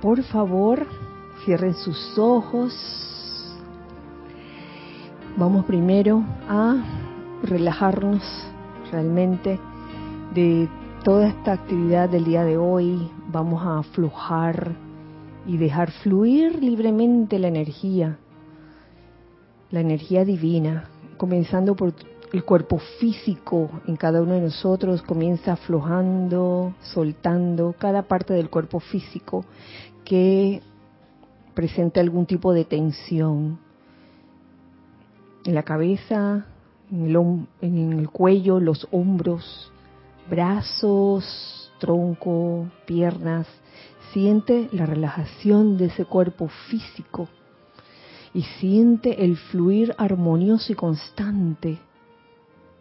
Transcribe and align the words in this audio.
por 0.00 0.22
favor, 0.24 0.86
cierren 1.44 1.74
sus 1.74 2.18
ojos. 2.18 2.72
Vamos 5.36 5.64
primero 5.66 6.22
a 6.48 6.76
relajarnos 7.42 8.22
realmente 8.90 9.58
de 10.34 10.68
toda 11.04 11.28
esta 11.28 11.52
actividad 11.52 12.08
del 12.08 12.24
día 12.24 12.44
de 12.44 12.56
hoy. 12.56 13.10
Vamos 13.30 13.62
a 13.62 13.78
aflojar 13.78 14.72
y 15.46 15.56
dejar 15.56 15.90
fluir 15.90 16.62
libremente 16.62 17.38
la 17.38 17.48
energía, 17.48 18.18
la 19.70 19.80
energía 19.80 20.24
divina, 20.24 20.88
comenzando 21.16 21.76
por 21.76 21.94
el 22.32 22.44
cuerpo 22.44 22.78
físico 22.98 23.70
en 23.86 23.96
cada 23.96 24.20
uno 24.20 24.34
de 24.34 24.40
nosotros 24.40 25.02
comienza 25.02 25.52
aflojando, 25.52 26.74
soltando 26.82 27.74
cada 27.78 28.02
parte 28.02 28.34
del 28.34 28.50
cuerpo 28.50 28.80
físico 28.80 29.44
que 30.06 30.62
presenta 31.54 32.00
algún 32.00 32.24
tipo 32.24 32.54
de 32.54 32.64
tensión. 32.64 33.58
En 35.44 35.54
la 35.54 35.64
cabeza, 35.64 36.46
en 36.90 37.06
el, 37.06 37.46
en 37.60 37.92
el 37.92 38.08
cuello, 38.08 38.60
los 38.60 38.88
hombros, 38.90 39.70
brazos, 40.30 41.72
tronco, 41.78 42.68
piernas. 42.86 43.46
Siente 44.12 44.68
la 44.72 44.86
relajación 44.86 45.76
de 45.76 45.86
ese 45.86 46.04
cuerpo 46.04 46.48
físico 46.70 47.28
y 48.32 48.42
siente 48.60 49.24
el 49.24 49.36
fluir 49.36 49.94
armonioso 49.98 50.72
y 50.72 50.76
constante 50.76 51.78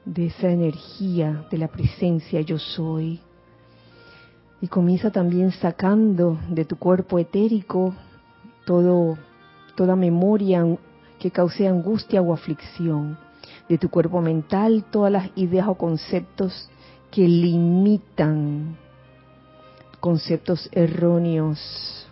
de 0.05 0.27
esa 0.27 0.49
energía 0.49 1.45
de 1.49 1.57
la 1.57 1.67
presencia 1.67 2.41
yo 2.41 2.59
soy. 2.59 3.19
Y 4.61 4.67
comienza 4.67 5.11
también 5.11 5.51
sacando 5.51 6.39
de 6.49 6.65
tu 6.65 6.77
cuerpo 6.77 7.19
etérico 7.19 7.93
todo, 8.65 9.17
toda 9.75 9.95
memoria 9.95 10.65
que 11.19 11.31
cause 11.31 11.67
angustia 11.67 12.21
o 12.21 12.33
aflicción. 12.33 13.17
De 13.69 13.77
tu 13.77 13.89
cuerpo 13.89 14.21
mental 14.21 14.85
todas 14.91 15.11
las 15.11 15.29
ideas 15.35 15.67
o 15.67 15.75
conceptos 15.75 16.69
que 17.11 17.27
limitan, 17.27 18.77
conceptos 19.99 20.69
erróneos 20.71 22.07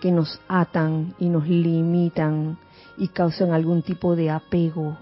que 0.00 0.10
nos 0.10 0.40
atan 0.48 1.14
y 1.18 1.28
nos 1.28 1.46
limitan 1.46 2.58
y 2.96 3.08
causan 3.08 3.52
algún 3.52 3.82
tipo 3.82 4.16
de 4.16 4.30
apego 4.30 4.96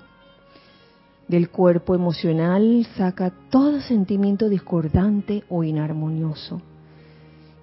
del 1.28 1.50
cuerpo 1.50 1.94
emocional 1.94 2.86
saca 2.96 3.30
todo 3.50 3.80
sentimiento 3.80 4.48
discordante 4.48 5.44
o 5.50 5.62
inarmonioso. 5.62 6.62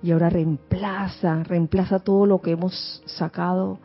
Y 0.03 0.11
ahora 0.11 0.29
reemplaza, 0.29 1.43
reemplaza 1.43 1.99
todo 1.99 2.27
lo 2.27 2.41
que 2.41 2.51
hemos 2.51 3.01
sacado 3.05 3.79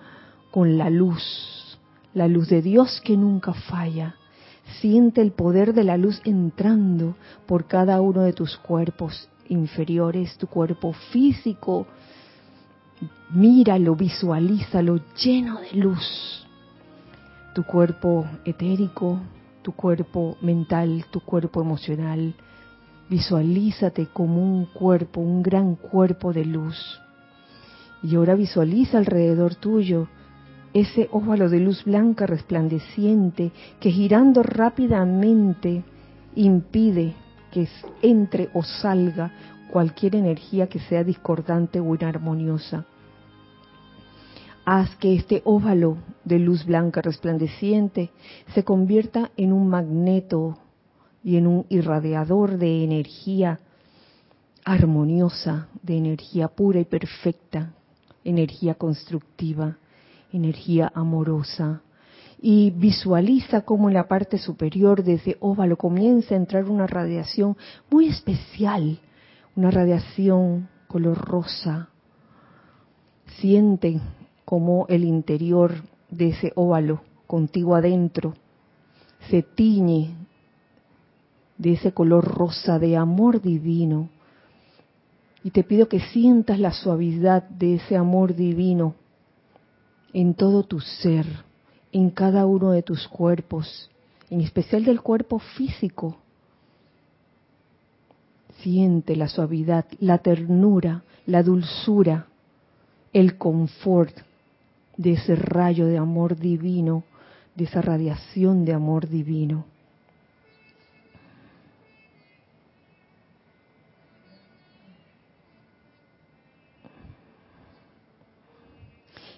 con 0.50 0.76
la 0.76 0.90
luz, 0.90 1.78
la 2.12 2.28
luz 2.28 2.48
de 2.48 2.60
Dios 2.60 3.00
que 3.02 3.16
nunca 3.16 3.54
falla. 3.54 4.16
Siente 4.80 5.22
el 5.22 5.32
poder 5.32 5.72
de 5.72 5.84
la 5.84 5.96
luz 5.96 6.20
entrando 6.24 7.16
por 7.46 7.64
cada 7.66 8.00
uno 8.02 8.20
de 8.22 8.34
tus 8.34 8.58
cuerpos 8.58 9.28
inferiores, 9.48 10.36
tu 10.36 10.46
cuerpo 10.46 10.92
físico. 10.92 11.86
Míralo, 13.30 13.96
visualízalo 13.96 15.00
lleno 15.16 15.58
de 15.60 15.72
luz. 15.72 16.46
Tu 17.54 17.64
cuerpo 17.64 18.26
etérico, 18.44 19.18
tu 19.62 19.72
cuerpo 19.72 20.36
mental, 20.40 21.04
tu 21.10 21.20
cuerpo 21.20 21.60
emocional. 21.60 22.34
Visualízate 23.08 24.06
como 24.06 24.42
un 24.42 24.66
cuerpo, 24.66 25.20
un 25.20 25.42
gran 25.42 25.74
cuerpo 25.74 26.32
de 26.32 26.44
luz. 26.44 27.00
Y 28.02 28.16
ahora 28.16 28.34
visualiza 28.34 28.98
alrededor 28.98 29.54
tuyo 29.56 30.08
ese 30.72 31.08
óvalo 31.10 31.48
de 31.48 31.60
luz 31.60 31.84
blanca 31.84 32.26
resplandeciente 32.26 33.50
que 33.80 33.90
girando 33.90 34.42
rápidamente 34.42 35.82
impide 36.36 37.14
que 37.50 37.68
entre 38.02 38.48
o 38.54 38.62
salga 38.62 39.32
cualquier 39.70 40.14
energía 40.14 40.68
que 40.68 40.78
sea 40.78 41.02
discordante 41.02 41.80
o 41.80 41.94
inarmoniosa 41.94 42.84
haz 44.72 44.94
que 44.98 45.16
este 45.16 45.42
óvalo 45.44 45.96
de 46.24 46.38
luz 46.38 46.64
blanca 46.64 47.02
resplandeciente 47.02 48.12
se 48.54 48.62
convierta 48.62 49.32
en 49.36 49.52
un 49.52 49.66
magneto 49.68 50.58
y 51.24 51.38
en 51.38 51.48
un 51.48 51.66
irradiador 51.70 52.56
de 52.56 52.84
energía 52.84 53.58
armoniosa, 54.64 55.66
de 55.82 55.96
energía 55.96 56.46
pura 56.46 56.78
y 56.78 56.84
perfecta, 56.84 57.72
energía 58.22 58.74
constructiva, 58.74 59.76
energía 60.32 60.92
amorosa. 60.94 61.82
Y 62.40 62.70
visualiza 62.70 63.62
cómo 63.62 63.88
en 63.88 63.94
la 63.94 64.06
parte 64.06 64.38
superior 64.38 65.02
de 65.02 65.14
ese 65.14 65.36
óvalo 65.40 65.76
comienza 65.76 66.34
a 66.34 66.38
entrar 66.38 66.66
una 66.66 66.86
radiación 66.86 67.56
muy 67.90 68.06
especial, 68.06 69.00
una 69.56 69.72
radiación 69.72 70.68
color 70.86 71.18
rosa. 71.18 71.88
Siente 73.40 74.00
como 74.50 74.86
el 74.88 75.04
interior 75.04 75.74
de 76.10 76.30
ese 76.30 76.52
óvalo 76.56 77.02
contigo 77.28 77.76
adentro 77.76 78.34
se 79.28 79.44
tiñe 79.44 80.16
de 81.56 81.74
ese 81.74 81.92
color 81.92 82.24
rosa 82.24 82.80
de 82.80 82.96
amor 82.96 83.40
divino. 83.40 84.08
Y 85.44 85.52
te 85.52 85.62
pido 85.62 85.88
que 85.88 86.00
sientas 86.00 86.58
la 86.58 86.72
suavidad 86.72 87.44
de 87.44 87.76
ese 87.76 87.96
amor 87.96 88.34
divino 88.34 88.96
en 90.12 90.34
todo 90.34 90.64
tu 90.64 90.80
ser, 90.80 91.26
en 91.92 92.10
cada 92.10 92.44
uno 92.44 92.72
de 92.72 92.82
tus 92.82 93.06
cuerpos, 93.06 93.88
en 94.30 94.40
especial 94.40 94.84
del 94.84 95.00
cuerpo 95.00 95.38
físico. 95.38 96.16
Siente 98.62 99.14
la 99.14 99.28
suavidad, 99.28 99.84
la 100.00 100.18
ternura, 100.18 101.04
la 101.24 101.44
dulzura, 101.44 102.26
el 103.12 103.38
confort 103.38 104.28
de 105.00 105.12
ese 105.12 105.34
rayo 105.34 105.86
de 105.86 105.96
amor 105.96 106.36
divino, 106.36 107.04
de 107.54 107.64
esa 107.64 107.80
radiación 107.80 108.66
de 108.66 108.74
amor 108.74 109.08
divino. 109.08 109.64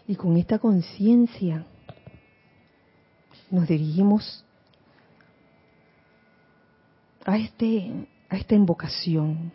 Y 0.09 0.17
con 0.17 0.37
esta 0.37 0.59
conciencia 0.59 1.65
nos 3.49 3.69
dirigimos 3.69 4.45
a, 7.25 7.39
este, 7.39 8.09
a 8.29 8.37
esta 8.37 8.57
invocación. 8.57 9.53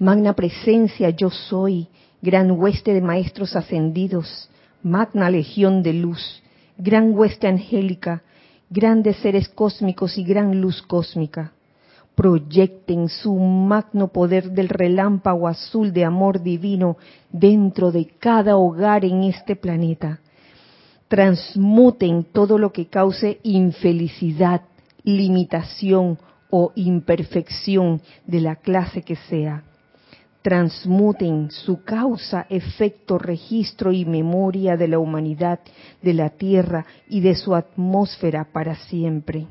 Magna 0.00 0.32
presencia, 0.32 1.10
yo 1.10 1.30
soy 1.30 1.86
gran 2.20 2.50
hueste 2.50 2.94
de 2.94 3.00
maestros 3.00 3.54
ascendidos, 3.54 4.48
magna 4.82 5.30
legión 5.30 5.82
de 5.82 5.92
luz, 5.92 6.42
gran 6.76 7.16
hueste 7.16 7.46
angélica, 7.46 8.22
grandes 8.70 9.16
seres 9.16 9.48
cósmicos 9.48 10.18
y 10.18 10.24
gran 10.24 10.60
luz 10.60 10.82
cósmica. 10.82 11.52
Proyecten 12.14 13.08
su 13.08 13.34
magno 13.34 14.08
poder 14.08 14.50
del 14.50 14.68
relámpago 14.68 15.46
azul 15.46 15.92
de 15.92 16.04
amor 16.04 16.42
divino 16.42 16.96
dentro 17.30 17.92
de 17.92 18.06
cada 18.18 18.56
hogar 18.56 19.04
en 19.04 19.22
este 19.22 19.54
planeta. 19.54 20.18
Transmuten 21.06 22.24
todo 22.24 22.58
lo 22.58 22.72
que 22.72 22.86
cause 22.86 23.38
infelicidad, 23.44 24.62
limitación 25.04 26.18
o 26.50 26.72
imperfección 26.74 28.02
de 28.26 28.40
la 28.40 28.56
clase 28.56 29.02
que 29.02 29.14
sea 29.14 29.62
transmuten 30.42 31.50
su 31.50 31.82
causa, 31.82 32.46
efecto, 32.48 33.18
registro 33.18 33.92
y 33.92 34.04
memoria 34.04 34.76
de 34.76 34.88
la 34.88 34.98
humanidad, 34.98 35.60
de 36.00 36.14
la 36.14 36.30
tierra 36.30 36.86
y 37.08 37.20
de 37.20 37.34
su 37.34 37.54
atmósfera 37.54 38.44
para 38.44 38.76
siempre. 38.76 39.46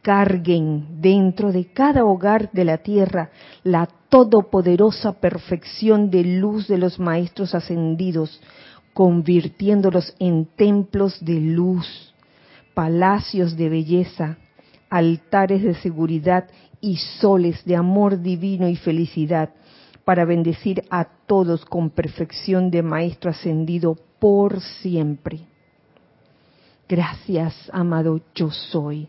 Carguen 0.00 1.00
dentro 1.00 1.52
de 1.52 1.66
cada 1.66 2.04
hogar 2.04 2.50
de 2.52 2.64
la 2.64 2.78
tierra 2.78 3.30
la 3.62 3.88
todopoderosa 4.08 5.12
perfección 5.12 6.10
de 6.10 6.24
luz 6.24 6.68
de 6.68 6.78
los 6.78 6.98
maestros 6.98 7.54
ascendidos, 7.54 8.40
convirtiéndolos 8.94 10.14
en 10.18 10.44
templos 10.44 11.24
de 11.24 11.40
luz, 11.40 12.12
palacios 12.74 13.56
de 13.56 13.68
belleza, 13.68 14.36
altares 14.90 15.62
de 15.62 15.74
seguridad 15.74 16.44
y 16.82 16.96
soles 16.96 17.64
de 17.64 17.76
amor 17.76 18.20
divino 18.20 18.68
y 18.68 18.76
felicidad 18.76 19.50
para 20.04 20.24
bendecir 20.24 20.82
a 20.90 21.04
todos 21.04 21.64
con 21.64 21.90
perfección 21.90 22.70
de 22.70 22.82
Maestro 22.82 23.30
ascendido 23.30 23.96
por 24.18 24.60
siempre. 24.60 25.46
Gracias, 26.88 27.54
amado 27.72 28.20
yo 28.34 28.50
soy. 28.50 29.08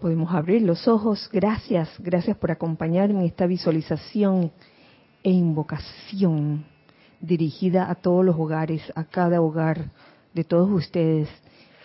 Podemos 0.00 0.32
abrir 0.32 0.62
los 0.62 0.88
ojos. 0.88 1.28
Gracias, 1.30 1.90
gracias 1.98 2.36
por 2.38 2.50
acompañarme 2.50 3.20
en 3.20 3.26
esta 3.26 3.46
visualización 3.46 4.50
e 5.22 5.30
invocación 5.30 6.64
dirigida 7.20 7.90
a 7.90 7.96
todos 7.96 8.24
los 8.24 8.36
hogares, 8.36 8.80
a 8.94 9.04
cada 9.04 9.42
hogar 9.42 9.90
de 10.32 10.44
todos 10.44 10.70
ustedes. 10.70 11.28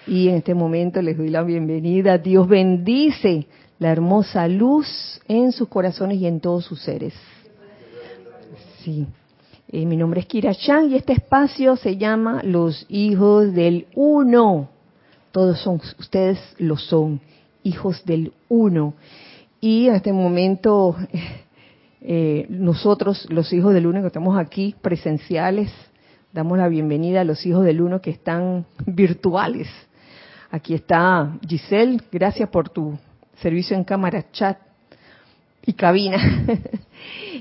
Y 0.06 0.28
en 0.28 0.36
este 0.36 0.54
momento 0.54 1.02
les 1.02 1.18
doy 1.18 1.30
la 1.30 1.44
bienvenida. 1.44 2.18
Dios 2.18 2.48
bendice 2.48 3.48
la 3.80 3.92
hermosa 3.92 4.48
luz 4.48 5.22
en 5.28 5.52
sus 5.52 5.70
corazones 5.70 6.20
y 6.20 6.28
en 6.28 6.40
todos 6.40 6.66
sus 6.66 6.82
seres. 6.82 7.14
Sí. 8.84 9.08
Eh, 9.70 9.86
mi 9.86 9.96
nombre 9.96 10.20
es 10.20 10.28
Kira 10.28 10.54
Chan 10.54 10.92
y 10.92 10.96
este 10.96 11.14
espacio 11.14 11.76
se 11.78 11.98
llama 11.98 12.42
Los 12.44 12.86
Hijos 12.90 13.54
del 13.54 13.88
Uno. 13.96 14.70
Todos 15.32 15.60
son, 15.62 15.82
ustedes 15.98 16.38
lo 16.60 16.78
son 16.78 17.22
hijos 17.64 18.04
del 18.06 18.34
uno. 18.50 18.94
Y 19.60 19.88
en 19.88 19.96
este 19.96 20.14
momento 20.14 20.96
eh, 22.02 22.46
nosotros, 22.50 23.26
los 23.30 23.52
hijos 23.54 23.74
del 23.74 23.88
uno 23.88 24.02
que 24.02 24.08
estamos 24.08 24.38
aquí 24.38 24.76
presenciales, 24.82 25.72
damos 26.34 26.58
la 26.58 26.68
bienvenida 26.68 27.22
a 27.22 27.24
los 27.24 27.46
hijos 27.46 27.64
del 27.64 27.82
uno 27.82 28.02
que 28.02 28.12
están 28.12 28.66
virtuales. 28.86 29.70
Aquí 30.54 30.76
está 30.76 31.36
Giselle, 31.48 32.00
gracias 32.12 32.48
por 32.48 32.70
tu 32.70 32.96
servicio 33.42 33.76
en 33.76 33.84
cámara, 33.84 34.30
chat 34.32 34.60
y 35.66 35.74
cabina. 35.74 36.18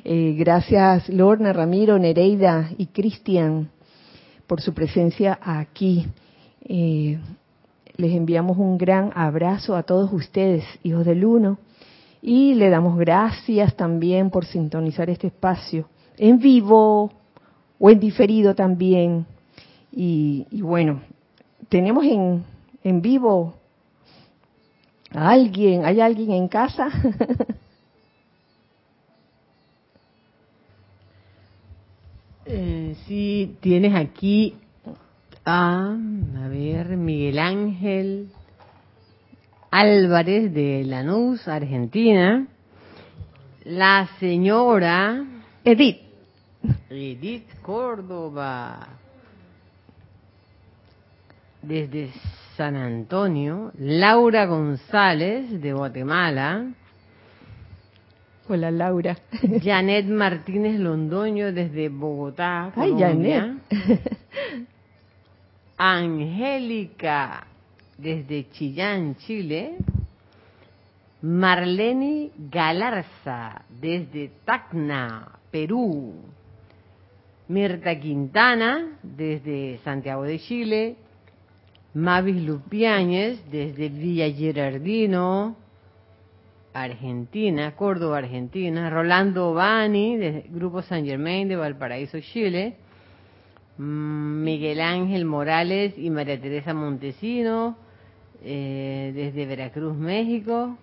Eh, 0.05 0.35
gracias 0.37 1.09
Lorna, 1.09 1.53
Ramiro, 1.53 1.97
Nereida 1.97 2.71
y 2.77 2.87
Cristian 2.87 3.69
por 4.49 4.61
su 4.61 4.75
presencia 4.75 5.39
aquí. 5.41 6.09
Eh, 6.65 7.21
les 7.97 8.13
enviamos 8.13 8.59
un 8.59 8.77
gran 8.79 9.13
abrazo 9.15 9.77
a 9.77 9.85
todos 9.85 10.13
ustedes, 10.13 10.65
hijos 10.83 11.07
del 11.07 11.25
uno, 11.25 11.59
y 12.21 12.55
le 12.55 12.71
damos 12.71 12.99
gracias 12.99 13.77
también 13.77 14.31
por 14.31 14.45
sintonizar 14.45 15.09
este 15.11 15.29
espacio 15.29 15.87
en 16.17 16.41
vivo 16.41 17.13
o 17.79 17.91
en 17.91 18.01
diferido 18.01 18.57
también. 18.57 19.27
Y, 19.93 20.45
bueno, 20.61 21.03
tenemos 21.69 22.05
en, 22.05 22.43
en 22.85 23.03
vivo 23.03 23.55
a 25.15 25.31
alguien, 25.31 25.85
¿hay 25.85 26.01
alguien 26.01 26.33
en 26.33 26.49
casa? 26.49 26.89
eh, 32.47 32.97
sí, 33.07 33.57
tienes 33.61 33.95
aquí 33.95 34.57
a, 35.45 35.97
a 35.97 36.49
ver, 36.49 36.97
Miguel 36.97 37.39
Ángel 37.39 38.31
Álvarez 39.73 40.53
de 40.53 40.85
Lanús, 40.85 41.49
Argentina. 41.49 42.47
La 43.65 44.07
señora 44.21 45.25
Edith. 45.65 46.03
Edith 46.91 47.49
Córdoba. 47.63 48.87
Desde 51.63 52.11
San 52.57 52.77
Antonio. 52.77 53.73
Laura 53.79 54.47
González 54.47 55.61
de 55.61 55.73
Guatemala. 55.73 56.67
Hola 58.49 58.71
Laura. 58.71 59.17
Janet 59.63 60.07
Martínez 60.07 60.79
Londoño 60.79 61.53
desde 61.53 61.89
Bogotá, 61.89 62.73
Colombia. 62.75 63.57
Ay, 63.71 63.79
Janet. 63.79 64.19
Angélica 65.79 67.47
desde 67.97 68.51
Chillán, 68.51 69.17
Chile. 69.17 69.77
Marlene 71.23 72.33
Galarza 72.51 73.63
desde 73.81 74.31
Tacna, 74.45 75.39
Perú. 75.51 76.15
Mirta 77.49 77.99
Quintana 77.99 78.99
desde 79.03 79.79
Santiago 79.85 80.25
de 80.25 80.39
Chile. 80.41 80.97
Mavis 81.95 82.43
Lupiáñez 82.43 83.39
desde 83.51 83.89
Villa 83.91 84.31
Gerardino, 84.31 85.57
Argentina, 86.73 87.77
Córdoba, 87.77 88.19
Argentina. 88.19 88.89
Rolando 88.89 89.53
Bani 89.53 90.17
desde 90.17 90.47
Grupo 90.49 90.83
San 90.83 91.05
Germain 91.05 91.49
de 91.49 91.57
Valparaíso, 91.57 92.19
Chile. 92.21 92.77
Mm, 93.77 94.43
Miguel 94.43 94.81
Ángel 94.81 95.25
Morales 95.25 95.95
y 95.97 96.11
María 96.11 96.41
Teresa 96.41 96.73
Montesino, 96.75 97.77
eh, 98.43 99.13
desde 99.15 99.47
Veracruz, 99.47 99.97
México. 99.97 100.77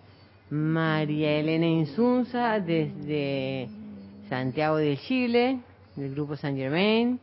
María 0.51 1.38
Elena 1.38 1.67
Insunza, 1.67 2.59
desde 2.59 3.69
Santiago 4.29 4.77
de 4.77 4.97
Chile, 4.97 5.59
del 5.95 6.13
Grupo 6.15 6.35
San 6.35 6.56
Germain. 6.56 7.19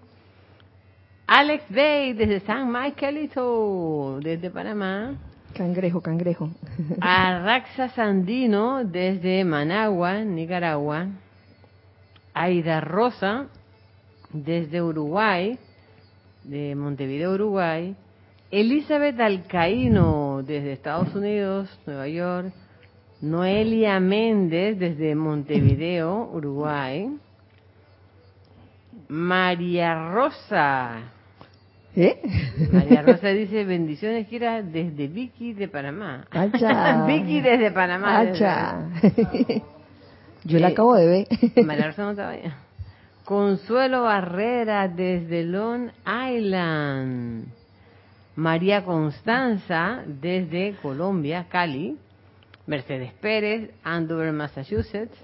Alex 1.29 1.65
Bay, 1.71 2.13
desde 2.13 2.39
San 2.47 2.71
Miguelito, 2.71 4.21
desde 4.23 4.49
Panamá. 4.49 5.17
Cangrejo, 5.55 6.01
cangrejo. 6.01 6.51
Arraxa 7.01 7.89
Sandino, 7.89 8.85
desde 8.85 9.45
Managua, 9.45 10.21
Nicaragua. 10.21 11.09
Aida 12.33 12.81
Rosa, 12.81 13.47
desde 14.33 14.81
Uruguay, 14.81 15.59
de 16.45 16.77
Montevideo, 16.77 17.33
Uruguay. 17.33 17.97
Elizabeth 18.53 19.19
Alcaíno, 19.19 20.45
desde 20.45 20.75
Estados 20.75 21.13
Unidos, 21.13 21.69
Nueva 21.87 22.07
York. 22.07 22.53
Noelia 23.21 23.99
Méndez, 23.99 24.79
desde 24.79 25.17
Montevideo, 25.17 26.31
Uruguay. 26.33 27.19
María 29.09 30.13
Rosa. 30.13 31.16
¿Eh? 31.97 32.21
María 32.73 33.01
Rosa 33.01 33.29
dice, 33.29 33.65
bendiciones, 33.65 34.29
Kira, 34.29 34.63
desde 34.63 35.09
Vicky 35.09 35.55
de 35.55 35.67
Panamá. 35.67 36.27
Vicky 37.07 37.41
desde 37.41 37.71
Panamá. 37.71 38.23
Desde... 38.23 39.63
Yo 40.45 40.59
la 40.59 40.69
eh, 40.69 40.73
acabo 40.73 40.95
de 40.95 41.07
ver. 41.07 41.27
María 41.65 41.87
Rosa 41.87 42.03
no 42.05 42.11
estaba 42.11 42.31
allá. 42.31 42.59
Consuelo 43.25 44.03
Barrera 44.03 44.89
desde 44.89 45.45
Long 45.45 45.91
Island. 46.07 47.47
María 48.37 48.85
Constanza 48.85 50.03
desde 50.07 50.75
Colombia, 50.83 51.47
Cali. 51.49 51.97
Mercedes 52.67 53.13
Pérez, 53.15 53.71
Andover, 53.83 54.33
Massachusetts. 54.33 55.17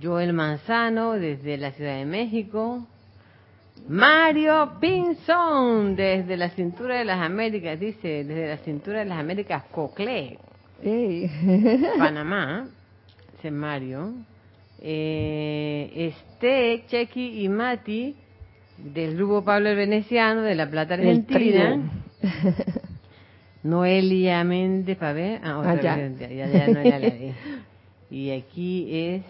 Joel 0.00 0.34
Manzano 0.34 1.12
desde 1.12 1.56
la 1.56 1.72
Ciudad 1.72 1.96
de 1.96 2.04
México. 2.04 2.86
Mario 3.88 4.72
Pinzón 4.80 5.94
desde 5.94 6.36
la 6.36 6.50
cintura 6.50 6.96
de 6.98 7.04
las 7.04 7.20
Américas, 7.20 7.78
dice, 7.78 8.24
desde 8.24 8.48
la 8.48 8.56
cintura 8.58 9.00
de 9.00 9.04
las 9.04 9.18
Américas, 9.18 9.64
Cocle. 9.70 10.38
Panamá, 11.98 12.66
dice 13.32 13.50
Mario 13.50 14.12
eh, 14.82 16.12
Este, 16.12 16.84
Chequi 16.88 17.42
y 17.42 17.48
Mati 17.48 18.14
del 18.76 19.16
grupo 19.16 19.42
Pablo 19.44 19.70
el 19.70 19.76
Veneciano 19.76 20.42
de 20.42 20.54
La 20.54 20.68
Plata 20.68 20.94
Argentina. 20.94 21.90
Noelia 23.62 24.44
Méndez, 24.44 24.98
para 24.98 25.12
ver. 25.14 25.40
Ah, 25.42 25.58
otra 25.58 25.72
ah, 25.72 25.80
ya. 25.80 26.28
Ya, 26.28 26.68
no 26.68 26.82
la 26.82 27.12
Y 28.10 28.30
aquí 28.30 28.88
es 28.90 29.22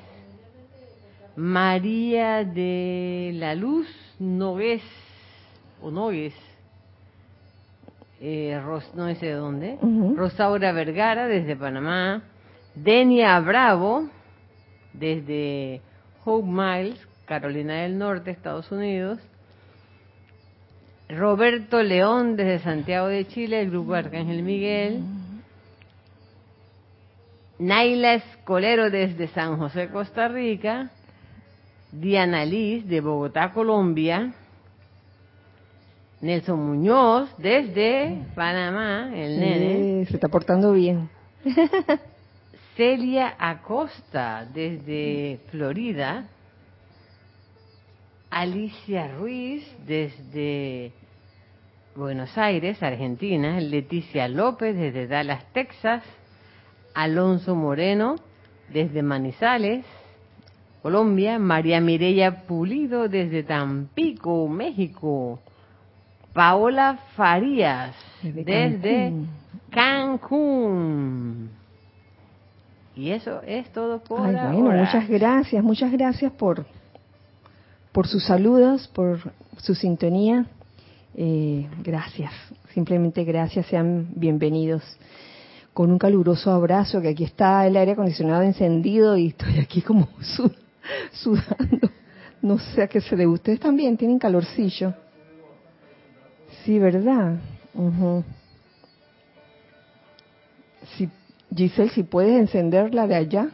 María 1.37 2.43
de 2.43 3.31
la 3.35 3.55
Luz 3.55 3.87
Nogués, 4.19 4.83
o 5.83 5.91
Nogues, 5.91 6.35
eh, 8.21 8.61
no 8.95 9.15
sé 9.15 9.27
de 9.27 9.33
dónde. 9.33 9.79
Rosaura 10.17 10.73
Vergara 10.73 11.27
desde 11.27 11.57
Panamá. 11.57 12.23
Denia 12.75 13.39
Bravo 13.41 14.09
desde 14.93 15.81
Hope 16.25 16.49
Miles, 16.49 16.99
Carolina 17.27 17.83
del 17.83 17.99
Norte, 17.99 18.31
Estados 18.31 18.71
Unidos. 18.73 19.19
Roberto 21.09 21.83
León 21.83 22.37
desde 22.37 22.61
Santiago 22.61 23.09
de 23.09 23.27
Chile, 23.27 23.61
el 23.61 23.71
grupo 23.71 23.95
Arcángel 23.95 24.43
Miguel. 24.43 25.03
Naila 27.59 28.15
Escolero 28.15 28.91
desde 28.91 29.29
San 29.29 29.59
José, 29.59 29.89
Costa 29.91 30.29
Rica. 30.29 30.91
Diana 32.01 32.45
Liz 32.45 32.87
de 32.89 33.01
Bogotá, 33.01 33.53
Colombia. 33.53 34.33
Nelson 36.21 36.59
Muñoz 36.59 37.31
desde 37.39 38.19
Panamá, 38.35 39.11
el 39.15 39.39
nene. 39.39 40.07
se 40.07 40.15
está 40.15 40.29
portando 40.29 40.73
bien. 40.73 41.09
Celia 42.77 43.35
Acosta 43.39 44.49
desde 44.53 45.39
Florida, 45.51 46.27
Alicia 48.31 49.09
Ruiz 49.17 49.65
desde 49.87 50.93
Buenos 51.95 52.37
Aires, 52.37 52.83
Argentina, 52.83 53.61
Leticia 53.61 54.27
López 54.27 54.75
desde 54.75 55.07
Dallas, 55.07 55.45
Texas, 55.53 56.03
Alonso 56.95 57.55
Moreno 57.55 58.17
desde 58.73 59.03
Manizales, 59.03 59.85
Colombia, 60.85 61.39
María 61.39 61.81
Mireya 61.81 62.43
Pulido 62.47 63.09
desde 63.09 63.43
Tampico, 63.43 64.47
México, 64.49 65.41
Paola 66.35 66.99
Farías 67.17 67.97
desde, 68.23 69.15
Cancún. 69.71 71.49
Y 72.95 73.13
eso 73.13 73.41
es 73.47 73.73
todo 73.73 74.05
por 74.05 74.27
Ay, 74.27 74.61
bueno, 74.61 74.85
muchas 74.85 75.09
gracias, 75.09 75.65
muchas 75.65 75.91
gracias 75.91 76.31
por 76.33 76.67
por 77.91 78.07
sus 78.07 78.23
saludos, 78.23 78.87
por 78.89 79.33
su 79.57 79.75
sintonía. 79.75 80.45
Eh, 81.17 81.67
gracias, 81.83 82.31
simplemente 82.75 83.25
gracias, 83.25 83.65
sean 83.69 84.09
bienvenidos. 84.17 84.83
Con 85.73 85.91
un 85.91 85.99
caluroso 85.99 86.53
abrazo, 86.53 87.01
que 87.01 87.09
aquí 87.09 87.25
está 87.25 87.67
el 87.67 87.75
aire 87.79 87.93
acondicionado 87.93 88.43
encendido 88.43 89.17
y 89.17 89.29
estoy 89.29 89.61
aquí 89.61 89.81
como 89.81 90.09
sudando. 90.21 90.64
No 92.43 92.59
sé 92.59 92.83
a 92.83 92.89
qué 92.89 93.01
se 93.01 93.17
debe. 93.17 93.33
Ustedes 93.33 93.59
también 93.59 93.97
tienen 93.97 94.19
calorcillo. 94.19 94.93
Sí, 96.63 96.79
¿verdad? 96.79 97.39
si, 100.97 101.09
Giselle, 101.55 101.89
si 101.89 102.03
puedes 102.03 102.39
encenderla 102.39 103.07
de 103.07 103.15
allá, 103.15 103.49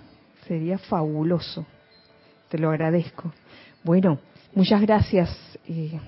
sería 0.49 0.77
fabuloso. 0.77 1.65
Te 2.49 2.59
lo 2.59 2.69
agradezco. 2.69 3.33
Bueno, 3.85 4.19
muchas 4.57 4.81
gracias 4.81 5.31
eh, 5.69 6.01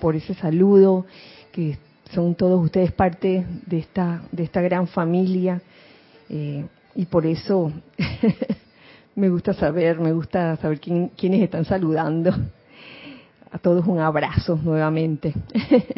por 0.00 0.16
ese 0.16 0.34
saludo, 0.34 1.06
que 1.52 1.78
son 2.12 2.34
todos 2.34 2.64
ustedes 2.64 2.90
parte 2.90 3.46
de 3.64 3.78
esta, 3.78 4.22
de 4.32 4.42
esta 4.42 4.60
gran 4.60 4.88
familia. 4.88 5.62
Eh, 6.28 6.66
y 6.96 7.04
por 7.06 7.26
eso 7.26 7.72
me 9.16 9.30
gusta 9.30 9.54
saber, 9.54 9.98
me 9.98 10.12
gusta 10.12 10.56
saber 10.56 10.78
quién, 10.78 11.08
quiénes 11.08 11.42
están 11.42 11.64
saludando. 11.64 12.32
A 13.50 13.58
todos 13.58 13.86
un 13.86 13.98
abrazo 13.98 14.60
nuevamente. 14.62 15.34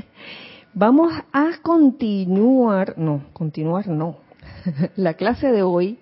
Vamos 0.72 1.12
a 1.32 1.50
continuar, 1.60 2.94
no, 2.96 3.24
continuar 3.32 3.88
no. 3.88 4.18
La 4.96 5.14
clase 5.14 5.50
de 5.50 5.64
hoy 5.64 5.98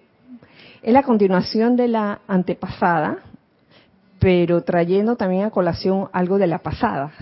es 0.82 0.92
la 0.92 1.02
continuación 1.02 1.74
de 1.76 1.88
la 1.88 2.20
antepasada, 2.28 3.18
pero 4.18 4.62
trayendo 4.62 5.16
también 5.16 5.44
a 5.44 5.50
colación 5.50 6.10
algo 6.12 6.36
de 6.36 6.46
la 6.46 6.58
pasada. 6.58 7.12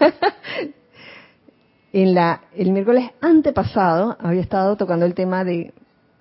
en 1.92 2.14
la, 2.14 2.42
el 2.56 2.72
miércoles 2.72 3.12
antepasado 3.20 4.16
había 4.20 4.40
estado 4.40 4.76
tocando 4.76 5.06
el 5.06 5.14
tema 5.14 5.44
de 5.44 5.72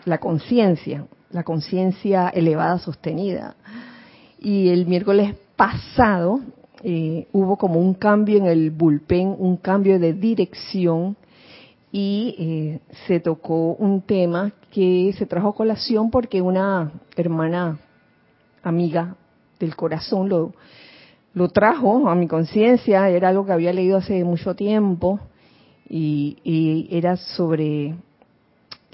la 0.06 0.20
conciencia, 0.20 1.06
la 1.32 1.44
conciencia 1.44 2.29
elevada 2.29 2.79
sostenida. 2.79 3.55
Y 4.39 4.70
el 4.70 4.86
miércoles 4.86 5.36
pasado 5.55 6.39
eh, 6.84 7.27
hubo 7.32 7.58
como 7.58 7.79
un 7.79 7.94
cambio 7.94 8.38
en 8.38 8.46
el 8.46 8.72
bullpen, 8.72 9.36
un 9.38 9.58
cambio 9.58 10.00
de 10.00 10.13
dirección 10.13 11.17
y 11.91 12.36
eh, 12.38 12.79
se 13.08 13.20
tocó 13.20 13.74
un 13.74 14.01
tema 14.01 14.51
que 14.72 15.13
se 15.17 15.25
trajo 15.25 15.50
a 15.50 15.55
colación 15.55 16.12
porque 16.12 16.41
una 16.41 16.91
hermana 17.15 17.79
amiga 18.62 19.15
del 19.60 19.75
corazón 19.75 20.27
lo, 20.27 20.53
lo 21.34 21.50
trajo 21.50 22.10
a 22.10 22.15
mi 22.15 22.27
conciencia, 22.27 23.10
era 23.10 23.29
algo 23.29 23.46
que 23.46 23.53
había 23.53 23.72
leído 23.72 23.98
hace 23.98 24.24
mucho 24.24 24.55
tiempo 24.55 25.20
y, 25.88 26.38
y, 26.44 26.88
era 26.91 27.15
sobre 27.15 27.96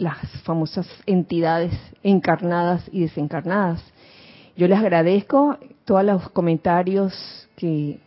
las 0.02 0.18
famosas 0.42 0.88
entidades 1.06 1.72
encarnadas 2.02 2.84
y 2.92 3.02
desencarnadas. 3.02 3.84
Yo 4.58 4.68
les 4.68 4.80
agradezco 4.80 5.58
todos 5.86 6.04
los 6.04 6.30
comentarios 6.32 7.48
que, 7.56 8.00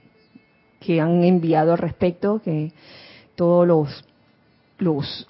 que 0.81 1.01
han 1.01 1.23
enviado 1.23 1.73
al 1.73 1.79
respecto, 1.79 2.43
que 2.43 2.73
todos 3.37 3.65
los, 3.65 4.05
los 4.79 5.29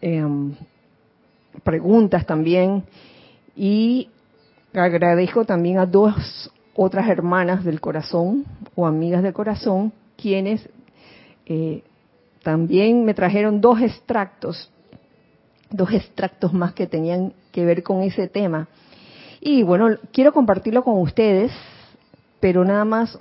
em, 0.00 0.54
preguntas 1.64 2.24
también 2.24 2.84
y 3.56 4.08
agradezco 4.74 5.44
también 5.44 5.78
a 5.78 5.86
dos 5.86 6.52
otras 6.76 7.08
hermanas 7.08 7.64
del 7.64 7.80
corazón 7.80 8.44
o 8.76 8.86
amigas 8.86 9.24
del 9.24 9.32
corazón, 9.32 9.92
quienes 10.16 10.68
eh, 11.46 11.82
también 12.44 13.04
me 13.04 13.12
trajeron 13.12 13.60
dos 13.60 13.80
extractos, 13.80 14.70
dos 15.70 15.92
extractos 15.92 16.52
más 16.52 16.74
que 16.74 16.86
tenían 16.86 17.32
que 17.52 17.64
ver 17.64 17.82
con 17.82 18.02
ese 18.02 18.28
tema. 18.28 18.68
Y 19.40 19.62
bueno, 19.62 19.88
quiero 20.12 20.32
compartirlo 20.32 20.82
con 20.82 20.98
ustedes, 21.00 21.52
pero 22.40 22.64
nada 22.64 22.84
más 22.84 23.18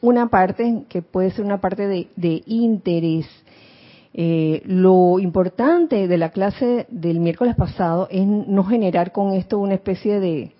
una 0.00 0.28
parte 0.28 0.84
que 0.88 1.02
puede 1.02 1.30
ser 1.30 1.44
una 1.44 1.60
parte 1.60 1.86
de, 1.86 2.42
interés. 2.46 3.26
Eh, 4.18 4.62
lo 4.64 5.18
importante 5.18 6.08
de 6.08 6.18
la 6.18 6.30
clase 6.30 6.86
del 6.88 7.20
miércoles 7.20 7.54
pasado 7.54 8.08
es 8.10 8.26
no 8.26 8.64
generar 8.64 9.12
con 9.12 9.32
esto 9.32 9.58
una 9.58 9.74
especie 9.74 10.20
de, 10.20 10.52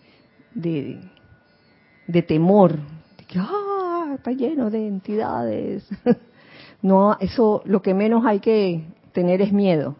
de 2.06 2.23
temor, 2.23 2.76
de 3.18 3.25
que 3.26 3.38
ah, 3.38 4.12
está 4.14 4.33
lleno 4.33 4.71
de 4.71 4.87
entidades. 4.87 5.88
no, 6.83 7.16
eso 7.21 7.62
lo 7.64 7.83
que 7.83 7.95
menos 7.95 8.25
hay 8.26 8.40
que 8.40 8.85
tener 9.12 9.40
es 9.40 9.52
miedo, 9.52 9.97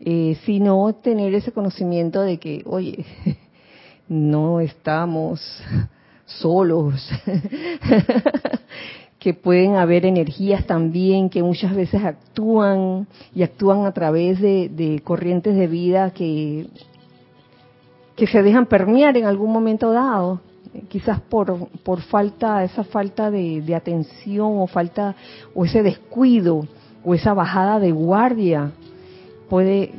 eh, 0.00 0.36
sino 0.44 0.92
tener 0.94 1.34
ese 1.34 1.52
conocimiento 1.52 2.22
de 2.22 2.38
que, 2.38 2.62
oye, 2.66 3.04
no 4.08 4.60
estamos 4.60 5.40
solos, 6.26 7.08
que 9.18 9.34
pueden 9.34 9.76
haber 9.76 10.04
energías 10.04 10.66
también 10.66 11.30
que 11.30 11.42
muchas 11.42 11.74
veces 11.74 12.04
actúan 12.04 13.06
y 13.34 13.42
actúan 13.42 13.86
a 13.86 13.92
través 13.92 14.40
de, 14.40 14.68
de 14.68 15.00
corrientes 15.02 15.56
de 15.56 15.66
vida 15.66 16.10
que, 16.10 16.66
que 18.16 18.26
se 18.26 18.42
dejan 18.42 18.66
permear 18.66 19.16
en 19.16 19.24
algún 19.24 19.52
momento 19.52 19.92
dado 19.92 20.40
quizás 20.88 21.20
por, 21.20 21.68
por 21.82 22.00
falta, 22.02 22.64
esa 22.64 22.84
falta 22.84 23.30
de, 23.30 23.74
atención 23.74 24.58
o 24.58 24.66
falta, 24.66 25.14
o 25.54 25.64
ese 25.64 25.82
descuido, 25.82 26.66
o 27.04 27.14
esa 27.14 27.34
bajada 27.34 27.78
de 27.78 27.92
guardia, 27.92 28.72
puede, 29.48 29.92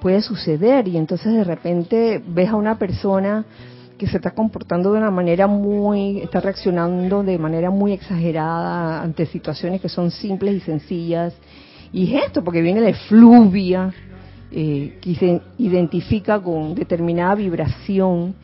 puede 0.00 0.20
suceder. 0.22 0.88
Y 0.88 0.96
entonces 0.96 1.32
de 1.32 1.44
repente 1.44 2.22
ves 2.26 2.50
a 2.50 2.56
una 2.56 2.78
persona 2.78 3.44
que 3.98 4.06
se 4.06 4.18
está 4.18 4.32
comportando 4.32 4.92
de 4.92 4.98
una 4.98 5.10
manera 5.10 5.46
muy, 5.46 6.20
está 6.20 6.40
reaccionando 6.40 7.22
de 7.22 7.38
manera 7.38 7.70
muy 7.70 7.92
exagerada 7.92 9.02
ante 9.02 9.26
situaciones 9.26 9.80
que 9.80 9.88
son 9.88 10.10
simples 10.10 10.56
y 10.56 10.60
sencillas. 10.60 11.34
Y 11.92 12.14
es 12.14 12.24
esto, 12.26 12.44
porque 12.44 12.60
viene 12.60 12.80
de 12.80 12.94
fluvia, 12.94 13.92
eh, 14.50 14.98
que 15.00 15.14
se 15.14 15.40
identifica 15.58 16.40
con 16.40 16.74
determinada 16.74 17.34
vibración 17.34 18.34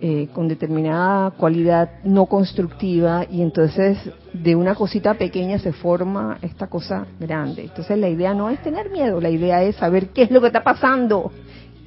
eh, 0.00 0.28
con 0.32 0.48
determinada 0.48 1.30
cualidad 1.30 2.02
no 2.04 2.26
constructiva 2.26 3.26
y 3.30 3.42
entonces 3.42 3.98
de 4.32 4.56
una 4.56 4.74
cosita 4.74 5.14
pequeña 5.14 5.58
se 5.58 5.72
forma 5.72 6.38
esta 6.42 6.66
cosa 6.66 7.06
grande. 7.20 7.62
Entonces 7.62 7.98
la 7.98 8.08
idea 8.08 8.34
no 8.34 8.50
es 8.50 8.62
tener 8.62 8.90
miedo, 8.90 9.20
la 9.20 9.30
idea 9.30 9.62
es 9.62 9.76
saber 9.76 10.08
qué 10.08 10.22
es 10.22 10.30
lo 10.30 10.40
que 10.40 10.48
está 10.48 10.64
pasando, 10.64 11.32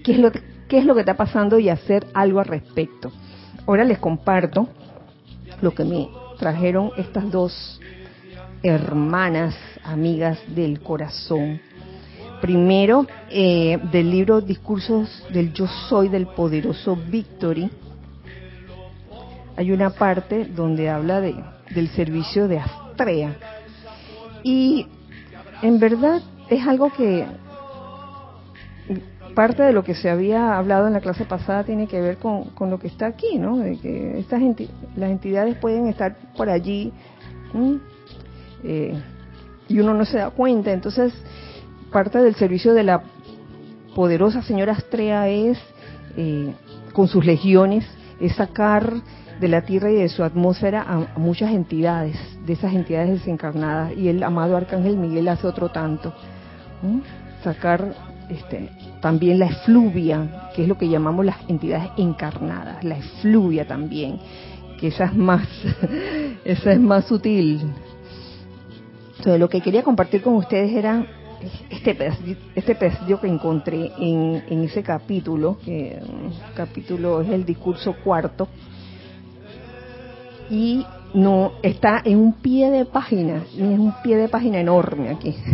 qué 0.04 0.14
es 0.14 0.20
lo 0.20 0.32
qué 0.68 0.80
es 0.80 0.86
lo 0.86 0.94
que 0.94 1.02
está 1.02 1.16
pasando 1.16 1.60
y 1.60 1.70
hacer 1.70 2.08
algo 2.14 2.40
al 2.40 2.46
respecto. 2.46 3.12
Ahora 3.66 3.84
les 3.84 4.00
comparto 4.00 4.68
lo 5.62 5.74
que 5.74 5.84
me 5.84 6.10
trajeron 6.38 6.92
estas 6.98 7.30
dos 7.32 7.80
hermanas, 8.64 9.56
amigas 9.84 10.40
del 10.48 10.82
corazón. 10.82 11.60
Primero, 12.42 13.08
eh, 13.30 13.80
del 13.92 14.12
libro 14.12 14.42
Discursos 14.42 15.24
del 15.34 15.54
Yo 15.54 15.68
Soy 15.90 16.10
del 16.10 16.28
Poderoso 16.28 16.96
Victory, 16.96 17.70
hay 19.58 19.72
una 19.72 19.90
parte 19.90 20.46
donde 20.46 20.90
habla 20.90 21.20
de, 21.20 21.36
del 21.72 21.90
servicio 21.90 22.48
de 22.48 22.60
Astrea. 22.60 23.36
Y 24.44 24.88
en 25.64 25.80
verdad 25.80 26.22
es 26.50 26.66
algo 26.66 26.92
que 26.94 27.26
parte 29.34 29.64
de 29.64 29.74
lo 29.74 29.84
que 29.84 29.96
se 29.96 30.10
había 30.10 30.58
hablado 30.58 30.88
en 30.88 30.94
la 30.94 31.02
clase 31.02 31.26
pasada 31.26 31.64
tiene 31.64 31.88
que 31.88 32.00
ver 32.00 32.18
con, 32.18 32.46
con 32.52 32.70
lo 32.70 32.80
que 32.80 32.88
está 32.88 33.08
aquí, 33.08 33.38
¿no? 33.38 33.58
De 33.58 33.78
que 33.78 34.20
estas 34.20 34.42
las 34.96 35.10
entidades 35.10 35.58
pueden 35.58 35.88
estar 35.88 36.16
por 36.36 36.50
allí 36.50 36.94
eh, 38.64 39.00
y 39.68 39.80
uno 39.80 39.94
no 39.94 40.06
se 40.06 40.20
da 40.20 40.30
cuenta. 40.30 40.72
Entonces, 40.72 41.14
parte 41.92 42.20
del 42.20 42.36
servicio 42.36 42.74
de 42.74 42.84
la 42.84 43.02
poderosa 43.96 44.42
señora 44.44 44.74
Astrea 44.74 45.28
es, 45.30 45.58
eh, 46.16 46.54
con 46.94 47.08
sus 47.08 47.26
legiones, 47.26 47.86
es 48.20 48.36
sacar 48.36 48.94
de 49.40 49.48
la 49.48 49.62
Tierra 49.62 49.92
y 49.92 49.96
de 49.96 50.10
su 50.10 50.24
atmósfera 50.24 50.82
a, 50.88 51.20
muchas 51.20 51.52
entidades, 51.52 52.18
de 52.46 52.54
esas 52.54 52.74
entidades 52.74 53.12
desencarnadas. 53.12 53.94
Y 53.96 54.08
el 54.08 54.24
amado 54.24 54.58
Arcángel 54.58 54.98
Miguel 54.98 55.28
hace 55.28 55.48
otro 55.48 55.70
tanto. 55.70 56.14
Sacar 57.44 57.94
este, 58.30 58.70
también 59.02 59.40
la 59.40 59.48
efluvia, 59.48 60.50
que 60.56 60.64
es 60.64 60.68
lo 60.68 60.78
que 60.78 60.90
llamamos 60.90 61.26
las 61.26 61.38
entidades 61.48 61.90
encarnadas, 61.98 62.84
la 62.84 62.98
efluvia 62.98 63.66
también, 63.68 64.20
que 64.80 64.88
esa 64.88 65.06
es 65.06 65.16
más, 65.16 65.48
esa 66.46 66.74
es 66.74 66.80
más 66.80 67.06
sutil. 67.06 67.62
Entonces, 69.18 69.40
lo 69.40 69.50
que 69.50 69.62
quería 69.62 69.84
compartir 69.84 70.22
con 70.22 70.36
ustedes 70.36 70.72
era 70.72 71.06
este 71.70 71.96
pedacito, 71.96 72.42
este 72.56 72.76
pedacito 72.76 73.20
que 73.20 73.28
encontré 73.28 73.92
en, 74.00 74.44
en 74.50 74.64
ese 74.64 74.84
capítulo, 74.84 75.58
que 75.64 76.00
capítulo 76.56 77.22
es 77.22 77.30
el 77.30 77.46
discurso 77.46 77.96
cuarto, 78.04 78.48
y 80.50 80.86
no 81.14 81.54
está 81.62 82.02
en 82.04 82.18
un 82.18 82.34
pie 82.34 82.70
de 82.70 82.86
página, 82.86 83.44
y 83.54 83.62
es 83.62 83.80
un 83.80 83.94
pie 84.04 84.18
de 84.18 84.30
página 84.30 84.60
enorme 84.60 85.10
aquí. 85.10 85.36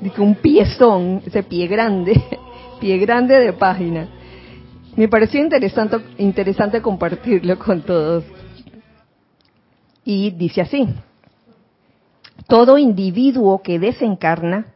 Dice 0.00 0.20
un 0.20 0.34
piezón, 0.34 1.22
ese 1.24 1.42
pie 1.42 1.66
grande, 1.66 2.22
pie 2.80 2.98
grande 2.98 3.38
de 3.40 3.54
página. 3.54 4.06
Me 4.96 5.08
pareció 5.08 5.40
interesante, 5.40 5.96
interesante 6.18 6.82
compartirlo 6.82 7.58
con 7.58 7.80
todos. 7.80 8.22
Y 10.04 10.30
dice 10.32 10.60
así, 10.60 10.86
todo 12.46 12.76
individuo 12.76 13.62
que 13.62 13.78
desencarna, 13.78 14.73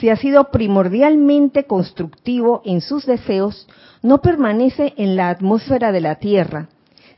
si 0.00 0.08
ha 0.08 0.16
sido 0.16 0.50
primordialmente 0.50 1.64
constructivo 1.64 2.62
en 2.64 2.80
sus 2.80 3.06
deseos, 3.06 3.68
no 4.02 4.20
permanece 4.20 4.94
en 4.96 5.16
la 5.16 5.28
atmósfera 5.28 5.92
de 5.92 6.00
la 6.00 6.16
Tierra, 6.16 6.68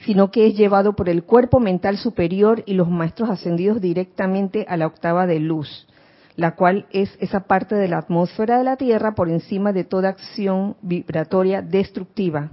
sino 0.04 0.30
que 0.30 0.46
es 0.46 0.56
llevado 0.56 0.94
por 0.94 1.08
el 1.08 1.24
cuerpo 1.24 1.60
mental 1.60 1.96
superior 1.96 2.62
y 2.66 2.74
los 2.74 2.88
maestros 2.90 3.30
ascendidos 3.30 3.80
directamente 3.80 4.66
a 4.68 4.76
la 4.76 4.86
octava 4.86 5.26
de 5.26 5.40
luz, 5.40 5.86
la 6.36 6.56
cual 6.56 6.86
es 6.90 7.16
esa 7.20 7.40
parte 7.40 7.74
de 7.74 7.88
la 7.88 7.98
atmósfera 7.98 8.58
de 8.58 8.64
la 8.64 8.76
Tierra 8.76 9.14
por 9.14 9.30
encima 9.30 9.72
de 9.72 9.84
toda 9.84 10.10
acción 10.10 10.76
vibratoria 10.82 11.62
destructiva. 11.62 12.50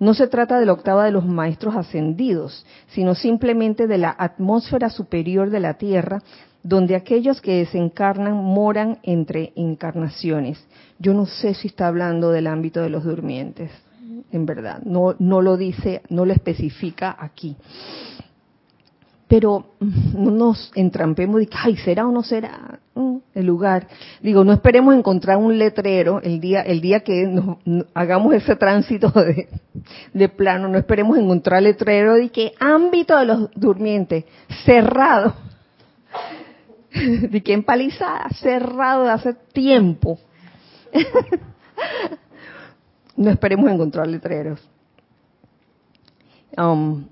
No 0.00 0.14
se 0.14 0.28
trata 0.28 0.60
de 0.60 0.66
la 0.66 0.74
octava 0.74 1.04
de 1.04 1.10
los 1.10 1.26
maestros 1.26 1.74
ascendidos, 1.74 2.64
sino 2.88 3.16
simplemente 3.16 3.88
de 3.88 3.98
la 3.98 4.14
atmósfera 4.16 4.90
superior 4.90 5.50
de 5.50 5.60
la 5.60 5.74
Tierra, 5.74 6.22
donde 6.62 6.96
aquellos 6.96 7.40
que 7.40 7.58
desencarnan 7.58 8.34
moran 8.34 8.98
entre 9.02 9.52
encarnaciones. 9.56 10.58
Yo 10.98 11.14
no 11.14 11.26
sé 11.26 11.54
si 11.54 11.68
está 11.68 11.88
hablando 11.88 12.30
del 12.30 12.46
ámbito 12.46 12.80
de 12.82 12.90
los 12.90 13.04
durmientes, 13.04 13.70
en 14.30 14.46
verdad, 14.46 14.80
no, 14.84 15.14
no 15.18 15.40
lo 15.40 15.56
dice, 15.56 16.02
no 16.10 16.24
lo 16.24 16.32
especifica 16.32 17.16
aquí. 17.18 17.56
Pero 19.26 19.74
mm, 19.78 20.24
no 20.24 20.30
nos 20.30 20.72
entrampemos 20.74 21.40
de 21.40 21.48
ay, 21.52 21.76
¿será 21.76 22.06
o 22.06 22.12
no 22.12 22.22
será 22.22 22.80
mm, 22.94 23.16
el 23.34 23.46
lugar? 23.46 23.86
Digo, 24.22 24.42
no 24.44 24.52
esperemos 24.52 24.94
encontrar 24.94 25.36
un 25.36 25.58
letrero 25.58 26.20
el 26.22 26.40
día, 26.40 26.62
el 26.62 26.80
día 26.80 27.00
que 27.00 27.26
nos, 27.26 27.58
hagamos 27.94 28.34
ese 28.34 28.56
tránsito 28.56 29.10
de, 29.10 29.48
de, 30.12 30.28
plano, 30.28 30.68
no 30.68 30.78
esperemos 30.78 31.18
encontrar 31.18 31.62
letrero 31.62 32.14
de 32.14 32.30
que 32.30 32.52
ámbito 32.58 33.16
de 33.18 33.26
los 33.26 33.50
durmientes, 33.54 34.24
cerrado, 34.64 35.34
de 37.30 37.42
que 37.42 37.52
empalizada, 37.52 38.28
cerrado 38.40 39.04
de 39.04 39.10
hace 39.10 39.34
tiempo. 39.52 40.18
no 43.16 43.30
esperemos 43.30 43.70
encontrar 43.70 44.06
letreros. 44.06 44.60
Um, 46.56 47.06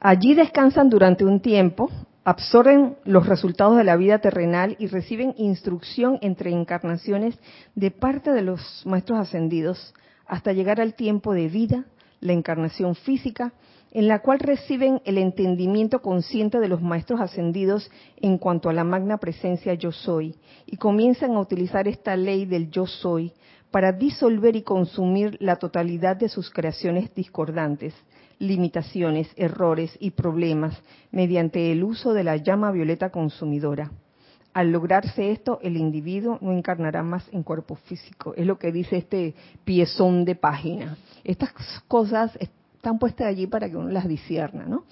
Allí 0.00 0.34
descansan 0.34 0.90
durante 0.90 1.24
un 1.24 1.40
tiempo, 1.40 1.90
absorben 2.24 2.96
los 3.04 3.26
resultados 3.26 3.76
de 3.76 3.84
la 3.84 3.96
vida 3.96 4.18
terrenal 4.18 4.76
y 4.78 4.88
reciben 4.88 5.34
instrucción 5.36 6.18
entre 6.22 6.50
encarnaciones 6.50 7.38
de 7.74 7.90
parte 7.90 8.32
de 8.32 8.42
los 8.42 8.82
maestros 8.86 9.20
ascendidos 9.20 9.94
hasta 10.26 10.52
llegar 10.52 10.80
al 10.80 10.94
tiempo 10.94 11.32
de 11.32 11.48
vida, 11.48 11.84
la 12.20 12.32
encarnación 12.32 12.94
física, 12.94 13.52
en 13.92 14.08
la 14.08 14.20
cual 14.20 14.38
reciben 14.38 15.00
el 15.04 15.18
entendimiento 15.18 16.00
consciente 16.00 16.60
de 16.60 16.68
los 16.68 16.80
maestros 16.80 17.20
ascendidos 17.20 17.90
en 18.16 18.38
cuanto 18.38 18.68
a 18.68 18.72
la 18.72 18.84
magna 18.84 19.18
presencia 19.18 19.74
yo 19.74 19.92
soy 19.92 20.36
y 20.66 20.76
comienzan 20.76 21.32
a 21.32 21.40
utilizar 21.40 21.88
esta 21.88 22.16
ley 22.16 22.46
del 22.46 22.70
yo 22.70 22.86
soy 22.86 23.32
para 23.70 23.92
disolver 23.92 24.56
y 24.56 24.62
consumir 24.62 25.36
la 25.40 25.56
totalidad 25.56 26.16
de 26.16 26.28
sus 26.28 26.50
creaciones 26.50 27.14
discordantes, 27.14 27.94
limitaciones, 28.38 29.28
errores 29.36 29.96
y 30.00 30.10
problemas 30.10 30.80
mediante 31.10 31.70
el 31.70 31.84
uso 31.84 32.12
de 32.12 32.24
la 32.24 32.36
llama 32.36 32.72
violeta 32.72 33.10
consumidora. 33.10 33.90
Al 34.52 34.72
lograrse 34.72 35.30
esto, 35.30 35.60
el 35.62 35.76
individuo 35.76 36.38
no 36.40 36.50
encarnará 36.50 37.04
más 37.04 37.24
en 37.30 37.44
cuerpo 37.44 37.76
físico. 37.76 38.34
Es 38.36 38.46
lo 38.46 38.58
que 38.58 38.72
dice 38.72 38.96
este 38.96 39.34
piezón 39.64 40.24
de 40.24 40.34
página. 40.34 40.96
Estas 41.22 41.52
cosas 41.86 42.36
están 42.80 42.98
puestas 42.98 43.26
allí 43.26 43.46
para 43.46 43.68
que 43.68 43.76
uno 43.76 43.90
las 43.90 44.08
disierna, 44.08 44.64
¿no? 44.64 44.84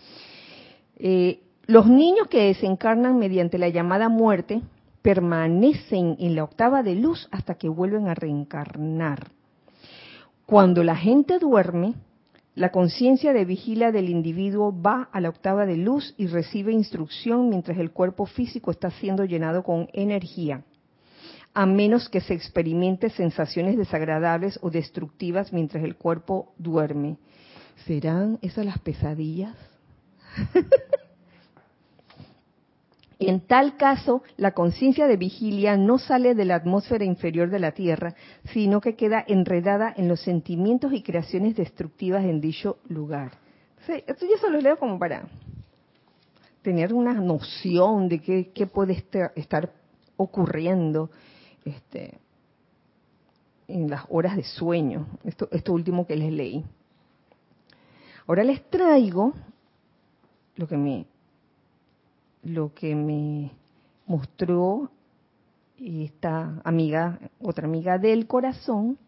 Eh, 0.97 1.41
los 1.67 1.87
niños 1.87 2.29
que 2.29 2.43
desencarnan 2.43 3.19
mediante 3.19 3.57
la 3.57 3.71
llamada 3.71 4.11
muerte 4.11 4.61
permanecen 5.01 6.15
en 6.19 6.37
la 6.37 6.45
octava 6.45 6.83
de 6.83 6.97
luz 6.97 7.29
hasta 7.31 7.55
que 7.55 7.71
vuelven 7.71 8.09
a 8.09 8.15
reencarnar. 8.15 9.29
Cuando 10.45 10.85
la 10.85 10.97
gente 10.97 11.39
duerme, 11.39 11.95
la 12.55 12.73
conciencia 12.73 13.33
de 13.33 13.47
vigila 13.47 13.91
del 13.91 14.11
individuo 14.11 14.71
va 14.71 15.09
a 15.11 15.23
la 15.23 15.31
octava 15.31 15.65
de 15.65 15.79
luz 15.79 16.15
y 16.19 16.27
recibe 16.27 16.73
instrucción 16.73 17.49
mientras 17.49 17.79
el 17.79 17.93
cuerpo 17.93 18.27
físico 18.27 18.71
está 18.71 18.91
siendo 18.91 19.25
llenado 19.25 19.63
con 19.63 19.89
energía, 19.95 20.63
a 21.55 21.65
menos 21.65 22.11
que 22.11 22.21
se 22.21 22.35
experimente 22.35 23.09
sensaciones 23.09 23.79
desagradables 23.79 24.59
o 24.61 24.69
destructivas 24.69 25.55
mientras 25.55 25.83
el 25.83 25.97
cuerpo 25.97 26.53
duerme. 26.59 27.17
¿Serán 27.87 28.39
esas 28.43 28.65
las 28.65 28.79
pesadillas? 28.79 29.57
En 33.21 33.41
tal 33.41 33.77
caso, 33.77 34.23
la 34.37 34.53
conciencia 34.53 35.09
de 35.09 35.17
vigilia 35.17 35.77
no 35.77 35.99
sale 35.99 36.37
de 36.37 36.45
la 36.45 36.55
atmósfera 36.55 37.05
inferior 37.05 37.51
de 37.51 37.59
la 37.59 37.73
Tierra, 37.73 38.15
sino 38.53 38.81
que 38.81 38.95
queda 38.95 39.25
enredada 39.27 39.93
en 39.97 40.07
los 40.07 40.21
sentimientos 40.21 40.93
y 40.93 41.03
creaciones 41.03 41.57
destructivas 41.57 42.25
en 42.25 42.41
dicho 42.41 42.79
lugar. 42.89 43.33
esto 43.89 44.25
yo 44.25 44.37
se 44.41 44.51
lo 44.51 44.61
leo 44.61 44.79
como 44.79 45.01
para 45.01 45.27
tener 46.63 46.95
una 46.95 47.15
noción 47.15 48.09
de 48.09 48.21
qué, 48.21 48.67
puede 48.67 49.05
estar 49.35 49.73
ocurriendo 50.17 51.11
este, 51.65 52.19
en 53.67 53.91
las 53.91 54.03
horas 54.11 54.37
de 54.37 54.45
sueño, 54.45 55.09
esto, 55.25 55.49
esto 55.51 55.73
último 55.73 56.07
que 56.07 56.15
les 56.15 56.33
leí. 56.33 56.65
Ahora 58.29 58.45
les 58.45 58.63
traigo 58.69 59.33
lo 60.57 60.69
que 60.69 60.77
me 60.77 61.07
lo 62.43 62.73
que 62.75 62.95
me 62.95 63.51
mostró 64.07 64.91
esta 65.79 66.61
amiga, 66.63 67.19
otra 67.41 67.67
amiga 67.67 67.99
del 67.99 68.27
corazón, 68.27 68.99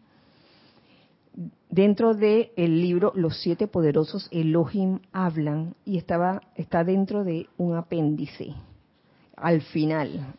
dentro 1.69 2.13
del 2.15 2.51
el 2.55 2.81
libro 2.81 3.13
Los 3.15 3.39
siete 3.41 3.67
poderosos 3.67 4.27
Elohim 4.31 4.99
hablan 5.11 5.75
y 5.85 5.97
estaba 5.97 6.41
está 6.55 6.83
dentro 6.83 7.23
de 7.23 7.47
un 7.57 7.75
apéndice 7.75 8.55
al 9.35 9.61
final. 9.61 10.33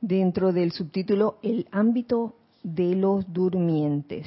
Dentro 0.00 0.52
del 0.52 0.72
subtítulo 0.72 1.38
El 1.40 1.68
ámbito 1.70 2.34
de 2.64 2.96
los 2.96 3.32
durmientes. 3.32 4.26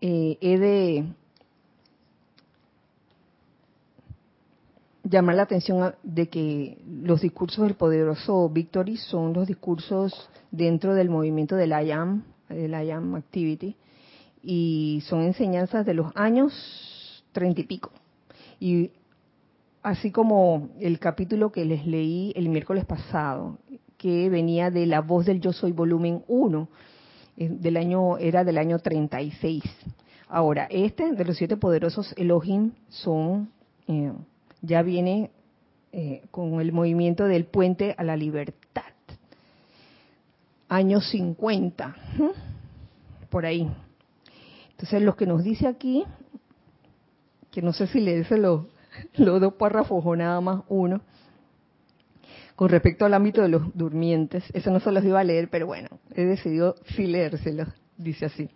Eh, 0.00 0.36
he 0.40 0.58
de 0.58 1.04
llamar 5.04 5.36
la 5.36 5.42
atención 5.42 5.94
de 6.02 6.28
que 6.28 6.78
los 6.86 7.20
discursos 7.20 7.64
del 7.64 7.74
poderoso 7.74 8.48
Victory 8.48 8.96
son 8.96 9.32
los 9.32 9.46
discursos 9.46 10.28
dentro 10.50 10.94
del 10.94 11.08
movimiento 11.08 11.54
del 11.54 11.70
IAM, 11.70 12.24
del 12.48 12.72
IAM 12.72 13.14
Activity, 13.14 13.76
y 14.42 15.04
son 15.06 15.22
enseñanzas 15.22 15.86
de 15.86 15.94
los 15.94 16.10
años 16.16 17.24
treinta 17.32 17.60
y 17.60 17.64
pico. 17.64 17.92
Y 18.58 18.90
así 19.84 20.10
como 20.10 20.70
el 20.80 20.98
capítulo 20.98 21.52
que 21.52 21.64
les 21.64 21.86
leí 21.86 22.32
el 22.34 22.48
miércoles 22.48 22.86
pasado, 22.86 23.58
que 23.98 24.30
venía 24.30 24.70
de 24.70 24.86
La 24.86 25.02
voz 25.02 25.26
del 25.26 25.40
yo 25.40 25.52
soy 25.52 25.72
volumen 25.72 26.24
1, 26.26 26.68
eh, 27.36 27.48
del 27.50 27.76
año, 27.76 28.16
era 28.16 28.44
del 28.44 28.56
año 28.56 28.78
36. 28.78 29.62
Ahora, 30.28 30.66
este 30.70 31.12
de 31.12 31.24
los 31.24 31.36
siete 31.36 31.58
poderosos 31.58 32.14
Elohim 32.16 32.72
son, 32.88 33.50
eh, 33.86 34.10
ya 34.62 34.80
viene 34.80 35.30
eh, 35.92 36.22
con 36.30 36.60
el 36.60 36.72
movimiento 36.72 37.26
del 37.26 37.44
puente 37.44 37.94
a 37.98 38.02
la 38.04 38.16
libertad. 38.16 38.82
años 40.66 41.08
50, 41.10 41.94
por 43.28 43.44
ahí. 43.44 43.70
Entonces, 44.70 45.02
lo 45.02 45.14
que 45.14 45.26
nos 45.26 45.44
dice 45.44 45.68
aquí, 45.68 46.04
que 47.52 47.60
no 47.62 47.72
sé 47.74 47.86
si 47.86 48.00
leerse 48.00 48.38
los, 49.14 49.40
dos 49.40 49.54
párrafos 49.54 50.02
o 50.04 50.16
nada 50.16 50.40
más 50.40 50.62
uno, 50.68 51.00
con 52.56 52.68
respecto 52.68 53.04
al 53.04 53.14
ámbito 53.14 53.42
de 53.42 53.48
los 53.48 53.76
durmientes, 53.76 54.44
eso 54.52 54.70
no 54.70 54.80
se 54.80 54.92
los 54.92 55.04
iba 55.04 55.20
a 55.20 55.24
leer, 55.24 55.48
pero 55.50 55.66
bueno, 55.66 55.88
he 56.14 56.24
decidido 56.24 56.76
sí 56.94 57.06
leérselos, 57.06 57.68
dice 57.96 58.26
así. 58.26 58.48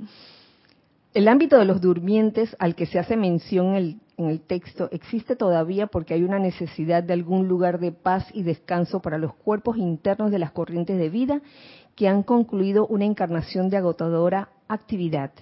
El 1.14 1.27
ámbito 1.27 1.59
de 1.59 1.64
los 1.64 1.81
durmientes 1.81 2.55
al 2.59 2.74
que 2.74 2.87
se 2.87 2.98
hace 2.98 3.16
mención 3.16 3.68
en 3.68 3.74
el, 3.74 4.01
en 4.18 4.27
el, 4.27 4.40
texto 4.40 4.88
existe 4.92 5.37
todavía 5.37 5.87
porque 5.87 6.14
hay 6.14 6.22
una 6.22 6.38
necesidad 6.38 7.03
de 7.03 7.14
algún 7.14 7.48
lugar 7.48 7.81
de 7.81 7.92
paz 7.92 8.27
y 8.35 8.42
descanso 8.42 9.01
para 9.01 9.18
los 9.18 9.35
cuerpos 9.35 9.79
internos 9.79 10.31
de 10.31 10.38
las 10.38 10.53
corrientes 10.53 10.98
de 10.98 11.09
vida 11.09 11.40
que 11.96 12.09
han 12.09 12.22
concluido 12.22 12.87
una 12.87 13.07
encarnación 13.07 13.68
de 13.70 13.79
agotadora 13.79 14.51
actividad, 14.68 15.33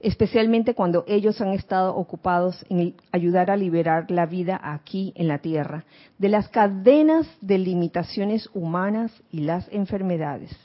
especialmente 0.00 0.74
cuando 0.74 1.04
ellos 1.06 1.40
han 1.40 1.52
estado 1.52 1.94
ocupados 1.94 2.64
en 2.68 2.94
ayudar 3.12 3.50
a 3.50 3.56
liberar 3.56 4.10
la 4.10 4.26
vida 4.26 4.60
aquí 4.62 5.12
en 5.16 5.28
la 5.28 5.38
Tierra 5.38 5.84
de 6.18 6.28
las 6.28 6.48
cadenas 6.48 7.26
de 7.40 7.58
limitaciones 7.58 8.48
humanas 8.54 9.12
y 9.30 9.40
las 9.40 9.68
enfermedades. 9.72 10.56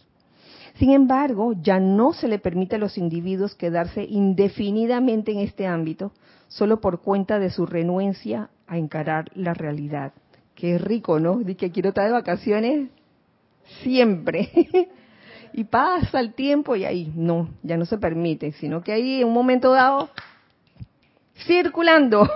Sin 0.75 0.91
embargo, 0.91 1.53
ya 1.61 1.79
no 1.79 2.13
se 2.13 2.27
le 2.27 2.39
permite 2.39 2.77
a 2.77 2.79
los 2.79 2.97
individuos 2.97 3.55
quedarse 3.55 4.03
indefinidamente 4.03 5.31
en 5.31 5.39
este 5.39 5.67
ámbito 5.67 6.11
solo 6.47 6.81
por 6.81 7.01
cuenta 7.01 7.39
de 7.39 7.49
su 7.49 7.65
renuencia 7.65 8.49
a 8.67 8.77
encarar 8.77 9.29
la 9.35 9.53
realidad. 9.53 10.13
Qué 10.55 10.77
rico, 10.77 11.19
¿no? 11.19 11.37
De 11.37 11.55
que 11.55 11.71
quiero 11.71 11.89
estar 11.89 12.05
de 12.05 12.11
vacaciones 12.11 12.89
siempre. 13.83 14.49
y 15.53 15.63
pasa 15.65 16.19
el 16.19 16.33
tiempo 16.33 16.75
y 16.75 16.85
ahí 16.85 17.11
no, 17.15 17.49
ya 17.63 17.77
no 17.77 17.85
se 17.85 17.97
permite, 17.97 18.51
sino 18.53 18.81
que 18.81 18.93
ahí 18.93 19.21
en 19.21 19.27
un 19.27 19.33
momento 19.33 19.71
dado, 19.71 20.09
circulando, 21.45 22.29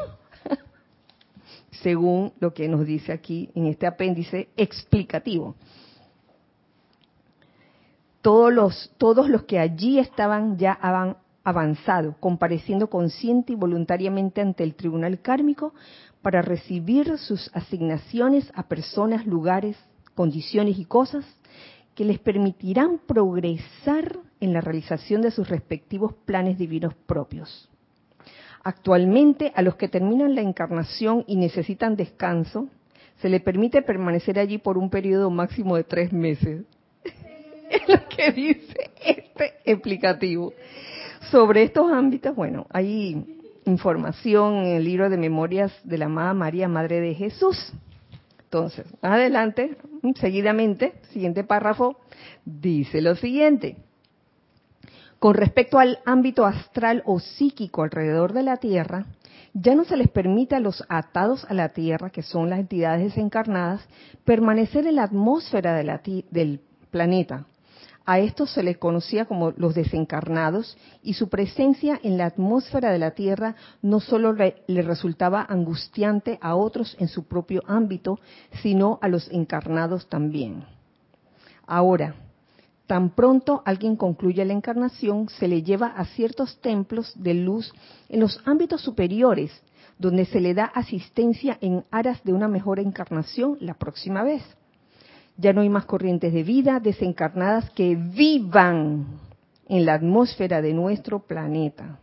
según 1.83 2.33
lo 2.39 2.53
que 2.53 2.67
nos 2.67 2.85
dice 2.85 3.11
aquí 3.11 3.49
en 3.55 3.67
este 3.67 3.87
apéndice 3.87 4.49
explicativo. 4.57 5.55
Todos 8.21 8.51
los, 8.51 8.91
todos 8.97 9.29
los 9.29 9.43
que 9.43 9.59
allí 9.59 9.99
estaban 9.99 10.57
ya 10.57 10.73
habían 10.73 11.17
avanzado, 11.43 12.15
compareciendo 12.19 12.89
consciente 12.89 13.53
y 13.53 13.55
voluntariamente 13.55 14.41
ante 14.41 14.63
el 14.63 14.73
tribunal 14.73 15.21
kármico 15.21 15.73
para 16.23 16.41
recibir 16.41 17.19
sus 17.19 17.51
asignaciones 17.53 18.51
a 18.55 18.63
personas, 18.63 19.27
lugares, 19.27 19.77
condiciones 20.15 20.79
y 20.79 20.85
cosas 20.85 21.23
que 21.95 22.05
les 22.05 22.19
permitirán 22.19 22.99
progresar 22.99 24.19
en 24.41 24.53
la 24.53 24.61
realización 24.61 25.21
de 25.21 25.31
sus 25.31 25.49
respectivos 25.49 26.13
planes 26.25 26.57
divinos 26.57 26.93
propios. 26.93 27.69
Actualmente, 28.63 29.51
a 29.55 29.61
los 29.61 29.75
que 29.75 29.87
terminan 29.87 30.35
la 30.35 30.41
encarnación 30.41 31.23
y 31.27 31.37
necesitan 31.37 31.95
descanso, 31.95 32.67
se 33.21 33.29
les 33.29 33.41
permite 33.41 33.81
permanecer 33.81 34.37
allí 34.39 34.57
por 34.57 34.77
un 34.77 34.89
periodo 34.89 35.29
máximo 35.29 35.77
de 35.77 35.83
tres 35.83 36.11
meses. 36.11 36.63
es 37.69 37.87
lo 37.87 38.07
que 38.09 38.31
dice 38.31 38.91
este 39.03 39.53
explicativo. 39.63 40.53
Sobre 41.31 41.63
estos 41.63 41.91
ámbitos, 41.91 42.35
bueno, 42.35 42.67
hay 42.71 43.23
información 43.65 44.57
en 44.57 44.75
el 44.75 44.83
libro 44.83 45.09
de 45.09 45.17
memorias 45.17 45.71
de 45.83 45.97
la 45.97 46.05
amada 46.05 46.33
María, 46.33 46.67
Madre 46.67 46.99
de 46.99 47.13
Jesús. 47.15 47.73
Entonces, 48.55 48.87
adelante, 49.01 49.75
seguidamente, 50.15 50.93
siguiente 51.11 51.43
párrafo, 51.43 51.97
dice 52.45 53.01
lo 53.01 53.17
siguiente. 53.17 53.75
Con 55.19 55.33
respecto 55.33 55.77
al 55.77 55.99
ámbito 56.05 56.45
astral 56.45 57.03
o 57.05 57.19
psíquico 57.19 57.83
alrededor 57.83 58.31
de 58.31 58.43
la 58.43 58.55
Tierra, 58.55 59.07
ya 59.53 59.75
no 59.75 59.83
se 59.83 59.97
les 59.97 60.07
permite 60.07 60.55
a 60.55 60.61
los 60.61 60.85
atados 60.87 61.45
a 61.49 61.53
la 61.53 61.73
Tierra, 61.73 62.11
que 62.11 62.21
son 62.21 62.49
las 62.49 62.59
entidades 62.59 63.03
desencarnadas, 63.03 63.85
permanecer 64.23 64.87
en 64.87 64.95
la 64.95 65.03
atmósfera 65.03 65.75
de 65.75 65.83
la, 65.83 66.01
del 66.31 66.61
planeta, 66.91 67.47
a 68.05 68.19
estos 68.19 68.51
se 68.51 68.61
les 68.61 68.77
conocía 68.77 69.25
como 69.25 69.51
los 69.51 69.73
desencarnados 69.73 70.77
y 71.01 71.13
su 71.13 71.27
presencia 71.27 71.99
en 72.03 72.17
la 72.17 72.27
atmósfera 72.27 72.91
de 72.91 72.99
la 72.99 73.11
Tierra 73.11 73.55
no 73.81 73.99
solo 73.99 74.33
le, 74.33 74.63
resultaba 74.67 75.45
angustiante 75.49 76.37
a 76.41 76.55
otros 76.55 76.95
en 76.99 77.07
su 77.07 77.23
propio 77.23 77.63
ámbito, 77.65 78.19
sino 78.61 78.99
a 79.01 79.07
los 79.07 79.29
encarnados 79.31 80.07
también. 80.07 80.65
Ahora, 81.65 82.15
tan 82.85 83.09
pronto 83.09 83.63
alguien 83.65 83.95
concluye 83.95 84.45
la 84.45 84.53
encarnación, 84.53 85.27
se 85.29 85.47
le 85.47 85.63
lleva 85.63 85.87
a 85.87 86.05
ciertos 86.05 86.61
templos 86.61 87.11
de 87.15 87.33
luz 87.33 87.73
en 88.09 88.19
los 88.19 88.39
ámbitos 88.45 88.81
superiores, 88.81 89.51
donde 89.97 90.25
se 90.25 90.41
le 90.41 90.53
da 90.53 90.65
asistencia 90.65 91.57
en 91.59 91.83
aras 91.89 92.23
de 92.23 92.33
una 92.33 92.47
mejor 92.47 92.79
encarnación 92.79 93.57
la 93.61 93.73
próxima 93.73 94.23
vez. 94.23 94.43
Ya 95.37 95.53
no 95.53 95.61
hay 95.61 95.69
más 95.69 95.85
corrientes 95.85 96.33
de 96.33 96.43
vida 96.43 96.79
desencarnadas 96.79 97.69
que 97.71 97.95
vivan 97.95 99.05
en 99.67 99.85
la 99.85 99.95
atmósfera 99.95 100.61
de 100.61 100.73
nuestro 100.73 101.19
planeta. 101.19 101.99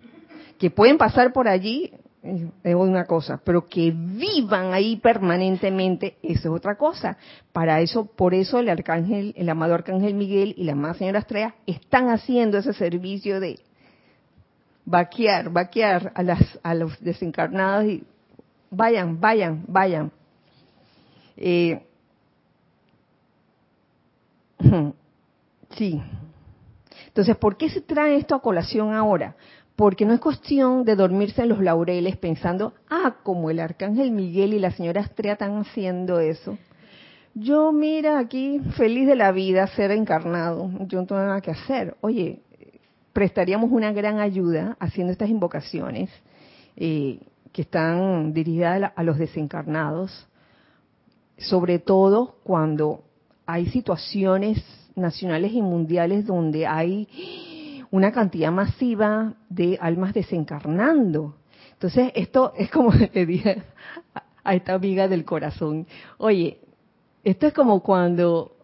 Que 0.58 0.70
pueden 0.70 0.98
pasar 0.98 1.32
por 1.32 1.48
allí, 1.48 1.92
es 2.22 2.74
una 2.74 3.04
cosa, 3.04 3.40
pero 3.42 3.66
que 3.68 3.90
vivan 3.90 4.72
ahí 4.72 4.96
permanentemente, 4.96 6.16
eso 6.22 6.40
es 6.50 6.58
otra 6.58 6.76
cosa. 6.76 7.16
Para 7.52 7.80
eso, 7.80 8.04
por 8.04 8.32
eso 8.34 8.60
el 8.60 8.68
arcángel, 8.68 9.34
el 9.36 9.48
amado 9.48 9.74
arcángel 9.74 10.14
Miguel 10.14 10.54
y 10.56 10.64
la 10.64 10.72
amada 10.72 10.94
señora 10.94 11.18
Estrella 11.18 11.54
están 11.66 12.10
haciendo 12.10 12.58
ese 12.58 12.74
servicio 12.74 13.40
de 13.40 13.58
vaquear, 14.84 15.50
vaquear 15.50 16.12
a, 16.14 16.22
las, 16.22 16.60
a 16.62 16.74
los 16.74 17.00
desencarnados 17.00 17.86
y 17.86 18.04
vayan, 18.70 19.20
vayan, 19.20 19.64
vayan. 19.66 20.12
Eh, 21.36 21.82
Sí. 25.76 26.02
Entonces, 27.06 27.36
¿por 27.36 27.56
qué 27.56 27.70
se 27.70 27.80
trae 27.80 28.16
esto 28.16 28.34
a 28.34 28.42
colación 28.42 28.92
ahora? 28.92 29.36
Porque 29.74 30.04
no 30.04 30.12
es 30.12 30.20
cuestión 30.20 30.84
de 30.84 30.96
dormirse 30.96 31.42
en 31.42 31.48
los 31.48 31.60
laureles 31.60 32.16
pensando, 32.16 32.74
ah, 32.90 33.16
como 33.22 33.50
el 33.50 33.58
arcángel 33.58 34.10
Miguel 34.10 34.52
y 34.54 34.58
la 34.58 34.70
señora 34.70 35.00
Estrella 35.00 35.32
están 35.32 35.56
haciendo 35.56 36.20
eso. 36.20 36.58
Yo, 37.34 37.72
mira, 37.72 38.18
aquí 38.18 38.60
feliz 38.76 39.06
de 39.06 39.16
la 39.16 39.32
vida, 39.32 39.66
ser 39.68 39.90
encarnado, 39.90 40.70
yo 40.80 41.00
no 41.00 41.06
tengo 41.06 41.22
nada 41.22 41.40
que 41.40 41.50
hacer. 41.50 41.96
Oye, 42.02 42.40
prestaríamos 43.14 43.70
una 43.70 43.92
gran 43.92 44.18
ayuda 44.18 44.76
haciendo 44.78 45.12
estas 45.12 45.30
invocaciones 45.30 46.10
eh, 46.76 47.20
que 47.52 47.62
están 47.62 48.34
dirigidas 48.34 48.92
a 48.94 49.02
los 49.02 49.18
desencarnados, 49.18 50.26
sobre 51.38 51.78
todo 51.78 52.36
cuando 52.44 53.02
hay 53.46 53.66
situaciones 53.66 54.62
nacionales 54.94 55.52
y 55.52 55.62
mundiales 55.62 56.26
donde 56.26 56.66
hay 56.66 57.08
una 57.90 58.12
cantidad 58.12 58.52
masiva 58.52 59.34
de 59.48 59.78
almas 59.80 60.14
desencarnando. 60.14 61.36
Entonces, 61.72 62.12
esto 62.14 62.52
es 62.56 62.70
como 62.70 62.92
le 63.12 63.26
dije 63.26 63.62
a 64.44 64.54
esta 64.54 64.74
amiga 64.74 65.08
del 65.08 65.24
corazón, 65.24 65.86
oye, 66.18 66.58
esto 67.24 67.46
es 67.46 67.52
como 67.52 67.80
cuando 67.82 68.56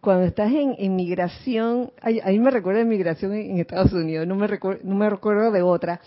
cuando 0.00 0.24
estás 0.24 0.52
en 0.52 0.76
inmigración, 0.78 1.90
a 2.00 2.30
mí 2.30 2.38
me 2.38 2.50
recuerda 2.50 2.80
inmigración 2.80 3.34
en 3.34 3.58
Estados 3.58 3.92
Unidos, 3.92 4.26
no 4.26 4.36
me 4.36 4.46
recuerdo, 4.46 4.80
no 4.84 4.94
me 4.94 5.10
recuerdo 5.10 5.50
de 5.50 5.62
otra. 5.62 6.00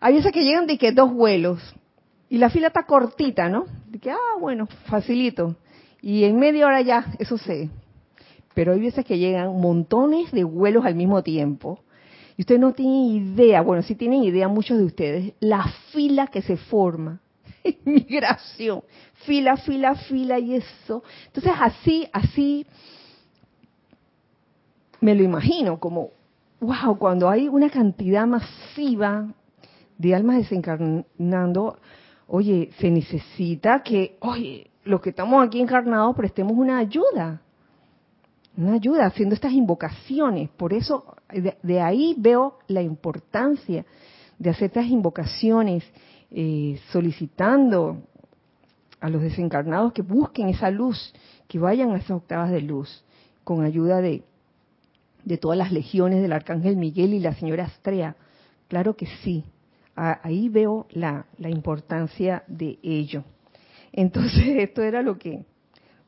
Hay 0.00 0.14
veces 0.14 0.32
que 0.32 0.42
llegan 0.42 0.66
de 0.66 0.76
que 0.76 0.92
dos 0.92 1.12
vuelos 1.12 1.62
y 2.28 2.38
la 2.38 2.50
fila 2.50 2.68
está 2.68 2.84
cortita, 2.84 3.48
¿no? 3.48 3.66
De 3.86 3.98
que, 3.98 4.10
ah, 4.10 4.36
bueno, 4.40 4.66
facilito. 4.86 5.56
Y 6.02 6.24
en 6.24 6.38
media 6.38 6.66
hora 6.66 6.80
ya, 6.80 7.12
eso 7.18 7.38
sé. 7.38 7.70
Pero 8.54 8.72
hay 8.72 8.80
veces 8.80 9.04
que 9.04 9.18
llegan 9.18 9.60
montones 9.60 10.30
de 10.32 10.44
vuelos 10.44 10.84
al 10.84 10.94
mismo 10.94 11.22
tiempo. 11.22 11.80
Y 12.36 12.42
ustedes 12.42 12.60
no 12.60 12.72
tienen 12.72 13.32
idea, 13.34 13.60
bueno, 13.60 13.82
sí 13.82 13.94
tienen 13.94 14.24
idea 14.24 14.48
muchos 14.48 14.78
de 14.78 14.84
ustedes, 14.84 15.34
la 15.40 15.64
fila 15.92 16.26
que 16.28 16.42
se 16.42 16.56
forma. 16.56 17.20
Migración. 17.84 18.82
Fila, 19.26 19.56
fila, 19.56 19.94
fila 19.94 20.38
y 20.38 20.54
eso. 20.54 21.02
Entonces 21.26 21.52
así, 21.58 22.08
así 22.12 22.66
me 25.00 25.14
lo 25.14 25.22
imagino 25.22 25.78
como, 25.78 26.10
wow, 26.60 26.96
cuando 26.98 27.28
hay 27.28 27.48
una 27.48 27.70
cantidad 27.70 28.26
masiva 28.26 29.28
de 29.98 30.14
almas 30.14 30.38
desencarnando, 30.38 31.78
oye, 32.26 32.70
se 32.78 32.90
necesita 32.90 33.82
que, 33.82 34.16
oye, 34.20 34.69
los 34.84 35.00
que 35.00 35.10
estamos 35.10 35.44
aquí 35.44 35.60
encarnados 35.60 36.16
prestemos 36.16 36.52
una 36.52 36.78
ayuda, 36.78 37.42
una 38.56 38.74
ayuda 38.74 39.06
haciendo 39.06 39.34
estas 39.34 39.52
invocaciones. 39.52 40.48
Por 40.50 40.72
eso, 40.72 41.16
de, 41.62 41.80
ahí 41.80 42.14
veo 42.18 42.58
la 42.66 42.82
importancia 42.82 43.84
de 44.38 44.50
hacer 44.50 44.66
estas 44.66 44.86
invocaciones, 44.86 45.84
eh, 46.30 46.80
solicitando 46.90 48.02
a 49.00 49.08
los 49.08 49.22
desencarnados 49.22 49.92
que 49.92 50.02
busquen 50.02 50.48
esa 50.48 50.70
luz, 50.70 51.12
que 51.48 51.58
vayan 51.58 51.90
a 51.92 51.96
esas 51.96 52.12
octavas 52.12 52.50
de 52.50 52.60
luz, 52.60 53.04
con 53.44 53.64
ayuda 53.64 54.00
de, 54.00 54.22
de 55.24 55.38
todas 55.38 55.58
las 55.58 55.72
legiones 55.72 56.22
del 56.22 56.32
Arcángel 56.32 56.76
Miguel 56.76 57.14
y 57.14 57.20
la 57.20 57.34
señora 57.34 57.64
Astrea. 57.64 58.16
Claro 58.68 58.94
que 58.94 59.06
sí, 59.22 59.44
ahí 59.94 60.48
veo 60.48 60.86
la, 60.90 61.26
importancia 61.38 62.44
de 62.46 62.78
ello. 62.82 63.24
Entonces, 63.92 64.44
esto 64.58 64.82
era 64.82 65.02
lo 65.02 65.18
que, 65.18 65.44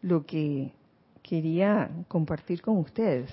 lo 0.00 0.24
que 0.24 0.72
quería 1.22 1.90
compartir 2.08 2.62
con 2.62 2.78
ustedes. 2.78 3.30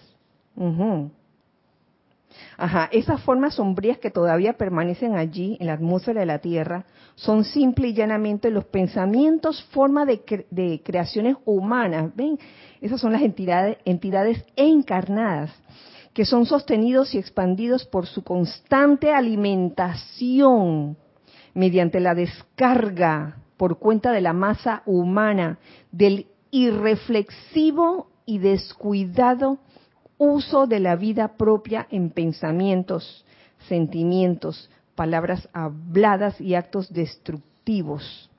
Ajá, 2.57 2.89
esas 2.91 3.21
formas 3.21 3.55
sombrías 3.55 3.97
que 3.97 4.11
todavía 4.11 4.53
permanecen 4.53 5.15
allí 5.15 5.57
en 5.59 5.67
la 5.67 5.73
atmósfera 5.73 6.19
de 6.19 6.25
la 6.25 6.39
Tierra 6.39 6.85
son 7.15 7.43
simple 7.43 7.87
y 7.87 7.93
llanamente 7.93 8.51
los 8.51 8.65
pensamientos, 8.65 9.63
forma 9.71 10.05
de, 10.05 10.45
de 10.51 10.81
creaciones 10.83 11.37
humanas. 11.45 12.15
¿Ven? 12.15 12.37
Esas 12.81 13.01
son 13.01 13.13
las 13.13 13.21
entidades 13.21 14.45
encarnadas 14.55 15.51
que 16.13 16.25
son 16.25 16.45
sostenidos 16.45 17.13
y 17.13 17.17
expandidos 17.17 17.85
por 17.85 18.05
su 18.05 18.23
constante 18.23 19.11
alimentación 19.11 20.97
mediante 21.53 21.99
la 21.99 22.13
descarga 22.13 23.37
por 23.59 23.77
cuenta 23.77 24.11
de 24.13 24.21
la 24.21 24.31
masa 24.31 24.83
humana 24.85 25.59
del 25.91 26.27
irreflexivo 26.49 28.07
y 28.25 28.37
descuidado 28.37 29.57
uso 30.17 30.65
de 30.65 30.79
la 30.79 30.95
vida 30.95 31.35
propia 31.35 31.85
en 31.91 32.09
pensamientos, 32.09 33.25
sentimientos, 33.67 34.69
palabras 34.95 35.49
habladas 35.51 36.39
y 36.39 36.55
actos 36.55 36.93
destructivos, 36.93 38.29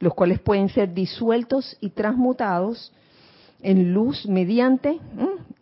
los 0.00 0.12
cuales 0.14 0.40
pueden 0.40 0.70
ser 0.70 0.92
disueltos 0.92 1.76
y 1.80 1.90
transmutados 1.90 2.92
en 3.62 3.94
luz 3.94 4.26
mediante 4.26 4.98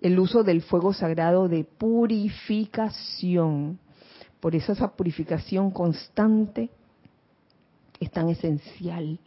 el 0.01 0.19
uso 0.19 0.43
del 0.43 0.63
fuego 0.63 0.95
sagrado 0.95 1.49
de 1.49 1.65
purificación. 1.65 3.79
Por 4.41 4.55
eso 4.55 4.73
esa 4.73 4.97
purificación 4.97 5.71
constante 5.71 6.71
es 8.01 8.11
tan 8.11 8.29
esencial 8.29 9.19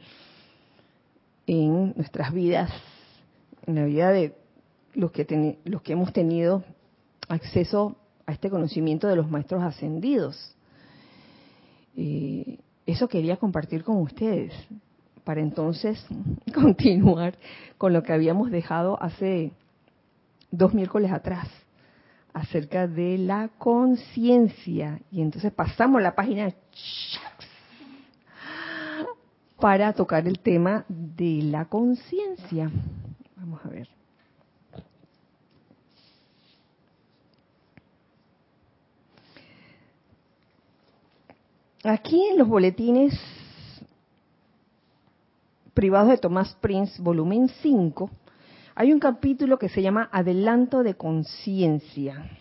en 1.47 1.93
nuestras 1.95 2.33
vidas, 2.33 2.71
en 3.65 3.75
la 3.75 3.85
vida 3.85 4.11
de 4.11 4.35
los 4.93 5.11
que, 5.11 5.57
los 5.65 5.81
que 5.81 5.93
hemos 5.93 6.13
tenido 6.13 6.63
acceso 7.27 7.95
a 8.25 8.31
este 8.31 8.49
conocimiento 8.49 9.07
de 9.07 9.15
los 9.15 9.29
maestros 9.29 9.63
ascendidos. 9.63 10.55
Eso 12.85 13.07
quería 13.07 13.37
compartir 13.37 13.83
con 13.83 13.97
ustedes 13.97 14.53
para 15.23 15.41
entonces 15.41 16.03
continuar 16.53 17.35
con 17.77 17.93
lo 17.93 18.03
que 18.03 18.13
habíamos 18.13 18.51
dejado 18.51 19.01
hace 19.01 19.51
dos 20.51 20.73
miércoles 20.73 21.11
atrás 21.11 21.47
acerca 22.33 22.87
de 22.87 23.17
la 23.17 23.49
conciencia. 23.57 24.99
Y 25.11 25.21
entonces 25.21 25.51
pasamos 25.51 26.01
la 26.01 26.15
página 26.15 26.53
para 29.59 29.93
tocar 29.93 30.27
el 30.27 30.39
tema 30.39 30.85
de 30.87 31.41
la 31.43 31.65
conciencia. 31.65 32.71
Vamos 33.35 33.59
a 33.65 33.69
ver. 33.69 33.89
Aquí 41.83 42.21
en 42.31 42.37
los 42.37 42.47
boletines 42.47 43.17
privados 45.73 46.09
de 46.09 46.17
Tomás 46.17 46.53
Prince, 46.59 47.01
volumen 47.01 47.47
5, 47.61 48.09
hay 48.75 48.91
un 48.91 48.99
capítulo 48.99 49.57
que 49.57 49.69
se 49.69 49.81
llama 49.81 50.09
Adelanto 50.11 50.83
de 50.83 50.95
Conciencia. 50.95 52.38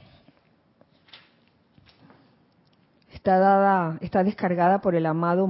Está, 3.19 3.37
dada, 3.39 3.99
está 4.01 4.23
descargada 4.23 4.81
por 4.81 4.95
el 4.95 5.05
amado 5.05 5.49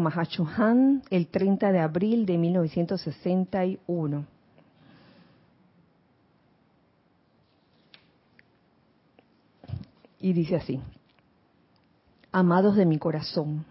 Han 0.56 1.02
el 1.10 1.26
30 1.26 1.70
de 1.70 1.80
abril 1.80 2.24
de 2.24 2.38
1961. 2.38 4.24
Y 10.18 10.32
dice 10.32 10.56
así, 10.56 10.80
amados 12.32 12.74
de 12.74 12.86
mi 12.86 12.98
corazón, 12.98 13.66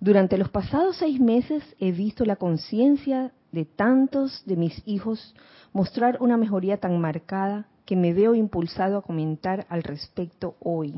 durante 0.00 0.36
los 0.36 0.48
pasados 0.48 0.96
seis 0.96 1.20
meses 1.20 1.62
he 1.78 1.92
visto 1.92 2.24
la 2.24 2.34
conciencia 2.34 3.30
de 3.52 3.66
tantos 3.66 4.42
de 4.46 4.56
mis 4.56 4.82
hijos 4.84 5.32
mostrar 5.72 6.18
una 6.20 6.36
mejoría 6.36 6.78
tan 6.78 7.00
marcada 7.00 7.68
que 7.86 7.94
me 7.94 8.12
veo 8.12 8.34
impulsado 8.34 8.98
a 8.98 9.02
comentar 9.02 9.64
al 9.68 9.84
respecto 9.84 10.56
hoy. 10.58 10.92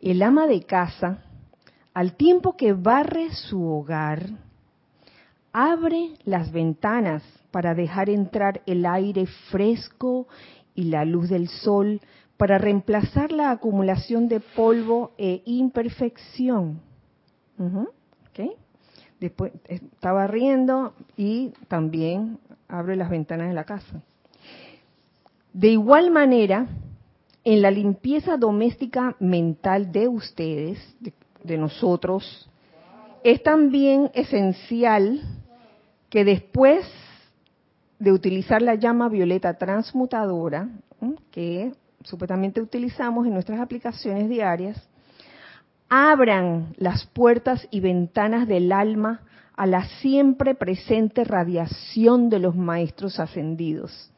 El 0.00 0.22
ama 0.22 0.46
de 0.46 0.62
casa, 0.62 1.22
al 1.94 2.14
tiempo 2.14 2.56
que 2.56 2.72
barre 2.72 3.30
su 3.32 3.64
hogar, 3.64 4.26
abre 5.52 6.14
las 6.24 6.52
ventanas 6.52 7.22
para 7.50 7.74
dejar 7.74 8.08
entrar 8.08 8.62
el 8.66 8.86
aire 8.86 9.26
fresco 9.50 10.28
y 10.74 10.84
la 10.84 11.04
luz 11.04 11.28
del 11.28 11.48
sol 11.48 12.00
para 12.36 12.58
reemplazar 12.58 13.32
la 13.32 13.50
acumulación 13.50 14.28
de 14.28 14.40
polvo 14.40 15.12
e 15.18 15.42
imperfección 15.44 16.80
Después 19.20 19.52
estaba 19.66 20.28
riendo 20.28 20.94
y 21.16 21.52
también 21.66 22.38
abre 22.68 22.94
las 22.94 23.10
ventanas 23.10 23.48
de 23.48 23.54
la 23.54 23.64
casa. 23.64 24.00
De 25.52 25.68
igual 25.68 26.12
manera, 26.12 26.68
en 27.48 27.62
la 27.62 27.70
limpieza 27.70 28.36
doméstica 28.36 29.16
mental 29.20 29.90
de 29.90 30.06
ustedes, 30.06 30.78
de, 31.00 31.56
nosotros, 31.56 32.46
es 33.24 33.42
también 33.42 34.10
esencial 34.12 35.22
que 36.10 36.26
después 36.26 36.86
de 37.98 38.12
utilizar 38.12 38.60
la 38.60 38.74
llama 38.74 39.08
violeta 39.08 39.54
transmutadora, 39.54 40.68
que 41.30 41.72
supuestamente 42.04 42.60
utilizamos 42.60 43.26
en 43.26 43.32
nuestras 43.32 43.60
aplicaciones 43.60 44.28
diarias, 44.28 44.86
abran 45.88 46.74
las 46.76 47.06
puertas 47.06 47.66
y 47.70 47.80
ventanas 47.80 48.46
del 48.46 48.72
alma 48.72 49.22
a 49.56 49.66
la 49.66 49.86
siempre 50.02 50.54
presente 50.54 51.24
radiación 51.24 52.28
de 52.28 52.40
los 52.40 52.54
maestros 52.54 53.18
ascendidos, 53.18 54.12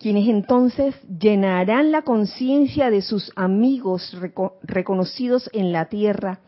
quienes 0.00 0.28
entonces 0.28 0.94
llenarán 1.20 1.92
la 1.92 2.02
conciencia 2.02 2.90
de 2.90 3.02
sus 3.02 3.30
amigos 3.36 4.16
reconocidos 4.62 5.50
en 5.52 5.72
la 5.72 5.90
tierra 5.90 6.40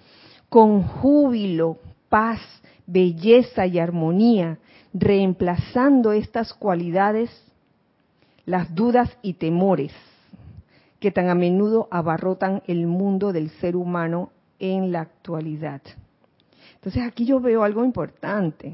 con 0.49 0.83
júbilo, 0.83 1.77
paz, 2.09 2.41
belleza 2.87 3.67
y 3.67 3.79
armonía, 3.79 4.59
reemplazando 4.95 6.13
estas 6.13 6.55
cualidades, 6.55 7.31
las 8.47 8.75
dudas 8.75 9.11
y 9.21 9.35
temores 9.35 9.93
que 10.99 11.11
tan 11.11 11.29
a 11.29 11.35
menudo 11.35 11.89
abarrotan 11.91 12.63
el 12.67 12.87
mundo 12.87 13.33
del 13.33 13.51
ser 13.51 13.77
humano 13.77 14.31
en 14.61 14.93
la 14.93 15.03
actualidad. 15.03 15.83
Entonces 16.77 17.03
aquí 17.03 17.27
yo 17.27 17.39
veo 17.39 17.65
algo 17.65 17.85
importante 17.85 18.73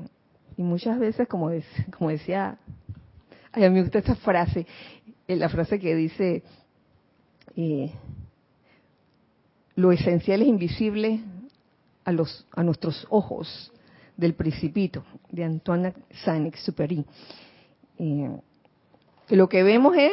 y 0.57 0.63
muchas 0.63 1.01
veces, 1.01 1.27
como, 1.27 1.51
decía, 1.51 2.59
a 3.53 3.59
mí 3.61 3.71
me 3.71 3.83
gusta 3.83 3.99
esta 3.99 4.15
frase, 4.17 4.67
eh, 5.27 5.37
la 5.37 5.49
frase 5.49 5.79
que 5.79 5.95
dice, 5.95 6.43
eh, 7.57 7.93
lo 9.77 9.93
esencial 9.93 10.43
es 10.43 10.49
invisible 10.49 11.21
a, 12.05 12.13
los, 12.13 12.47
a 12.53 12.63
nuestros 12.63 13.07
ojos, 13.11 13.73
del 14.19 14.35
Principito, 14.35 15.05
de 15.31 15.45
Antoine 15.45 15.95
Saint-Exupéry. 16.25 17.05
Eh, 17.99 18.41
lo 19.31 19.49
que 19.49 19.63
vemos 19.63 19.97
es, 19.97 20.13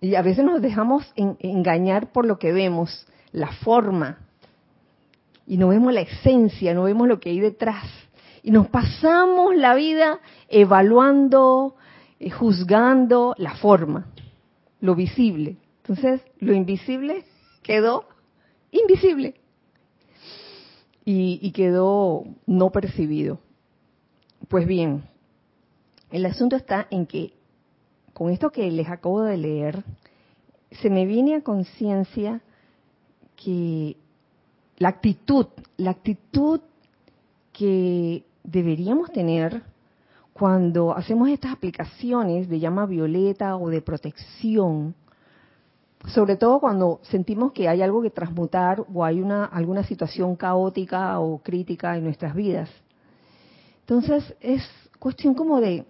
y 0.00 0.14
a 0.14 0.22
veces 0.22 0.44
nos 0.44 0.62
dejamos 0.62 1.12
engañar 1.16 2.12
por 2.12 2.24
lo 2.24 2.38
que 2.38 2.52
vemos, 2.52 3.06
la 3.32 3.48
forma, 3.48 4.20
y 5.44 5.56
no 5.56 5.68
vemos 5.68 5.92
la 5.92 6.02
esencia, 6.02 6.72
no 6.72 6.84
vemos 6.84 7.08
lo 7.08 7.18
que 7.18 7.30
hay 7.30 7.40
detrás. 7.40 7.84
Y 8.44 8.52
nos 8.52 8.68
pasamos 8.68 9.56
la 9.56 9.74
vida 9.74 10.20
evaluando, 10.48 11.74
juzgando 12.30 13.34
la 13.38 13.56
forma, 13.56 14.06
lo 14.80 14.94
visible. 14.94 15.56
Entonces, 15.78 16.20
lo 16.38 16.52
invisible 16.52 17.24
quedó 17.62 18.06
invisible 18.70 19.34
y 21.04 21.50
quedó 21.52 22.24
no 22.46 22.70
percibido. 22.70 23.38
Pues 24.48 24.66
bien, 24.66 25.04
el 26.10 26.26
asunto 26.26 26.56
está 26.56 26.86
en 26.90 27.06
que 27.06 27.34
con 28.12 28.30
esto 28.30 28.50
que 28.50 28.70
les 28.70 28.88
acabo 28.88 29.22
de 29.22 29.36
leer, 29.36 29.84
se 30.70 30.90
me 30.90 31.06
viene 31.06 31.36
a 31.36 31.42
conciencia 31.42 32.42
que 33.36 33.96
la 34.76 34.88
actitud, 34.88 35.46
la 35.76 35.90
actitud 35.90 36.60
que 37.52 38.24
deberíamos 38.44 39.10
tener 39.12 39.62
cuando 40.32 40.96
hacemos 40.96 41.28
estas 41.28 41.52
aplicaciones 41.52 42.48
de 42.48 42.58
llama 42.58 42.86
violeta 42.86 43.56
o 43.56 43.68
de 43.68 43.82
protección, 43.82 44.94
sobre 46.06 46.36
todo 46.36 46.58
cuando 46.58 47.00
sentimos 47.02 47.52
que 47.52 47.68
hay 47.68 47.82
algo 47.82 48.02
que 48.02 48.10
transmutar 48.10 48.84
o 48.92 49.04
hay 49.04 49.20
una 49.20 49.44
alguna 49.44 49.84
situación 49.84 50.34
caótica 50.36 51.20
o 51.20 51.38
crítica 51.38 51.96
en 51.96 52.04
nuestras 52.04 52.34
vidas. 52.34 52.70
Entonces 53.80 54.34
es 54.40 54.62
cuestión 54.98 55.34
como 55.34 55.60
de, 55.60 55.84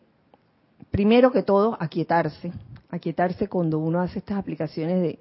primero 0.90 1.30
que 1.30 1.42
todo, 1.42 1.76
aquietarse, 1.78 2.52
aquietarse 2.90 3.48
cuando 3.48 3.78
uno 3.78 4.00
hace 4.00 4.18
estas 4.18 4.38
aplicaciones 4.38 5.18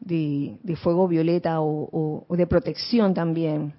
de, 0.00 0.58
de, 0.62 0.76
fuego 0.76 1.06
violeta 1.06 1.60
o, 1.60 2.24
o 2.26 2.36
de 2.36 2.46
protección 2.46 3.14
también. 3.14 3.74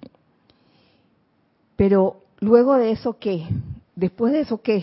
Pero 1.76 2.22
luego 2.40 2.76
de 2.76 2.92
eso, 2.92 3.18
¿qué? 3.18 3.46
Después 4.00 4.32
de 4.32 4.40
eso, 4.40 4.60
¿qué? 4.60 4.82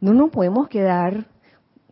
No 0.00 0.12
nos 0.12 0.30
podemos 0.30 0.68
quedar 0.68 1.26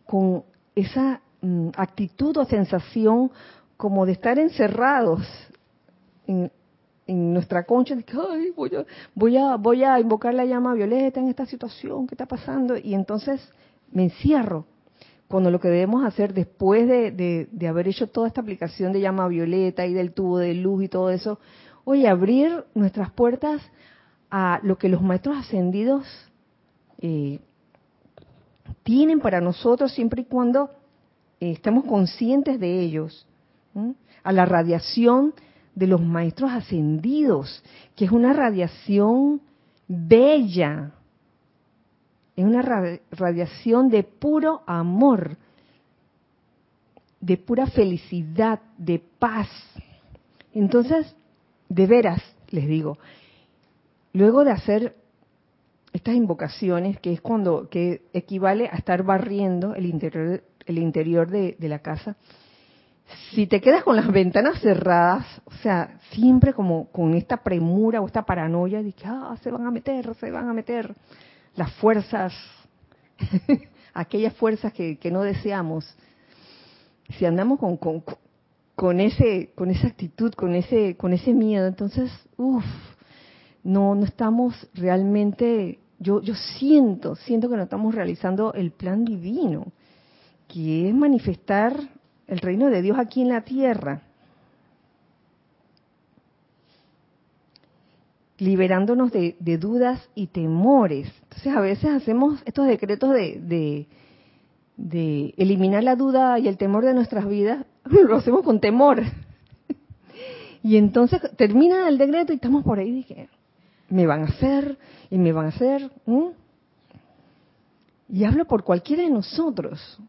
con 0.05 0.43
esa 0.75 1.21
Mm, 1.43 1.71
actitud 1.75 2.37
o 2.37 2.45
sensación 2.45 3.29
como 3.75 4.05
de 4.05 4.13
estar 4.13 4.39
encerrados 4.39 5.27
en, 6.25 6.49
nuestra 7.05 7.65
concha, 7.65 7.95
de 7.95 8.03
que 8.03 8.15
voy, 8.55 8.73
a, 8.73 8.85
voy, 9.13 9.35
a, 9.35 9.57
voy 9.57 9.83
a 9.83 9.99
invocar 9.99 10.33
la 10.33 10.45
llama 10.45 10.73
violeta 10.73 11.19
en 11.19 11.27
esta 11.27 11.45
situación 11.45 12.07
que 12.07 12.15
está 12.15 12.25
pasando, 12.25 12.77
y 12.77 12.93
entonces 12.93 13.41
me 13.91 14.03
encierro. 14.03 14.65
Cuando 15.27 15.51
lo 15.51 15.59
que 15.59 15.67
debemos 15.67 16.05
hacer 16.05 16.33
después 16.33 16.87
de, 16.87 17.11
de, 17.51 17.67
haber 17.67 17.89
hecho 17.89 18.07
toda 18.07 18.29
esta 18.29 18.39
aplicación 18.39 18.93
de 18.93 19.01
llama 19.01 19.27
violeta 19.27 19.85
y 19.85 19.93
del 19.93 20.13
tubo 20.13 20.37
de 20.37 20.53
luz 20.53 20.85
y 20.85 20.87
todo 20.87 21.09
eso, 21.09 21.39
oye, 21.83 22.07
abrir 22.07 22.63
nuestras 22.73 23.11
puertas 23.11 23.61
a 24.35 24.59
lo 24.63 24.79
que 24.79 24.89
los 24.89 25.03
maestros 25.03 25.37
ascendidos 25.37 26.07
eh, 26.97 27.39
tienen 28.81 29.19
para 29.19 29.39
nosotros 29.39 29.93
siempre 29.93 30.23
y 30.23 30.25
cuando 30.25 30.71
estamos 31.39 31.85
conscientes 31.85 32.59
de 32.59 32.79
ellos, 32.79 33.27
a 34.23 34.31
la 34.31 34.45
radiación 34.45 35.35
de 35.75 35.85
los 35.85 36.01
maestros 36.01 36.49
ascendidos, 36.51 37.63
que 37.95 38.05
es 38.05 38.11
una 38.11 38.33
radiación 38.33 39.39
bella, 39.87 40.93
es 42.35 42.43
una 42.43 42.63
radiación 43.11 43.89
de 43.89 44.01
puro 44.01 44.63
amor, 44.65 45.37
de 47.21 47.37
pura 47.37 47.67
felicidad, 47.67 48.61
de 48.79 48.99
paz. 49.19 49.49
Entonces, 50.55 51.15
de 51.69 51.85
veras, 51.85 52.23
les 52.49 52.67
digo, 52.67 52.97
luego 54.13 54.43
de 54.43 54.51
hacer 54.51 54.95
estas 55.91 56.15
invocaciones, 56.15 56.99
que 56.99 57.13
es 57.13 57.21
cuando, 57.21 57.69
que 57.69 58.03
equivale 58.13 58.67
a 58.67 58.77
estar 58.77 59.03
barriendo 59.03 59.75
el 59.75 59.85
interior 59.85 60.43
el 60.65 60.77
interior 60.77 61.29
de, 61.29 61.55
la 61.59 61.79
casa, 61.79 62.15
si 63.31 63.47
te 63.47 63.61
quedas 63.61 63.83
con 63.83 63.95
las 63.95 64.11
ventanas 64.11 64.61
cerradas, 64.61 65.25
o 65.45 65.53
sea, 65.61 65.99
siempre 66.11 66.53
como 66.53 66.87
con 66.91 67.13
esta 67.15 67.37
premura 67.37 68.01
o 68.01 68.07
esta 68.07 68.23
paranoia 68.23 68.81
de 68.81 68.93
que 68.93 69.03
ah, 69.05 69.35
se 69.41 69.51
van 69.51 69.65
a 69.67 69.71
meter, 69.71 70.15
se 70.15 70.31
van 70.31 70.47
a 70.47 70.53
meter 70.53 70.93
las 71.55 71.71
fuerzas, 71.73 72.33
aquellas 73.93 74.33
fuerzas 74.35 74.73
que, 74.73 74.97
no 75.11 75.21
deseamos. 75.21 75.95
Si 77.17 77.25
andamos 77.25 77.59
con, 77.59 77.77
con, 77.77 78.03
con, 78.75 78.99
ese, 78.99 79.51
con 79.55 79.69
esa 79.69 79.87
actitud, 79.87 80.33
con 80.33 80.55
ese, 80.55 80.95
con 80.95 81.13
ese 81.13 81.33
miedo, 81.33 81.67
entonces, 81.67 82.11
uff, 82.37 82.63
no, 83.63 83.95
no 83.95 84.05
estamos 84.05 84.67
realmente, 84.73 85.79
yo, 85.99 86.21
yo 86.21 86.35
siento, 86.35 87.15
siento 87.15 87.49
que 87.49 87.57
no 87.57 87.63
estamos 87.63 87.95
realizando 87.95 88.53
el 88.53 88.71
plan 88.71 89.05
divino 89.05 89.71
que 90.53 90.89
es 90.89 90.95
manifestar 90.95 91.75
el 92.27 92.37
reino 92.37 92.69
de 92.69 92.81
Dios 92.81 92.97
aquí 92.99 93.21
en 93.21 93.29
la 93.29 93.41
tierra, 93.41 94.01
liberándonos 98.37 99.11
de, 99.11 99.35
dudas 99.59 100.09
y 100.13 100.27
temores. 100.27 101.11
Entonces 101.23 101.55
a 101.55 101.61
veces 101.61 101.89
hacemos 101.89 102.41
estos 102.45 102.67
decretos 102.67 103.13
de, 103.13 103.87
de, 104.77 105.33
eliminar 105.37 105.83
la 105.83 105.95
duda 105.95 106.37
y 106.37 106.47
el 106.47 106.57
temor 106.57 106.85
de 106.85 106.93
nuestras 106.93 107.27
vidas, 107.27 107.65
lo 107.85 108.15
hacemos 108.15 108.43
con 108.43 108.59
temor. 108.59 109.01
Y 110.65 110.77
entonces 110.77 111.19
termina 111.35 111.89
el 111.89 111.97
decreto 111.97 112.31
y 112.31 112.37
estamos 112.37 112.63
por 112.63 112.79
ahí 112.79 112.89
dije, 112.89 113.27
me 113.93 114.07
van 114.07 114.21
a 114.21 114.25
hacer 114.25 114.77
y 115.11 115.19
me 115.19 115.31
van 115.31 115.45
a 115.45 115.49
hacer. 115.49 115.91
Y 118.09 118.23
hablo 118.23 118.45
por 118.45 118.63
cualquiera 118.63 119.03
de 119.03 119.09
nosotros. 119.11 119.99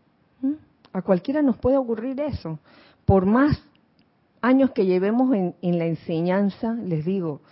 A 0.93 1.03
cualquiera 1.03 1.43
nos 1.43 1.59
puede 1.59 1.77
ocurrir 1.77 2.19
eso. 2.21 2.59
Por 3.05 3.27
más 3.27 3.63
años 4.41 4.71
que 4.71 4.87
llevemos 4.87 5.35
en, 5.35 5.79
la 5.79 5.85
enseñanza, 5.85 6.73
les 6.73 7.05
digo, 7.05 7.43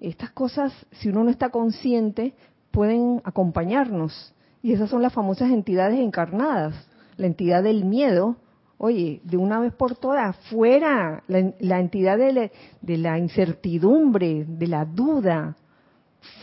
estas 0.00 0.30
cosas, 0.32 0.72
si 0.92 1.08
uno 1.08 1.24
no 1.24 1.30
está 1.30 1.48
consciente, 1.48 2.34
pueden 2.70 3.22
acompañarnos. 3.24 4.34
Y 4.62 4.72
esas 4.72 4.90
son 4.90 5.00
las 5.00 5.14
famosas 5.14 5.50
entidades 5.50 5.98
encarnadas. 5.98 6.74
La 7.16 7.26
entidad 7.26 7.62
del 7.62 7.86
miedo, 7.86 8.36
oye, 8.76 9.22
de 9.24 9.38
una 9.38 9.60
vez 9.60 9.72
por 9.72 9.96
todas, 9.96 10.36
fuera 10.50 11.22
la, 11.26 11.80
entidad 11.80 12.18
de 12.18 12.50
la, 12.98 13.18
incertidumbre, 13.18 14.44
de 14.46 14.66
la 14.66 14.84
duda, 14.84 15.56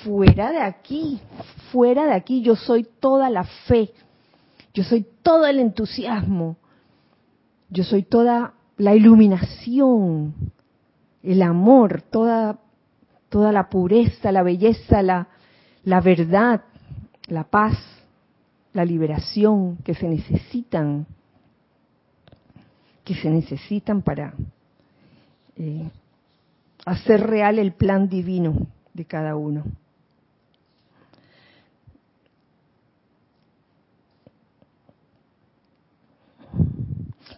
fuera 0.03 0.51
de 0.51 0.61
aquí, 0.61 1.19
fuera 1.71 2.05
de 2.05 2.13
aquí, 2.13 2.41
yo 2.41 2.55
soy 2.55 2.87
toda 2.99 3.29
la 3.29 3.43
fe, 3.43 3.91
yo 4.73 4.83
soy 4.83 5.05
todo 5.23 5.45
el 5.47 5.59
entusiasmo. 5.59 6.57
Yo 7.69 7.83
soy 7.83 8.03
toda 8.03 8.53
la 8.77 8.95
iluminación, 8.95 10.33
el 11.23 11.41
amor, 11.41 12.01
toda, 12.01 12.59
toda 13.29 13.51
la 13.51 13.69
pureza, 13.69 14.31
la 14.31 14.43
belleza, 14.43 15.01
la, 15.01 15.27
la 15.83 15.99
verdad, 15.99 16.61
la 17.27 17.43
paz, 17.43 17.77
la 18.73 18.85
liberación 18.85 19.77
que 19.77 19.95
se 19.95 20.07
necesitan, 20.07 21.07
que 23.03 23.15
se 23.15 23.29
necesitan 23.29 24.01
para 24.01 24.33
eh, 25.57 25.89
hacer 26.85 27.27
real 27.27 27.59
el 27.59 27.73
plan 27.73 28.07
divino 28.07 28.67
de 28.97 29.05
cada 29.05 29.35
uno. 29.35 29.63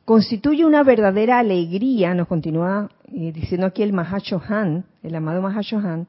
constituye 0.06 0.66
una 0.66 0.82
verdadera 0.82 1.38
alegría, 1.38 2.16
nos 2.16 2.28
continúa 2.28 2.90
eh, 3.14 3.32
diciendo 3.32 3.68
aquí 3.68 3.84
el 3.84 3.94
Mahashohan, 3.94 4.84
el 5.04 5.14
amado 5.14 5.40
Mahashohan, 5.40 6.08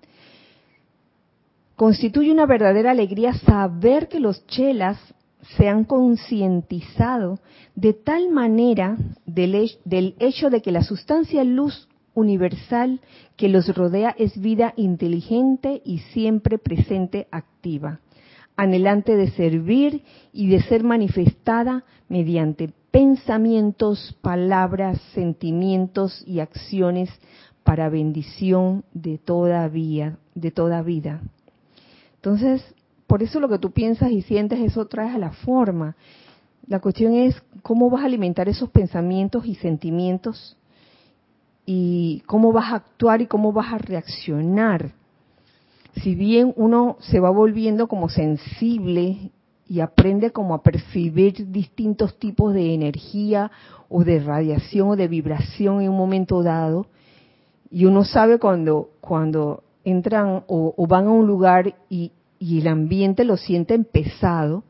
constituye 1.77 2.33
una 2.33 2.47
verdadera 2.47 2.93
alegría 2.93 3.35
saber 3.35 4.09
que 4.09 4.19
los 4.19 4.47
chelas 4.47 4.97
se 5.55 5.69
han 5.69 5.85
concientizado 5.85 7.41
de 7.75 7.93
tal 7.93 8.31
manera 8.31 8.97
del, 9.27 9.71
del 9.85 10.15
hecho 10.19 10.49
de 10.49 10.63
que 10.63 10.73
la 10.73 10.83
sustancia 10.83 11.45
luz 11.45 11.87
universal 12.15 13.01
que 13.37 13.49
los 13.49 13.75
rodea 13.75 14.15
es 14.19 14.39
vida 14.41 14.75
inteligente 14.77 15.83
y 15.85 15.99
siempre 15.99 16.59
presente 16.59 17.29
activa, 17.31 18.01
anhelante 18.57 19.17
de 19.17 19.31
servir 19.31 20.03
y 20.33 20.49
de 20.49 20.63
ser 20.63 20.85
manifestada 20.85 21.85
mediante 22.09 22.73
pensamientos, 22.91 24.17
palabras, 24.21 25.01
sentimientos 25.15 26.25
y 26.27 26.41
acciones 26.41 27.09
para 27.63 27.89
bendición 27.89 28.85
de 28.93 29.19
toda 29.19 29.69
vida, 29.69 30.19
de 30.35 30.51
toda 30.51 30.83
vida. 30.83 31.23
Entonces, 32.17 32.63
por 33.07 33.23
eso 33.23 33.41
lo 33.41 33.49
que 33.49 33.59
tú 33.59 33.71
piensas 33.71 34.11
y 34.11 34.23
sientes 34.23 34.59
eso 34.61 34.87
trae 34.87 35.11
a 35.11 35.19
la 35.19 35.31
forma. 35.31 35.97
La 36.67 36.81
cuestión 36.81 37.15
es 37.15 37.41
cómo 37.63 37.91
vas 37.91 38.03
a 38.03 38.07
alimentar 38.07 38.49
esos 38.49 38.71
pensamientos 38.71 39.47
y 39.47 39.55
sentimientos 39.57 40.57
y 41.67 42.23
cómo 42.27 42.53
vas 42.53 42.73
a 42.73 42.77
actuar 42.77 43.23
y 43.23 43.27
cómo 43.27 43.53
vas 43.53 43.73
a 43.73 43.79
reaccionar. 43.79 44.93
Si 46.03 46.15
bien 46.15 46.53
uno 46.57 46.97
se 47.01 47.21
va 47.21 47.31
volviendo 47.31 47.89
como 47.89 48.09
sensible 48.09 49.31
y 49.71 49.81
aprende 49.81 50.33
como 50.33 50.55
a 50.55 50.63
percibir 50.63 51.51
distintos 51.51 52.19
tipos 52.19 52.53
de 52.55 52.75
energía 52.75 53.53
o 53.89 54.03
de 54.03 54.19
radiación 54.19 54.89
o 54.89 54.97
de 54.97 55.07
vibración 55.07 55.81
en 55.81 55.91
un 55.91 55.97
momento 55.97 56.43
dado. 56.43 56.87
Y 57.71 57.85
uno 57.85 58.05
sabe 58.05 58.39
cuando, 58.39 58.91
cuando 59.01 59.63
entran 59.85 60.43
o, 60.49 60.87
van 60.89 61.07
a 61.07 61.11
un 61.11 61.27
lugar 61.27 61.77
y, 61.89 62.11
y 62.41 62.61
el 62.61 62.67
ambiente 62.67 63.25
lo 63.25 63.37
sienten 63.37 63.85
pesado, 63.85 64.65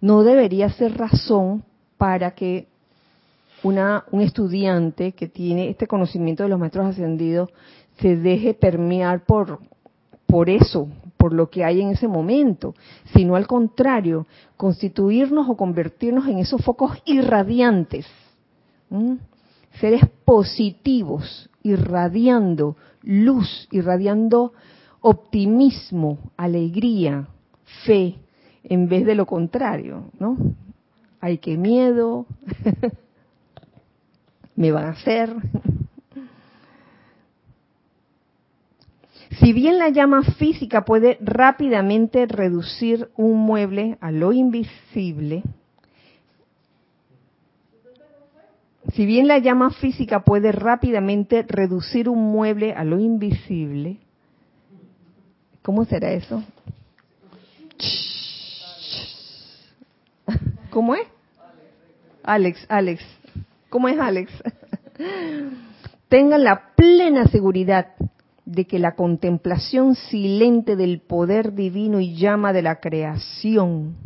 no 0.00 0.22
debería 0.22 0.70
ser 0.70 0.96
razón 0.96 1.64
para 1.98 2.30
que 2.34 2.68
una, 3.64 4.04
un 4.12 4.20
estudiante 4.20 5.12
que 5.12 5.26
tiene 5.26 5.70
este 5.70 5.86
conocimiento 5.86 6.42
de 6.42 6.50
los 6.50 6.58
maestros 6.58 6.86
ascendidos 6.86 7.50
se 7.98 8.16
deje 8.16 8.54
permear 8.54 9.24
por, 9.24 9.58
por 10.26 10.50
eso, 10.50 10.88
por 11.16 11.32
lo 11.32 11.48
que 11.48 11.64
hay 11.64 11.80
en 11.80 11.88
ese 11.88 12.06
momento, 12.06 12.74
sino 13.14 13.36
al 13.36 13.46
contrario, 13.46 14.26
constituirnos 14.56 15.48
o 15.48 15.56
convertirnos 15.56 16.28
en 16.28 16.38
esos 16.38 16.62
focos 16.62 16.92
irradiantes, 17.06 18.06
seres 19.80 20.02
positivos, 20.24 21.48
irradiando 21.62 22.76
luz, 23.02 23.66
irradiando 23.70 24.52
optimismo, 25.00 26.18
alegría, 26.36 27.28
fe, 27.84 28.16
en 28.62 28.88
vez 28.88 29.06
de 29.06 29.14
lo 29.14 29.26
contrario, 29.26 30.10
¿no? 30.18 30.36
Hay 31.20 31.38
que 31.38 31.56
miedo, 31.56 32.26
me 34.56 34.70
van 34.72 34.86
a 34.86 34.90
hacer. 34.90 35.34
Si 39.40 39.52
bien 39.52 39.78
la 39.78 39.88
llama 39.88 40.22
física 40.22 40.84
puede 40.84 41.18
rápidamente 41.20 42.26
reducir 42.26 43.10
un 43.16 43.38
mueble 43.38 43.98
a 44.00 44.12
lo 44.12 44.32
invisible, 44.32 45.42
si 48.94 49.06
bien 49.06 49.26
la 49.26 49.38
llama 49.38 49.70
física 49.70 50.20
puede 50.20 50.52
rápidamente 50.52 51.42
reducir 51.42 52.08
un 52.08 52.30
mueble 52.30 52.72
a 52.74 52.84
lo 52.84 53.00
invisible, 53.00 53.98
¿cómo 55.62 55.84
será 55.84 56.12
eso? 56.12 56.44
¿Cómo 60.70 60.94
es? 60.94 61.06
Alex, 62.22 62.64
Alex. 62.68 63.13
¿Cómo 63.74 63.88
es 63.88 63.98
Alex? 63.98 64.30
Tengan 66.08 66.44
la 66.44 66.76
plena 66.76 67.26
seguridad 67.26 67.88
de 68.44 68.68
que 68.68 68.78
la 68.78 68.94
contemplación 68.94 69.96
silente 69.96 70.76
del 70.76 71.00
poder 71.00 71.54
divino 71.54 71.98
y 71.98 72.14
llama 72.14 72.52
de 72.52 72.62
la 72.62 72.76
creación, 72.76 73.96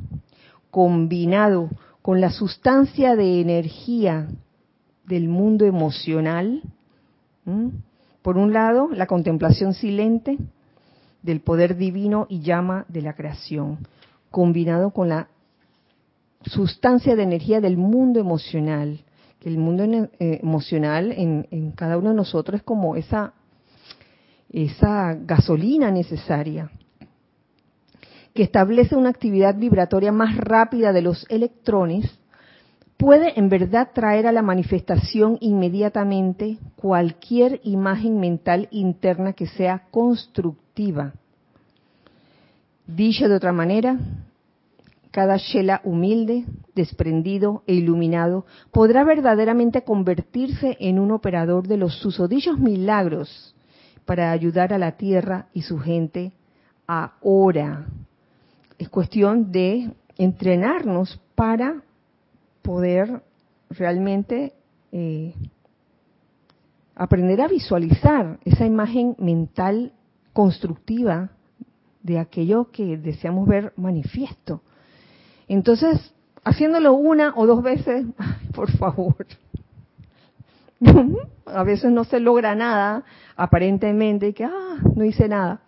combinado 0.71 1.69
con 2.01 2.23
la 2.23 2.31
sustancia 2.31 3.14
de 3.14 3.43
energía 3.43 4.29
del 5.05 5.29
mundo 5.29 5.66
emocional, 5.66 6.62
por 8.23 8.39
un 8.39 8.55
lado, 8.55 8.89
la 8.91 9.07
contemplación 9.07 9.75
silente 9.75 10.39
del 11.23 11.43
poder 11.43 11.77
divino 11.77 12.27
y 12.31 12.41
llama 12.41 12.87
de 12.89 13.03
la 13.03 13.12
creación, 13.12 13.87
combinado 14.31 14.93
con 14.93 15.11
la 15.11 15.29
sustancia 16.47 17.14
de 17.16 17.23
energía 17.23 17.61
del 17.61 17.77
mundo 17.77 18.19
emocional, 18.19 19.05
que 19.41 19.49
el 19.49 19.59
mundo 19.59 19.84
eh, 19.84 20.41
emocional 20.43 21.12
en, 21.12 21.47
en, 21.51 21.72
cada 21.72 21.99
uno 21.99 22.11
de 22.11 22.16
nosotros 22.16 22.61
es 22.61 22.64
como 22.64 22.97
esa, 22.97 23.34
esa 24.51 25.14
gasolina 25.14 25.91
necesaria 25.91 26.70
que 28.34 28.45
establece 28.45 28.95
una 28.95 29.11
actividad 29.11 29.57
vibratoria 29.57 30.12
más 30.12 30.36
rápida 30.36 30.93
de 30.93 31.03
los 31.03 31.26
electrones, 31.28 32.18
puede 32.97 33.39
en 33.39 33.49
verdad 33.49 33.91
traer 33.93 34.26
a 34.28 34.32
la 34.32 34.43
manifestación 34.43 35.39
inmediatamente 35.41 36.59
cualquier 36.76 37.61
imagen 37.64 38.20
mental 38.20 38.68
interna 38.70 39.32
que 39.32 39.47
sea 39.47 39.89
constructiva. 39.91 41.14
Dicho 42.86 43.28
de 43.28 43.34
otra 43.34 43.53
manera, 43.53 43.99
cada 45.19 45.37
Shela 45.37 45.81
humilde, 45.83 46.45
desprendido 46.77 47.64
e 47.66 47.75
iluminado 47.75 48.47
podrá 48.71 49.03
verdaderamente 49.03 49.83
convertirse 49.83 50.77
en 50.79 51.01
un 51.01 51.11
operador 51.11 51.66
de 51.66 51.77
los 51.77 51.99
susodichos 51.99 52.57
milagros 52.61 53.53
para 54.05 54.31
ayudar 54.31 54.73
a 54.73 54.79
la 54.79 54.93
tierra 54.93 55.49
y 55.53 55.62
su 55.62 55.81
gente 55.81 56.35
ahora. 56.87 57.87
Es 58.79 58.89
cuestión 58.91 59.51
de 59.51 59.91
entrenarnos 60.19 61.21
para 61.35 61.83
poder 62.62 63.21
realmente 63.71 64.53
eh, 64.93 65.35
aprender 66.95 67.41
a 67.41 67.49
visualizar 67.49 68.39
esa 68.45 68.64
imagen 68.64 69.16
mental 69.19 69.95
constructiva 70.33 71.31
de 72.05 72.21
aquello 72.21 72.71
que 72.71 72.97
deseamos 72.97 73.49
ver 73.49 73.73
manifiesto. 73.77 74.62
Entonces, 75.49 76.13
haciéndolo 76.45 76.93
una 76.93 77.33
o 77.37 77.47
dos 77.47 77.63
veces, 77.63 78.07
por 78.55 78.71
favor. 78.73 79.27
a 81.47 81.63
veces 81.65 81.91
no 81.91 82.05
se 82.05 82.21
logra 82.21 82.55
nada, 82.55 83.05
aparentemente, 83.37 84.35
que, 84.35 84.45
ah, 84.45 84.77
no 84.95 85.05
hice 85.05 85.29
nada. 85.29 85.61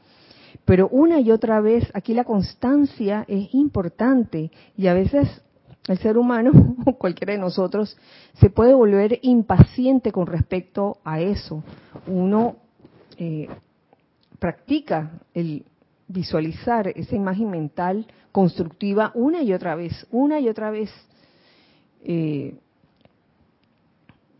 Pero 0.65 0.89
una 0.89 1.21
y 1.21 1.31
otra 1.31 1.61
vez, 1.61 1.91
aquí 1.95 2.15
la 2.15 2.25
constancia 2.25 3.25
es 3.27 3.53
importante 3.55 4.51
y 4.77 4.87
a 4.87 4.95
veces 4.95 5.43
el 5.89 5.99
ser 5.99 6.19
humano, 6.19 6.77
o 6.87 6.93
cualquiera 6.97 7.33
de 7.33 7.39
nosotros, 7.39 7.97
se 8.35 8.51
puede 8.51 8.75
volver 8.75 9.19
impaciente 9.23 10.13
con 10.13 10.27
respecto 10.27 10.99
a 11.05 11.21
eso. 11.21 11.65
Uno 12.07 12.57
eh, 13.17 13.49
practica 14.39 15.11
el 15.35 15.65
visualizar 16.11 16.89
esa 16.89 17.15
imagen 17.15 17.51
mental 17.51 18.07
constructiva 18.33 19.13
una 19.15 19.43
y 19.43 19.53
otra 19.53 19.75
vez, 19.75 20.07
una 20.11 20.41
y 20.41 20.49
otra 20.49 20.71
vez. 20.71 20.91
Eh, 22.03 22.57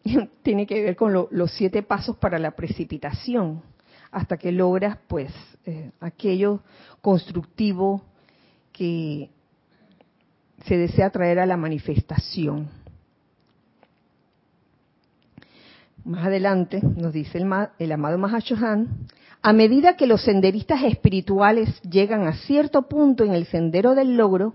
tiene 0.43 0.67
que 0.67 0.83
ver 0.83 0.97
con 0.97 1.13
los 1.13 1.53
siete 1.53 1.83
pasos 1.83 2.17
para 2.17 2.39
la 2.39 2.53
precipitación, 2.53 3.63
hasta 4.11 4.37
que 4.37 4.51
logras 4.51 4.99
pues 5.07 5.33
eh, 5.65 5.93
aquello 6.01 6.61
constructivo 7.01 8.03
que 8.73 9.31
se 10.67 10.77
desea 10.77 11.11
traer 11.11 11.39
a 11.39 11.47
la 11.47 11.57
manifestación. 11.57 12.69
Más 16.05 16.27
adelante 16.27 16.81
nos 16.83 17.13
dice 17.13 17.39
el, 17.39 17.49
el 17.79 17.93
amado 17.93 18.19
Mahashohan, 18.19 19.07
a 19.43 19.53
medida 19.53 19.97
que 19.97 20.07
los 20.07 20.23
senderistas 20.23 20.83
espirituales 20.85 21.81
llegan 21.83 22.27
a 22.27 22.35
cierto 22.35 22.83
punto 22.83 23.25
en 23.25 23.33
el 23.33 23.47
sendero 23.47 23.95
del 23.95 24.17
logro, 24.17 24.53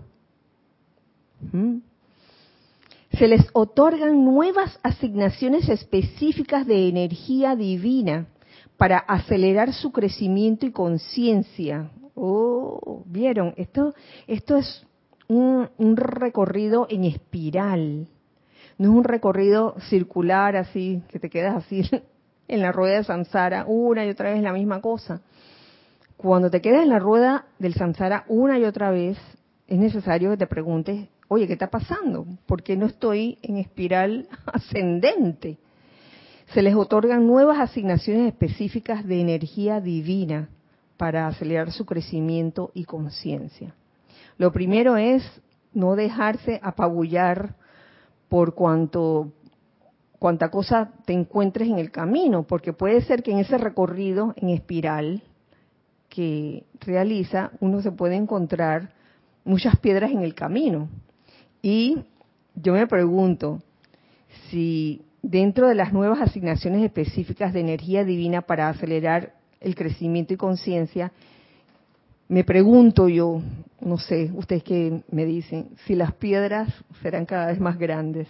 se 3.12 3.28
les 3.28 3.48
otorgan 3.54 4.24
nuevas 4.24 4.80
asignaciones 4.84 5.70
específicas 5.70 6.68
de 6.68 6.88
energía 6.88 7.56
divina 7.56 8.28
para 8.78 8.98
acelerar 8.98 9.74
su 9.74 9.92
crecimiento 9.92 10.66
y 10.66 10.72
conciencia. 10.72 11.92
Oh, 12.14 13.04
vieron, 13.06 13.54
esto, 13.58 13.94
esto 14.28 14.58
es 14.58 14.86
un, 15.28 15.70
un 15.78 15.98
recorrido 15.98 16.88
en 16.90 17.06
espiral, 17.06 18.08
no 18.78 18.90
es 18.92 18.96
un 18.96 19.04
recorrido 19.04 19.76
circular 19.90 20.56
así, 20.56 21.02
que 21.10 21.20
te 21.20 21.30
quedas 21.30 21.56
así 21.56 21.82
en 22.48 22.62
la 22.62 22.72
rueda 22.72 22.98
de 22.98 23.04
samsara 23.04 23.66
una 23.68 24.06
y 24.06 24.10
otra 24.10 24.32
vez 24.32 24.42
la 24.42 24.54
misma 24.54 24.82
cosa. 24.82 25.22
Cuando 26.18 26.50
te 26.50 26.62
quedas 26.62 26.84
en 26.84 26.90
la 26.90 27.00
rueda 27.00 27.46
del 27.60 27.74
samsara 27.74 28.26
una 28.28 28.58
y 28.58 28.64
otra 28.64 28.92
vez, 28.92 29.18
es 29.68 29.78
necesario 29.78 30.32
que 30.32 30.38
te 30.38 30.48
preguntes, 30.48 31.08
oye, 31.28 31.48
¿qué 31.48 31.54
está 31.54 31.70
pasando? 31.70 32.26
¿Por 32.46 32.64
qué 32.64 32.78
no 32.78 32.86
estoy 32.86 33.38
en 33.42 33.58
espiral 33.58 34.28
ascendente? 34.46 35.58
Se 36.54 36.62
les 36.62 36.76
otorgan 36.76 37.26
nuevas 37.26 37.60
asignaciones 37.60 38.28
específicas 38.28 39.06
de 39.06 39.20
energía 39.20 39.82
divina 39.82 40.50
para 40.98 41.28
acelerar 41.28 41.72
su 41.72 41.86
crecimiento 41.86 42.72
y 42.74 42.86
conciencia. 42.86 43.74
Lo 44.38 44.52
primero 44.52 44.96
es 44.98 45.24
no 45.74 45.96
dejarse 45.96 46.60
apabullar 46.64 47.56
por 48.30 48.54
cuanto 48.54 49.32
cuánta 50.20 50.50
cosa 50.50 50.92
te 51.06 51.14
encuentres 51.14 51.68
en 51.68 51.80
el 51.80 51.92
camino, 51.92 52.44
porque 52.44 52.74
puede 52.74 53.02
ser 53.02 53.24
que 53.24 53.32
en 53.32 53.40
ese 53.40 53.58
recorrido 53.58 54.34
en 54.38 54.50
espiral 54.50 55.24
que 56.10 56.64
realiza 56.80 57.52
uno 57.60 57.82
se 57.82 57.92
puede 57.92 58.16
encontrar 58.16 58.94
muchas 59.44 59.78
piedras 59.80 60.12
en 60.12 60.22
el 60.22 60.34
camino. 60.34 60.90
Y 61.62 62.04
yo 62.56 62.74
me 62.74 62.88
pregunto 62.88 63.62
si 64.50 65.02
dentro 65.22 65.68
de 65.68 65.76
las 65.76 65.92
nuevas 65.92 66.22
asignaciones 66.22 66.84
específicas 66.84 67.54
de 67.54 67.62
energía 67.62 68.04
divina 68.04 68.42
para 68.42 68.70
acelerar 68.70 69.34
el 69.60 69.76
crecimiento 69.76 70.34
y 70.34 70.38
conciencia, 70.38 71.12
me 72.28 72.44
pregunto 72.44 73.10
yo, 73.10 73.42
no 73.82 73.98
sé, 73.98 74.32
ustedes 74.34 74.64
que 74.64 75.02
me 75.12 75.26
dicen, 75.26 75.70
si 75.86 75.96
las 75.96 76.14
piedras 76.14 76.70
serán 77.02 77.26
cada 77.26 77.48
vez 77.48 77.60
más 77.60 77.78
grandes. 77.78 78.28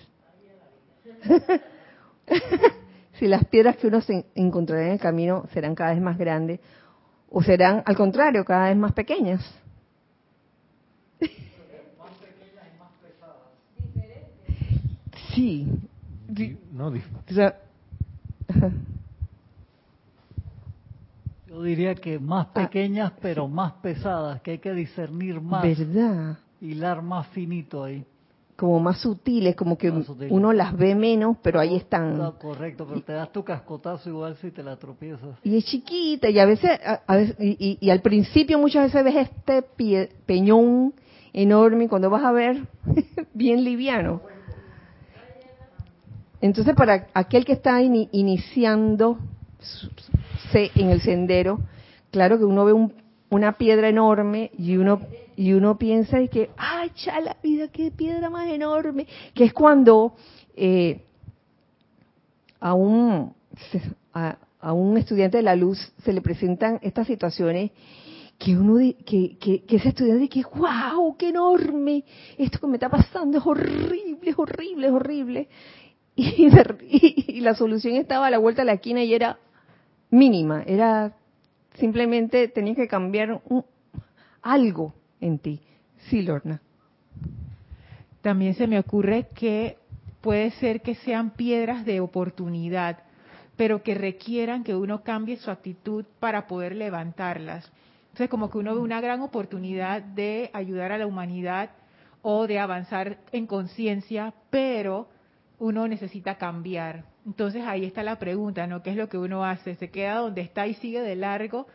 si 3.19 3.27
las 3.27 3.45
piedras 3.45 3.77
que 3.77 3.87
uno 3.87 4.01
se 4.01 4.25
encontrará 4.35 4.85
en 4.87 4.93
el 4.93 4.99
camino 4.99 5.45
serán 5.53 5.75
cada 5.75 5.93
vez 5.93 6.01
más 6.01 6.17
grandes 6.17 6.59
o 7.29 7.41
serán, 7.41 7.83
al 7.85 7.95
contrario, 7.95 8.45
cada 8.45 8.69
vez 8.69 8.77
más 8.77 8.93
pequeñas. 8.93 9.43
Sí. 15.33 15.67
No, 16.71 16.93
Yo 21.45 21.61
diría 21.61 21.93
que 21.93 22.19
más 22.19 22.47
ah. 22.47 22.53
pequeñas, 22.53 23.11
pero 23.21 23.49
más 23.49 23.73
pesadas, 23.73 24.39
que 24.41 24.51
hay 24.51 24.59
que 24.59 24.71
discernir 24.71 25.41
más. 25.41 25.61
¿Verdad? 25.61 26.37
Hilar 26.61 27.01
más 27.01 27.27
finito 27.27 27.83
ahí 27.83 28.05
como 28.55 28.79
más 28.79 28.99
sutiles, 29.01 29.55
como 29.55 29.77
que 29.77 29.91
uno 30.29 30.53
las 30.53 30.77
ve 30.77 30.95
menos, 30.95 31.37
pero 31.41 31.59
ahí 31.59 31.75
están. 31.75 32.17
No, 32.17 32.37
correcto, 32.37 32.85
pero 32.87 33.01
te 33.01 33.13
das 33.13 33.31
tu 33.31 33.43
cascotazo 33.43 34.09
igual 34.09 34.37
si 34.37 34.51
te 34.51 34.63
la 34.63 34.77
tropiezas. 34.77 35.37
Y 35.43 35.57
es 35.57 35.65
chiquita, 35.65 36.29
y 36.29 36.39
a 36.39 36.45
veces, 36.45 36.71
a, 37.05 37.15
veces 37.15 37.35
y, 37.39 37.89
al 37.89 38.01
principio 38.01 38.57
muchas 38.57 38.85
veces 38.85 39.03
ves 39.03 39.29
este 39.29 39.61
peñón 40.25 40.93
enorme, 41.33 41.89
cuando 41.89 42.09
vas 42.09 42.23
a 42.23 42.31
ver, 42.31 42.65
bien 43.33 43.63
liviano. 43.63 44.21
Entonces, 46.39 46.75
para 46.75 47.07
aquel 47.13 47.43
que 47.43 47.53
está 47.53 47.81
iniciando 47.81 49.17
en 50.53 50.89
el 50.89 51.01
sendero, 51.01 51.59
claro 52.11 52.37
que 52.37 52.45
uno 52.45 52.63
ve 52.63 52.89
una 53.29 53.53
piedra 53.53 53.89
enorme 53.89 54.51
y 54.57 54.77
uno 54.77 55.01
y 55.35 55.53
uno 55.53 55.77
piensa 55.77 56.21
y 56.21 56.29
que, 56.29 56.49
¡ay, 56.57 56.91
ya 56.95 57.19
la 57.19 57.37
vida, 57.43 57.67
qué 57.67 57.91
piedra 57.91 58.29
más 58.29 58.47
enorme! 58.47 59.07
Que 59.33 59.45
es 59.45 59.53
cuando 59.53 60.15
eh, 60.55 61.01
a, 62.59 62.73
un, 62.73 63.33
a, 64.13 64.73
un 64.73 64.97
estudiante 64.97 65.37
de 65.37 65.43
la 65.43 65.55
luz 65.55 65.93
se 66.03 66.13
le 66.13 66.21
presentan 66.21 66.79
estas 66.81 67.07
situaciones 67.07 67.71
que 68.37 68.57
uno 68.57 68.77
que, 69.05 69.37
que, 69.37 69.63
que, 69.63 69.75
ese 69.75 69.89
estudiante 69.89 70.27
dice, 70.27 70.47
wow, 70.55 71.15
qué 71.17 71.29
enorme, 71.29 72.03
esto 72.37 72.59
que 72.59 72.67
me 72.67 72.75
está 72.75 72.89
pasando 72.89 73.37
es 73.37 73.45
horrible, 73.45 74.29
es 74.29 74.37
horrible, 74.37 74.87
es 74.87 74.93
horrible. 74.93 75.49
Y, 76.17 77.37
y, 77.37 77.41
la 77.41 77.55
solución 77.55 77.95
estaba 77.95 78.27
a 78.27 78.29
la 78.29 78.37
vuelta 78.37 78.61
de 78.61 78.67
la 78.67 78.73
esquina 78.73 79.03
y 79.03 79.13
era 79.13 79.37
mínima, 80.09 80.63
era 80.63 81.13
simplemente 81.73 82.47
tenía 82.47 82.73
que 82.73 82.87
cambiar 82.87 83.41
un, 83.49 83.65
algo 84.41 84.93
en 85.21 85.39
ti. 85.39 85.61
Sí, 86.09 86.21
Lorna. 86.21 86.61
También 88.21 88.55
se 88.55 88.67
me 88.67 88.79
ocurre 88.79 89.27
que 89.35 89.77
puede 90.21 90.51
ser 90.51 90.81
que 90.81 90.95
sean 90.95 91.31
piedras 91.31 91.85
de 91.85 91.99
oportunidad, 91.99 93.03
pero 93.55 93.83
que 93.83 93.95
requieran 93.95 94.63
que 94.63 94.75
uno 94.75 95.03
cambie 95.03 95.37
su 95.37 95.51
actitud 95.51 96.05
para 96.19 96.47
poder 96.47 96.75
levantarlas. 96.75 97.71
Entonces, 98.05 98.29
como 98.29 98.49
que 98.49 98.57
uno 98.57 98.73
ve 98.73 98.81
una 98.81 99.01
gran 99.01 99.21
oportunidad 99.21 100.01
de 100.01 100.49
ayudar 100.53 100.91
a 100.91 100.97
la 100.97 101.05
humanidad 101.05 101.69
o 102.21 102.47
de 102.47 102.59
avanzar 102.59 103.17
en 103.31 103.45
conciencia, 103.45 104.33
pero 104.49 105.07
uno 105.59 105.87
necesita 105.87 106.35
cambiar. 106.35 107.05
Entonces 107.25 107.63
ahí 107.65 107.85
está 107.85 108.03
la 108.03 108.17
pregunta, 108.17 108.67
¿no? 108.67 108.81
¿Qué 108.81 108.91
es 108.91 108.95
lo 108.95 109.09
que 109.09 109.17
uno 109.17 109.45
hace? 109.45 109.75
¿Se 109.75 109.89
queda 109.89 110.15
donde 110.17 110.41
está 110.41 110.67
y 110.67 110.75
sigue 110.75 111.01
de 111.01 111.15
largo? 111.15 111.67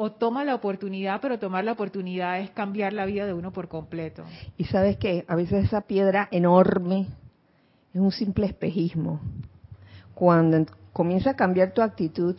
O 0.00 0.12
toma 0.12 0.44
la 0.44 0.54
oportunidad, 0.54 1.20
pero 1.20 1.40
tomar 1.40 1.64
la 1.64 1.72
oportunidad 1.72 2.38
es 2.38 2.50
cambiar 2.50 2.92
la 2.92 3.04
vida 3.04 3.26
de 3.26 3.32
uno 3.32 3.52
por 3.52 3.66
completo. 3.66 4.22
Y 4.56 4.64
sabes 4.66 4.96
que 4.96 5.24
a 5.26 5.34
veces 5.34 5.64
esa 5.64 5.80
piedra 5.80 6.28
enorme 6.30 7.08
es 7.92 8.00
un 8.00 8.12
simple 8.12 8.46
espejismo. 8.46 9.20
Cuando 10.14 10.64
comienza 10.92 11.30
a 11.30 11.34
cambiar 11.34 11.72
tu 11.72 11.82
actitud, 11.82 12.36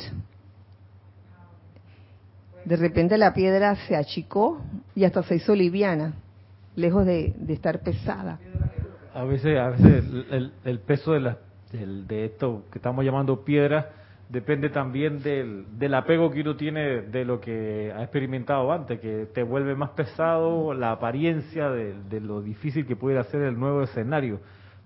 de 2.64 2.76
repente 2.78 3.18
la 3.18 3.34
piedra 3.34 3.76
se 3.88 3.98
achicó 3.98 4.62
y 4.96 5.04
hasta 5.04 5.22
se 5.24 5.36
hizo 5.36 5.54
liviana, 5.54 6.14
lejos 6.78 7.06
de, 7.06 7.36
estar 7.50 7.82
pesada. 7.82 8.40
A 9.14 9.26
veces, 9.26 9.60
a 9.60 9.70
veces 9.72 10.06
el, 10.64 10.80
peso 10.80 11.12
de, 11.12 11.20
la, 11.20 11.38
de 11.74 12.24
esto 12.24 12.64
que 12.72 12.78
estamos 12.78 13.04
llamando 13.04 13.44
piedra 13.44 13.99
depende 14.30 14.70
también 14.70 15.22
del, 15.24 15.94
apego 15.94 16.30
que 16.30 16.42
uno 16.42 16.56
tiene 16.56 17.02
de 17.02 17.26
lo 17.26 17.42
que 17.42 17.92
ha 17.92 18.04
experimentado 18.04 18.72
antes, 18.72 19.00
que 19.00 19.26
te 19.34 19.42
vuelve 19.42 19.76
más 19.76 19.90
pesado 19.90 20.74
la 20.74 20.92
apariencia 20.92 21.70
de, 21.70 22.22
lo 22.22 22.42
difícil 22.42 22.86
que 22.86 22.96
puede 22.96 23.18
hacer 23.18 23.42
el 23.42 23.60
nuevo 23.60 23.82
escenario, 23.82 24.40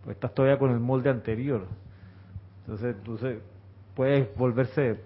pues 0.03 0.15
estás 0.15 0.33
todavía 0.33 0.57
con 0.57 0.71
el 0.71 0.79
molde 0.79 1.09
anterior. 1.09 1.67
Entonces, 2.61 2.95
entonces 2.95 3.39
puede 3.93 4.31
volverse 4.37 5.01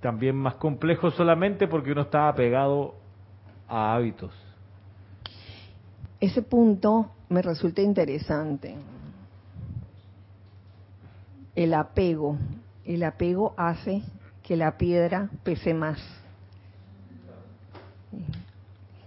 también 0.00 0.34
más 0.34 0.54
complejo 0.54 1.10
solamente 1.10 1.68
porque 1.68 1.92
uno 1.92 2.02
está 2.02 2.28
apegado 2.28 2.94
a 3.68 3.94
hábitos. 3.94 4.32
Ese 6.18 6.40
punto 6.40 7.10
me 7.28 7.42
resulta 7.42 7.82
interesante. 7.82 8.76
El 11.54 11.74
apego 11.74 12.38
el 12.84 13.02
apego 13.04 13.54
hace 13.56 14.02
que 14.42 14.56
la 14.56 14.76
piedra 14.76 15.28
pese 15.44 15.74
más. 15.74 15.98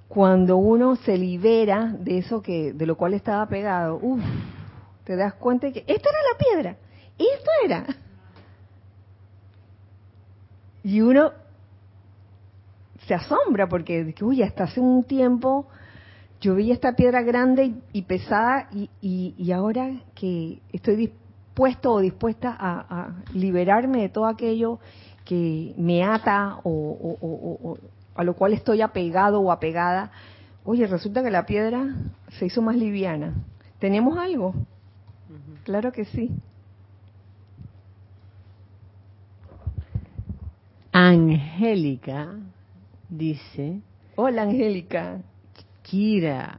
Cuando 0.08 0.58
uno 0.58 0.96
se 0.96 1.18
libera 1.18 1.94
de 2.00 2.20
eso 2.20 2.42
que 2.42 2.74
de 2.74 2.86
lo 2.86 2.96
cual 2.96 3.14
estaba 3.14 3.46
pegado, 3.48 4.00
uff, 4.02 4.24
te 5.04 5.16
das 5.16 5.34
cuenta 5.36 5.68
de 5.68 5.74
que 5.74 5.80
esta 5.88 6.10
era 6.10 6.20
la 6.32 6.38
piedra, 6.38 6.78
esto 7.18 7.52
era. 7.64 7.86
Y 10.84 11.02
uno 11.02 11.32
se 13.08 13.14
asombra 13.14 13.68
porque, 13.68 14.14
uy, 14.22 14.42
hasta 14.42 14.64
hace 14.64 14.80
un 14.80 15.04
tiempo 15.04 15.68
yo 16.42 16.56
vi 16.56 16.72
esta 16.72 16.96
piedra 16.96 17.22
grande 17.24 17.74
y, 17.92 18.02
pesada 18.04 18.68
y, 18.72 18.90
y, 19.02 19.52
ahora 19.52 19.92
que 20.14 20.60
estoy 20.72 21.14
dispuesto 21.56 21.94
o 21.94 22.00
dispuesta 22.02 22.54
a, 22.60 23.12
liberarme 23.34 24.02
de 24.02 24.10
todo 24.10 24.26
aquello 24.26 24.78
que 25.24 25.74
me 25.78 26.04
ata 26.04 26.60
o, 26.66 27.78
a 28.14 28.24
lo 28.26 28.34
cual 28.34 28.52
estoy 28.52 28.82
apegado 28.82 29.40
o 29.40 29.54
apegada, 29.54 30.12
oye, 30.66 30.86
resulta 30.86 31.24
que 31.24 31.32
la 31.32 31.46
piedra 31.46 31.96
se 32.38 32.48
hizo 32.48 32.62
más 32.62 32.76
liviana. 32.76 33.36
¿Tenemos 33.80 34.18
algo? 34.18 34.54
Claro 35.64 35.94
que 35.94 36.04
sí. 36.04 36.30
Angélica 40.92 42.34
dice. 43.08 43.80
Hola, 44.18 44.42
Angélica. 44.42 45.22
Kira, 45.84 46.58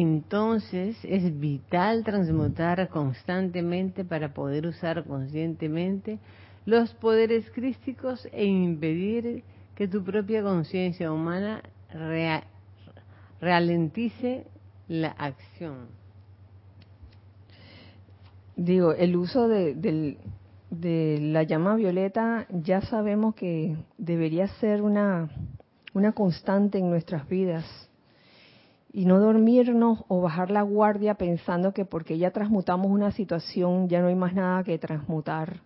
entonces 0.00 0.96
es 1.04 1.38
vital 1.38 2.02
transmutar 2.02 2.88
constantemente 2.88 4.06
para 4.06 4.32
poder 4.32 4.66
usar 4.66 5.04
conscientemente 5.04 6.18
los 6.64 6.94
poderes 6.94 7.50
crísticos 7.50 8.26
e 8.32 8.46
impedir 8.46 9.44
que 9.74 9.88
tu 9.88 10.02
propia 10.02 10.42
conciencia 10.42 11.12
humana 11.12 11.62
ralentice 13.38 14.46
la 14.88 15.08
acción. 15.08 15.88
Digo, 18.56 18.94
el 18.94 19.14
uso 19.14 19.46
de, 19.46 19.74
de 20.70 21.18
la 21.20 21.42
llama 21.42 21.74
violeta 21.74 22.46
ya 22.48 22.80
sabemos 22.80 23.34
que 23.34 23.76
debería 23.98 24.46
ser 24.46 24.80
una, 24.80 25.28
una 25.92 26.12
constante 26.12 26.78
en 26.78 26.88
nuestras 26.88 27.28
vidas 27.28 27.90
y 28.92 29.06
no 29.06 29.18
dormirnos 29.18 30.04
o 30.08 30.20
bajar 30.20 30.50
la 30.50 30.62
guardia 30.62 31.14
pensando 31.14 31.72
que 31.72 31.84
porque 31.84 32.18
ya 32.18 32.30
transmutamos 32.30 32.88
una 32.88 33.10
situación 33.10 33.88
ya 33.88 34.00
no 34.00 34.08
hay 34.08 34.14
más 34.14 34.34
nada 34.34 34.62
que 34.62 34.78
transmutar, 34.78 35.60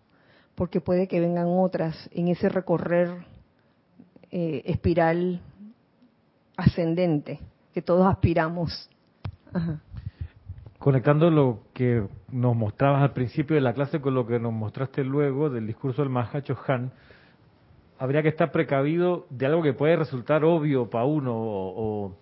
porque 0.54 0.80
puede 0.80 1.08
que 1.08 1.20
vengan 1.20 1.46
otras 1.48 2.08
en 2.12 2.28
ese 2.28 2.48
recorrer 2.48 3.26
eh, 4.30 4.62
espiral 4.66 5.40
ascendente 6.56 7.40
que 7.74 7.82
todos 7.82 8.06
aspiramos. 8.06 8.88
Conectando 10.78 11.30
lo 11.30 11.60
que 11.72 12.06
nos 12.30 12.54
mostrabas 12.54 13.02
al 13.02 13.12
principio 13.12 13.56
de 13.56 13.62
la 13.62 13.74
clase 13.74 14.00
con 14.00 14.14
lo 14.14 14.26
que 14.26 14.38
nos 14.38 14.52
mostraste 14.52 15.02
luego 15.02 15.50
del 15.50 15.66
discurso 15.66 16.02
del 16.02 16.10
Mahacho 16.10 16.56
Han, 16.68 16.92
habría 17.98 18.22
que 18.22 18.28
estar 18.28 18.52
precavido 18.52 19.26
de 19.30 19.46
algo 19.46 19.62
que 19.62 19.72
puede 19.72 19.96
resultar 19.96 20.44
obvio 20.44 20.88
para 20.88 21.06
uno 21.06 21.32
o 21.34 22.16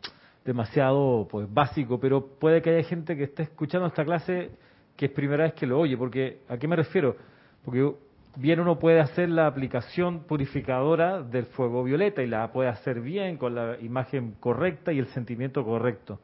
demasiado 0.44 1.26
pues 1.30 1.52
básico, 1.52 1.98
pero 1.98 2.26
puede 2.38 2.60
que 2.60 2.70
haya 2.70 2.88
gente 2.88 3.16
que 3.16 3.24
esté 3.24 3.44
escuchando 3.44 3.86
esta 3.86 4.04
clase 4.04 4.50
que 4.96 5.06
es 5.06 5.12
primera 5.12 5.44
vez 5.44 5.54
que 5.54 5.66
lo 5.66 5.80
oye, 5.80 5.96
porque 5.96 6.40
¿a 6.48 6.56
qué 6.56 6.68
me 6.68 6.76
refiero? 6.76 7.16
Porque 7.64 7.92
bien 8.36 8.60
uno 8.60 8.78
puede 8.78 9.00
hacer 9.00 9.28
la 9.28 9.46
aplicación 9.46 10.24
purificadora 10.24 11.22
del 11.22 11.46
fuego 11.46 11.82
violeta 11.82 12.22
y 12.22 12.26
la 12.26 12.52
puede 12.52 12.68
hacer 12.68 13.00
bien 13.00 13.36
con 13.36 13.54
la 13.54 13.76
imagen 13.80 14.34
correcta 14.40 14.92
y 14.92 14.98
el 14.98 15.06
sentimiento 15.06 15.64
correcto. 15.64 16.20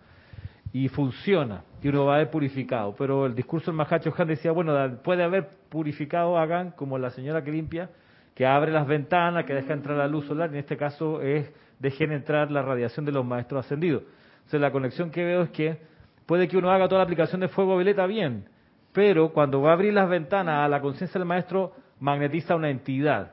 Y 0.73 0.89
funciona, 0.89 1.65
y 1.83 1.89
uno 1.89 2.05
va 2.05 2.13
a 2.13 2.17
haber 2.17 2.31
purificado. 2.31 2.95
Pero 2.97 3.27
el 3.27 3.35
discurso 3.35 3.73
del 3.73 3.77
Mahacho 3.77 4.13
Han 4.17 4.29
decía, 4.29 4.53
bueno, 4.53 4.73
puede 5.03 5.25
haber 5.25 5.49
purificado, 5.69 6.39
hagan 6.39 6.71
como 6.73 6.97
la 6.97 7.11
señora 7.11 7.43
que 7.43 7.51
limpia, 7.51 7.91
que 8.35 8.47
abre 8.47 8.71
las 8.71 8.87
ventanas, 8.87 9.45
que 9.45 9.55
deja 9.55 9.73
entrar 9.73 9.97
la 9.97 10.07
luz 10.07 10.27
solar, 10.27 10.51
en 10.51 10.57
este 10.57 10.77
caso 10.77 11.21
es 11.23 11.53
dejen 11.81 12.13
entrar 12.13 12.51
la 12.53 12.63
radiación 12.63 13.05
de 13.05 13.13
los 13.13 13.25
maestros 13.25 13.65
ascendidos. 13.65 14.05
Entonces 14.37 14.61
la 14.61 14.71
conexión 14.71 15.11
que 15.11 15.25
veo 15.25 15.43
es 15.43 15.51
que 15.51 15.79
puede 16.27 16.47
que 16.47 16.57
uno 16.57 16.71
haga 16.71 16.87
toda 16.87 17.01
la 17.01 17.05
aplicación 17.05 17.41
de 17.41 17.49
fuego 17.49 17.77
violeta 17.77 18.07
bien, 18.07 18.45
pero 18.93 19.33
cuando 19.33 19.61
va 19.61 19.71
a 19.71 19.73
abrir 19.73 19.93
las 19.93 20.09
ventanas 20.09 20.65
a 20.65 20.69
la 20.69 20.81
conciencia 20.81 21.19
del 21.19 21.27
maestro, 21.27 21.73
magnetiza 21.99 22.55
una 22.55 22.71
entidad, 22.71 23.33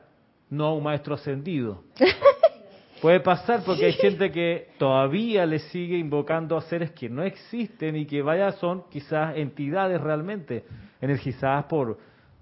no 0.50 0.66
a 0.66 0.74
un 0.74 0.82
maestro 0.82 1.14
ascendido. 1.14 1.84
Puede 3.02 3.20
pasar 3.20 3.62
porque 3.64 3.86
hay 3.86 3.92
gente 3.92 4.32
que 4.32 4.70
todavía 4.76 5.46
le 5.46 5.60
sigue 5.60 5.96
invocando 5.96 6.56
a 6.56 6.62
seres 6.62 6.90
que 6.90 7.08
no 7.08 7.22
existen 7.22 7.94
y 7.94 8.06
que 8.06 8.22
vaya 8.22 8.50
son 8.52 8.84
quizás 8.90 9.36
entidades 9.36 10.00
realmente 10.00 10.64
energizadas 11.00 11.66
por, 11.66 11.98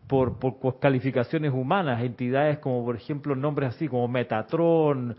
por, 0.07 0.39
por 0.39 0.79
calificaciones 0.79 1.53
humanas, 1.53 2.03
entidades 2.03 2.59
como 2.59 2.83
por 2.87 2.97
ejemplo 2.97 3.35
nombres 3.35 3.75
así 3.75 3.87
como 3.87 4.09
Metatron, 4.09 5.17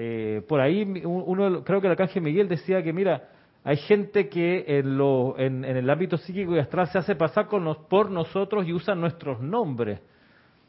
eh, 0.00 0.42
por 0.46 0.60
ahí 0.60 0.84
uno 1.04 1.64
creo 1.64 1.80
que 1.80 1.88
el 1.88 1.90
arcángel 1.90 2.22
Miguel 2.22 2.48
decía 2.48 2.84
que 2.84 2.92
mira, 2.92 3.30
hay 3.64 3.78
gente 3.78 4.28
que 4.28 4.64
en, 4.78 4.96
lo, 4.96 5.36
en, 5.36 5.64
el 5.64 5.90
ámbito 5.90 6.16
psíquico 6.16 6.54
y 6.54 6.60
astral 6.60 6.86
se 6.86 6.98
hace 6.98 7.16
pasar 7.16 7.48
con 7.48 7.66
por 7.88 8.08
nosotros 8.08 8.64
y 8.68 8.72
usa 8.72 8.94
nuestros 8.94 9.40
nombres. 9.40 9.98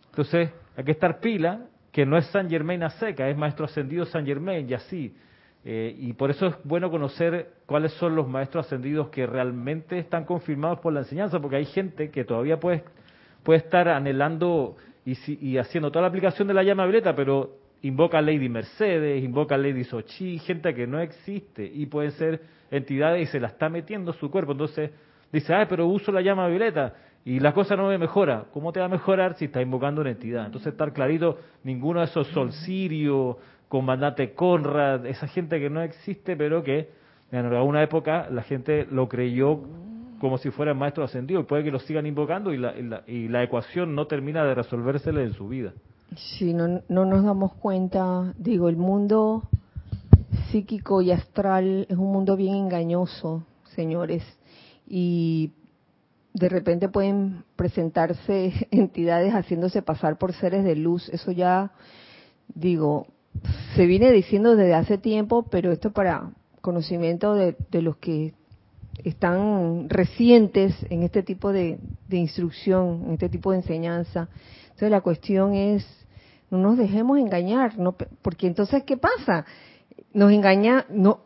Entonces, 0.09 0.49
hay 0.75 0.83
que 0.83 0.93
estar 0.93 1.19
pila 1.19 1.67
que 1.91 2.07
no 2.07 2.17
es 2.17 2.25
San 2.31 2.49
Germain 2.49 2.81
a 2.81 2.89
seca, 2.89 3.29
es 3.29 3.37
Maestro 3.37 3.65
Ascendido 3.65 4.03
San 4.05 4.25
Germain 4.25 4.67
y 4.67 4.73
así. 4.73 5.15
Eh, 5.63 5.95
y 5.95 6.13
por 6.13 6.31
eso 6.31 6.47
es 6.47 6.55
bueno 6.63 6.89
conocer 6.89 7.51
cuáles 7.67 7.93
son 7.93 8.15
los 8.15 8.27
maestros 8.27 8.65
ascendidos 8.65 9.09
que 9.09 9.27
realmente 9.27 9.99
están 9.99 10.25
confirmados 10.25 10.79
por 10.79 10.91
la 10.91 11.01
enseñanza, 11.01 11.39
porque 11.39 11.57
hay 11.57 11.65
gente 11.65 12.09
que 12.09 12.23
todavía 12.23 12.59
puede, 12.59 12.83
puede 13.43 13.59
estar 13.59 13.89
anhelando 13.89 14.75
y, 15.05 15.15
y 15.47 15.59
haciendo 15.59 15.91
toda 15.91 16.01
la 16.01 16.07
aplicación 16.07 16.47
de 16.47 16.55
la 16.55 16.63
llama 16.63 16.85
violeta, 16.85 17.15
pero 17.15 17.58
invoca 17.81 18.17
a 18.17 18.21
Lady 18.21 18.49
Mercedes, 18.49 19.23
invoca 19.23 19.55
a 19.55 19.57
Lady 19.57 19.83
Sochi, 19.83 20.39
gente 20.39 20.73
que 20.73 20.87
no 20.87 20.99
existe 20.99 21.65
y 21.65 21.85
pueden 21.85 22.11
ser 22.11 22.41
entidades 22.71 23.27
y 23.27 23.31
se 23.31 23.39
la 23.39 23.47
está 23.47 23.69
metiendo 23.69 24.13
su 24.13 24.29
cuerpo. 24.29 24.51
Entonces 24.51 24.91
dice, 25.31 25.53
ay, 25.53 25.65
pero 25.69 25.87
uso 25.87 26.11
la 26.11 26.21
llama 26.21 26.47
violeta 26.47 26.93
y 27.25 27.39
la 27.39 27.53
cosa 27.53 27.75
no 27.75 27.87
me 27.87 27.97
mejora. 27.97 28.45
¿Cómo 28.53 28.71
te 28.71 28.79
va 28.79 28.87
a 28.87 28.89
mejorar 28.89 29.35
si 29.35 29.45
está 29.45 29.61
invocando 29.61 30.01
una 30.01 30.11
entidad? 30.11 30.45
Entonces, 30.45 30.71
estar 30.71 30.93
clarito, 30.93 31.37
ninguno 31.63 31.99
de 31.99 32.05
esos 32.05 32.27
Sol 32.27 32.51
Sirio, 32.51 33.37
Comandante 33.67 34.33
Conrad, 34.33 35.05
esa 35.05 35.27
gente 35.27 35.59
que 35.59 35.69
no 35.69 35.81
existe, 35.81 36.35
pero 36.35 36.63
que 36.63 36.89
en 37.31 37.45
alguna 37.45 37.83
época 37.83 38.27
la 38.31 38.41
gente 38.41 38.87
lo 38.89 39.07
creyó 39.07 39.59
como 40.19 40.37
si 40.37 40.49
fuera 40.49 40.73
maestro 40.73 41.03
ascendido. 41.03 41.41
Y 41.41 41.43
puede 41.43 41.63
que 41.63 41.71
lo 41.71 41.79
sigan 41.79 42.05
invocando 42.05 42.53
y 42.53 42.57
la, 42.57 42.73
y 43.07 43.27
la, 43.27 43.43
ecuación 43.43 43.95
no 43.95 44.07
termina 44.07 44.43
de 44.43 44.55
resolvérsele 44.55 45.23
en 45.23 45.33
su 45.33 45.47
vida. 45.47 45.73
Si 46.15 46.53
no, 46.53 46.81
no 46.87 47.05
nos 47.05 47.23
damos 47.23 47.53
cuenta, 47.53 48.33
digo, 48.37 48.69
el 48.69 48.77
mundo 48.77 49.43
psíquico 50.51 51.01
y 51.01 51.11
astral 51.11 51.85
es 51.89 51.97
un 51.97 52.11
mundo 52.11 52.35
bien 52.35 52.55
engañoso, 52.55 53.43
señores. 53.75 54.23
Y 54.87 55.51
de 56.33 56.49
repente 56.49 56.89
pueden 56.89 57.43
presentarse 57.55 58.53
entidades 58.71 59.33
haciéndose 59.33 59.81
pasar 59.81 60.17
por 60.17 60.33
seres 60.33 60.63
de 60.63 60.75
luz. 60.75 61.09
Eso 61.09 61.31
ya, 61.31 61.71
digo, 62.53 63.07
se 63.75 63.85
viene 63.85 64.11
diciendo 64.11 64.55
desde 64.55 64.73
hace 64.73 64.97
tiempo, 64.97 65.43
pero 65.43 65.71
esto 65.71 65.91
para 65.91 66.31
conocimiento 66.61 67.35
de, 67.35 67.55
los 67.71 67.97
que 67.97 68.33
están 69.03 69.89
recientes 69.89 70.75
en 70.89 71.03
este 71.03 71.23
tipo 71.23 71.53
de, 71.53 71.79
instrucción, 72.09 73.03
en 73.07 73.13
este 73.13 73.29
tipo 73.29 73.51
de 73.51 73.57
enseñanza. 73.57 74.27
Entonces 74.63 74.91
la 74.91 75.01
cuestión 75.01 75.53
es, 75.53 75.85
no 76.51 76.57
nos 76.57 76.77
dejemos 76.77 77.19
engañar, 77.19 77.77
no, 77.77 77.93
porque 78.21 78.47
entonces, 78.47 78.83
¿qué 78.83 78.97
pasa? 78.97 79.45
Nos 80.13 80.31
engaña, 80.31 80.85
no, 80.89 81.21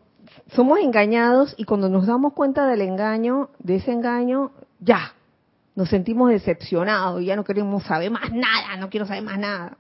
somos 0.55 0.79
engañados 0.79 1.55
y 1.57 1.63
cuando 1.63 1.89
nos 1.89 2.07
damos 2.07 2.33
cuenta 2.33 2.67
del 2.67 2.81
engaño, 2.81 3.49
de 3.59 3.75
ese 3.75 3.91
engaño, 3.91 4.51
ya, 4.79 5.13
nos 5.75 5.89
sentimos 5.89 6.29
decepcionados, 6.29 7.21
y 7.21 7.25
ya 7.25 7.35
no 7.35 7.43
queremos 7.43 7.83
saber 7.83 8.11
más 8.11 8.31
nada, 8.31 8.77
no 8.79 8.89
quiero 8.89 9.05
saber 9.05 9.23
más 9.23 9.39
nada. 9.39 9.77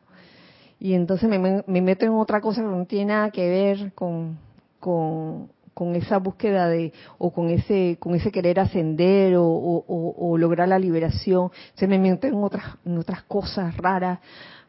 Y 0.79 0.93
entonces 0.95 1.29
me, 1.29 1.81
meto 1.81 2.05
en 2.05 2.11
otra 2.11 2.41
cosa 2.41 2.61
que 2.61 2.67
no 2.67 2.85
tiene 2.85 3.13
nada 3.13 3.31
que 3.31 3.47
ver 3.47 3.93
con, 3.93 4.37
con, 4.79 5.49
esa 5.95 6.19
búsqueda 6.19 6.67
de, 6.67 6.93
o 7.17 7.31
con 7.31 7.49
ese, 7.49 7.97
con 7.99 8.15
ese 8.15 8.31
querer 8.31 8.59
ascender 8.59 9.35
o, 9.37 10.35
lograr 10.37 10.67
la 10.67 10.79
liberación. 10.79 11.51
Se 11.75 11.87
me 11.87 11.99
meto 11.99 12.27
en 12.27 12.35
otras, 12.35 12.77
en 12.85 12.97
otras 12.97 13.23
cosas 13.23 13.75
raras 13.77 14.19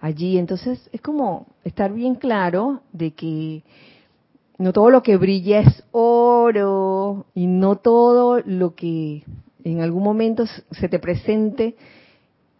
allí. 0.00 0.38
Entonces 0.38 0.88
es 0.92 1.00
como 1.00 1.46
estar 1.64 1.92
bien 1.92 2.14
claro 2.14 2.80
de 2.92 3.12
que 3.12 3.62
no 4.58 4.72
todo 4.72 4.90
lo 4.90 5.02
que 5.02 5.16
brilla 5.16 5.60
es 5.60 5.84
oro 5.90 7.26
y 7.34 7.46
no 7.46 7.76
todo 7.76 8.40
lo 8.44 8.74
que 8.74 9.24
en 9.64 9.80
algún 9.80 10.02
momento 10.02 10.44
se 10.46 10.88
te 10.88 10.98
presente 10.98 11.76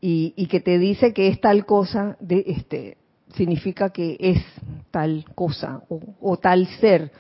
y, 0.01 0.47
que 0.49 0.61
te 0.61 0.79
dice 0.79 1.15
que 1.15 1.29
es 1.29 1.41
tal 1.41 1.65
cosa, 1.65 2.19
de, 2.21 2.45
este, 2.47 2.99
significa 3.37 3.89
que 3.89 4.19
es 4.21 4.39
tal 4.91 5.25
cosa 5.35 5.83
o, 6.21 6.37
tal 6.37 6.67
ser. 6.79 7.11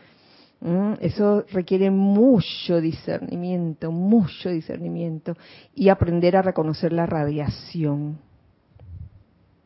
Eso 1.01 1.45
requiere 1.53 1.91
mucho 1.91 2.81
discernimiento, 2.81 3.93
mucho 3.93 4.49
discernimiento 4.49 5.37
y 5.75 5.91
aprender 5.91 6.39
a 6.39 6.43
reconocer 6.43 6.91
la 6.95 7.05
radiación 7.05 8.19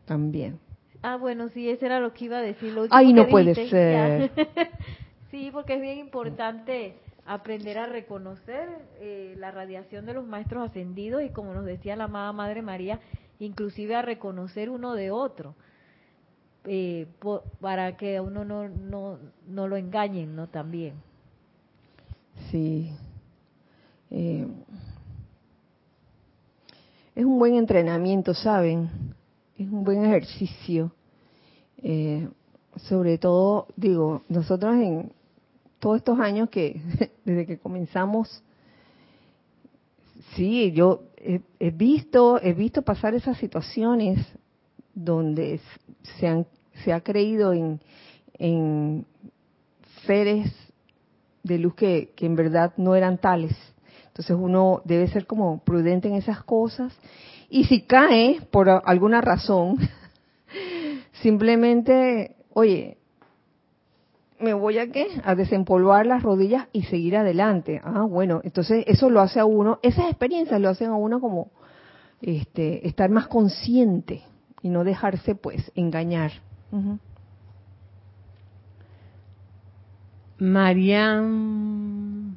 también. 0.06 0.58
Ah, 1.02 1.16
bueno, 1.16 1.50
sí, 1.50 1.70
eso 1.70 1.86
era 1.86 2.00
lo 2.00 2.12
que 2.12 2.24
iba 2.24 2.38
a 2.38 2.42
decir. 2.42 2.74
Ay, 2.90 3.12
no 3.12 3.28
puede 3.28 3.54
ser. 3.54 4.32
sí, 5.30 5.50
porque 5.52 5.74
es 5.74 5.80
bien 5.80 5.98
importante 5.98 6.96
aprender 7.26 7.78
a 7.78 7.86
reconocer 7.86 8.68
eh, 8.98 9.34
la 9.38 9.52
radiación 9.52 10.04
de 10.04 10.14
los 10.14 10.26
maestros 10.26 10.68
ascendidos 10.68 11.22
y 11.22 11.28
como 11.28 11.54
nos 11.54 11.64
decía 11.64 11.94
la 11.94 12.04
amada 12.04 12.32
Madre 12.32 12.62
María, 12.62 12.98
inclusive 13.38 13.94
a 13.94 14.02
reconocer 14.02 14.68
uno 14.68 14.94
de 14.94 15.12
otro, 15.12 15.54
eh, 16.64 17.06
para 17.60 17.96
que 17.96 18.16
a 18.16 18.22
uno 18.22 18.44
no, 18.44 18.68
no, 18.68 19.18
no 19.48 19.68
lo 19.68 19.76
engañen, 19.76 20.34
¿no? 20.36 20.48
También. 20.48 20.94
Sí. 22.50 22.92
Eh, 24.10 24.46
es 27.14 27.24
un 27.24 27.38
buen 27.38 27.54
entrenamiento, 27.54 28.34
¿saben? 28.34 28.88
Es 29.56 29.68
un 29.68 29.84
buen 29.84 30.04
ejercicio. 30.04 30.92
sobre 32.76 33.18
todo, 33.18 33.66
digo, 33.76 34.22
nosotros 34.28 34.74
en, 34.74 35.12
todos 35.78 35.98
estos 35.98 36.18
años 36.18 36.50
que, 36.50 36.80
desde 37.24 37.46
que 37.46 37.58
comenzamos, 37.58 38.42
sí, 40.34 40.72
yo 40.72 41.02
he, 41.16 41.70
visto, 41.70 42.40
he 42.42 42.52
visto 42.52 42.82
pasar 42.82 43.14
esas 43.14 43.38
situaciones 43.38 44.26
donde 44.98 45.60
se, 46.18 46.26
han, 46.26 46.46
se 46.84 46.92
ha 46.92 47.00
creído 47.00 47.52
en, 47.52 47.80
en 48.34 49.06
seres 50.06 50.52
de 51.44 51.58
luz 51.58 51.74
que, 51.74 52.12
en 52.18 52.34
verdad 52.34 52.72
no 52.76 52.94
eran 52.96 53.18
tales. 53.18 53.56
Entonces 54.08 54.36
uno 54.38 54.82
debe 54.84 55.06
ser 55.08 55.26
como 55.26 55.62
prudente 55.62 56.08
en 56.08 56.14
esas 56.14 56.42
cosas. 56.42 56.92
Y 57.48 57.64
si 57.64 57.82
cae 57.82 58.40
por 58.50 58.68
alguna 58.68 59.20
razón, 59.20 59.76
simplemente, 61.22 62.34
oye, 62.52 62.98
me 64.40 64.52
voy 64.52 64.78
a 64.78 64.90
qué? 64.90 65.06
A 65.22 65.36
desempolvar 65.36 66.06
las 66.06 66.22
rodillas 66.22 66.66
y 66.72 66.82
seguir 66.82 67.16
adelante. 67.16 67.80
Ah, 67.84 68.02
bueno, 68.02 68.40
entonces 68.42 68.84
eso 68.88 69.10
lo 69.10 69.20
hace 69.20 69.38
a 69.38 69.44
uno, 69.44 69.78
esas 69.82 70.06
experiencias 70.06 70.60
lo 70.60 70.68
hacen 70.68 70.90
a 70.90 70.96
uno 70.96 71.20
como 71.20 71.50
este, 72.20 72.86
estar 72.86 73.10
más 73.10 73.28
consciente 73.28 74.24
y 74.62 74.68
no 74.68 74.84
dejarse 74.84 75.34
pues 75.34 75.72
engañar. 75.74 76.32
Marianne 80.38 82.36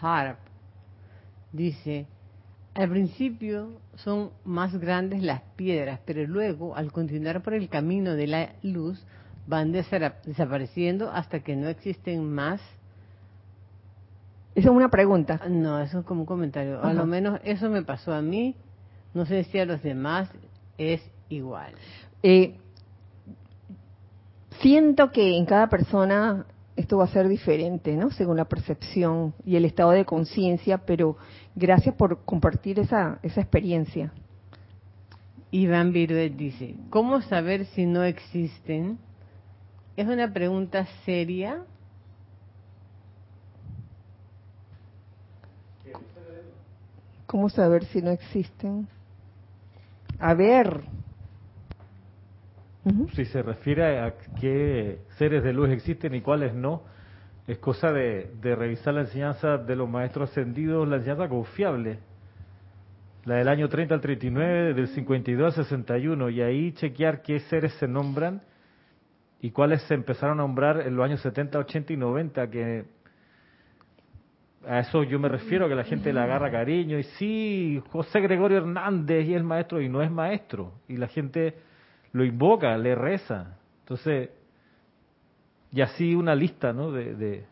Harp 0.00 0.38
dice, 1.52 2.06
al 2.74 2.90
principio 2.90 3.80
son 3.96 4.30
más 4.44 4.76
grandes 4.76 5.22
las 5.22 5.40
piedras, 5.56 6.00
pero 6.04 6.26
luego, 6.26 6.76
al 6.76 6.92
continuar 6.92 7.42
por 7.42 7.54
el 7.54 7.68
camino 7.68 8.14
de 8.14 8.26
la 8.26 8.52
luz, 8.62 9.04
van 9.46 9.72
desapareciendo 9.72 11.10
hasta 11.10 11.40
que 11.40 11.56
no 11.56 11.68
existen 11.68 12.32
más. 12.32 12.60
Esa 14.54 14.68
es 14.68 14.74
una 14.74 14.90
pregunta. 14.90 15.40
No, 15.48 15.80
eso 15.80 16.00
es 16.00 16.04
como 16.04 16.20
un 16.20 16.26
comentario. 16.26 16.82
A 16.82 16.92
lo 16.92 17.06
menos 17.06 17.40
eso 17.44 17.68
me 17.70 17.82
pasó 17.82 18.12
a 18.12 18.22
mí. 18.22 18.56
No 19.12 19.26
sé 19.26 19.44
si 19.44 19.58
a 19.58 19.64
los 19.64 19.82
demás 19.82 20.28
es 20.78 21.00
igual. 21.28 21.72
Eh, 22.22 22.56
siento 24.60 25.10
que 25.10 25.36
en 25.36 25.44
cada 25.46 25.68
persona 25.68 26.46
esto 26.76 26.98
va 26.98 27.04
a 27.04 27.08
ser 27.08 27.28
diferente, 27.28 27.96
¿no? 27.96 28.10
Según 28.10 28.36
la 28.36 28.46
percepción 28.46 29.34
y 29.44 29.56
el 29.56 29.64
estado 29.64 29.92
de 29.92 30.04
conciencia, 30.04 30.78
pero 30.78 31.16
gracias 31.54 31.94
por 31.94 32.24
compartir 32.24 32.80
esa, 32.80 33.18
esa 33.22 33.40
experiencia. 33.40 34.12
Iván 35.50 35.92
Viruet 35.92 36.34
dice, 36.34 36.74
¿cómo 36.90 37.22
saber 37.22 37.66
si 37.66 37.86
no 37.86 38.02
existen? 38.02 38.98
Es 39.96 40.08
una 40.08 40.32
pregunta 40.32 40.84
seria. 41.04 41.62
¿Cómo 47.26 47.48
saber 47.48 47.84
si 47.84 48.02
no 48.02 48.10
existen? 48.10 48.88
A 50.18 50.34
ver. 50.34 50.80
Si 53.14 53.24
se 53.24 53.42
refiere 53.42 54.00
a 54.00 54.14
qué 54.40 54.98
seres 55.16 55.42
de 55.42 55.52
luz 55.52 55.70
existen 55.70 56.14
y 56.14 56.20
cuáles 56.20 56.54
no, 56.54 56.82
es 57.46 57.58
cosa 57.58 57.92
de, 57.92 58.30
de 58.42 58.54
revisar 58.54 58.94
la 58.94 59.02
enseñanza 59.02 59.56
de 59.56 59.74
los 59.74 59.88
maestros 59.88 60.30
ascendidos, 60.30 60.86
la 60.86 60.96
enseñanza 60.96 61.28
confiable, 61.28 61.98
la 63.24 63.36
del 63.36 63.48
año 63.48 63.68
30 63.68 63.94
al 63.94 64.00
39, 64.02 64.74
del 64.74 64.88
52 64.88 65.58
al 65.58 65.64
61, 65.64 66.28
y 66.28 66.42
ahí 66.42 66.72
chequear 66.72 67.22
qué 67.22 67.40
seres 67.40 67.72
se 67.74 67.88
nombran 67.88 68.42
y 69.40 69.50
cuáles 69.50 69.82
se 69.82 69.94
empezaron 69.94 70.38
a 70.40 70.42
nombrar 70.42 70.80
en 70.86 70.96
los 70.96 71.04
años 71.04 71.20
70, 71.20 71.58
80 71.58 71.92
y 71.92 71.96
90, 71.96 72.50
que 72.50 72.84
a 74.68 74.80
eso 74.80 75.02
yo 75.02 75.18
me 75.18 75.28
refiero, 75.28 75.68
que 75.68 75.74
la 75.74 75.84
gente 75.84 76.12
le 76.12 76.20
agarra 76.20 76.50
cariño, 76.50 76.98
y 76.98 77.02
sí, 77.02 77.82
José 77.90 78.20
Gregorio 78.20 78.58
Hernández 78.58 79.26
y 79.26 79.34
es 79.34 79.42
maestro, 79.42 79.80
y 79.80 79.88
no 79.88 80.02
es 80.02 80.10
maestro, 80.10 80.72
y 80.88 80.96
la 80.96 81.08
gente 81.08 81.54
lo 82.12 82.24
invoca, 82.24 82.76
le 82.78 82.94
reza. 82.94 83.58
Entonces, 83.80 84.30
y 85.72 85.80
así 85.80 86.14
una 86.14 86.34
lista, 86.34 86.72
¿no? 86.72 86.92
De, 86.92 87.14
de, 87.14 87.44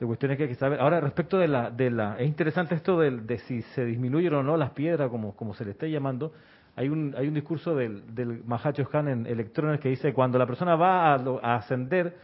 cuestiones 0.00 0.36
que 0.36 0.42
hay 0.44 0.48
que 0.48 0.56
saber. 0.56 0.80
Ahora, 0.80 1.00
respecto 1.00 1.38
de 1.38 1.46
la, 1.46 1.70
de 1.70 1.88
la, 1.88 2.16
es 2.18 2.26
interesante 2.26 2.74
esto 2.74 2.98
de, 2.98 3.38
si 3.46 3.62
se 3.62 3.84
disminuyen 3.84 4.34
o 4.34 4.42
no 4.42 4.56
las 4.56 4.70
piedras, 4.70 5.08
como, 5.08 5.36
como 5.36 5.54
se 5.54 5.64
le 5.64 5.70
esté 5.70 5.88
llamando. 5.88 6.32
Hay 6.74 6.88
un, 6.88 7.14
hay 7.16 7.28
un 7.28 7.34
discurso 7.34 7.76
del, 7.76 8.12
del 8.12 8.42
Mahacho 8.44 8.88
Han 8.92 9.06
en 9.06 9.26
Electrones 9.26 9.78
que 9.78 9.90
dice, 9.90 10.12
cuando 10.12 10.38
la 10.38 10.46
persona 10.46 10.74
va 10.74 11.14
a, 11.14 11.22
a 11.42 11.54
ascender, 11.54 12.16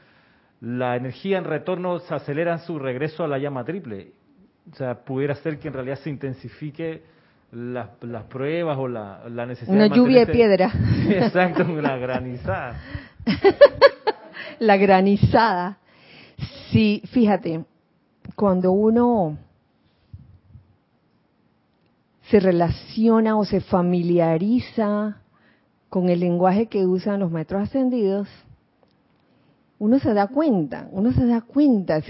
la 0.61 0.97
energía 0.97 1.39
en 1.39 1.45
retorno 1.45 2.01
se 2.01 2.12
acelera 2.12 2.53
en 2.53 2.59
su 2.59 2.81
regreso 2.81 3.22
a 3.22 3.29
la 3.29 3.39
llama 3.39 3.64
triple. 3.64 4.12
O 4.73 4.77
sea, 4.77 4.95
pudiera 4.95 5.35
ser 5.37 5.59
que 5.59 5.69
en 5.69 5.75
realidad 5.75 5.99
se 5.99 6.11
intensifique 6.11 7.03
las, 7.53 7.89
las 8.03 8.25
pruebas 8.25 8.77
o 8.79 8.89
la, 8.89 9.29
la 9.29 9.47
necesidad 9.47 9.75
Una 9.75 9.89
de 9.89 9.97
lluvia 9.97 10.27
de 10.27 10.33
piedra. 10.33 10.73
Exacto, 11.09 11.64
una 11.64 11.97
granizada. 11.97 12.81
La 14.61 14.77
granizada. 14.77 15.79
Sí, 16.71 17.03
fíjate, 17.12 17.64
cuando 18.35 18.73
uno 18.73 19.39
se 22.31 22.41
relaciona 22.41 23.37
o 23.37 23.45
se 23.45 23.61
familiariza 23.61 25.23
con 25.89 26.09
el 26.09 26.21
lenguaje 26.21 26.66
que 26.66 26.87
usan 26.87 27.21
los 27.21 27.31
maestros 27.31 27.62
ascendidos, 27.62 28.29
uno 29.79 29.99
se 30.01 30.12
da 30.12 30.27
cuenta, 30.27 30.89
uno 30.91 31.12
se 31.12 31.25
da 31.25 31.41
cuenta 31.41 32.03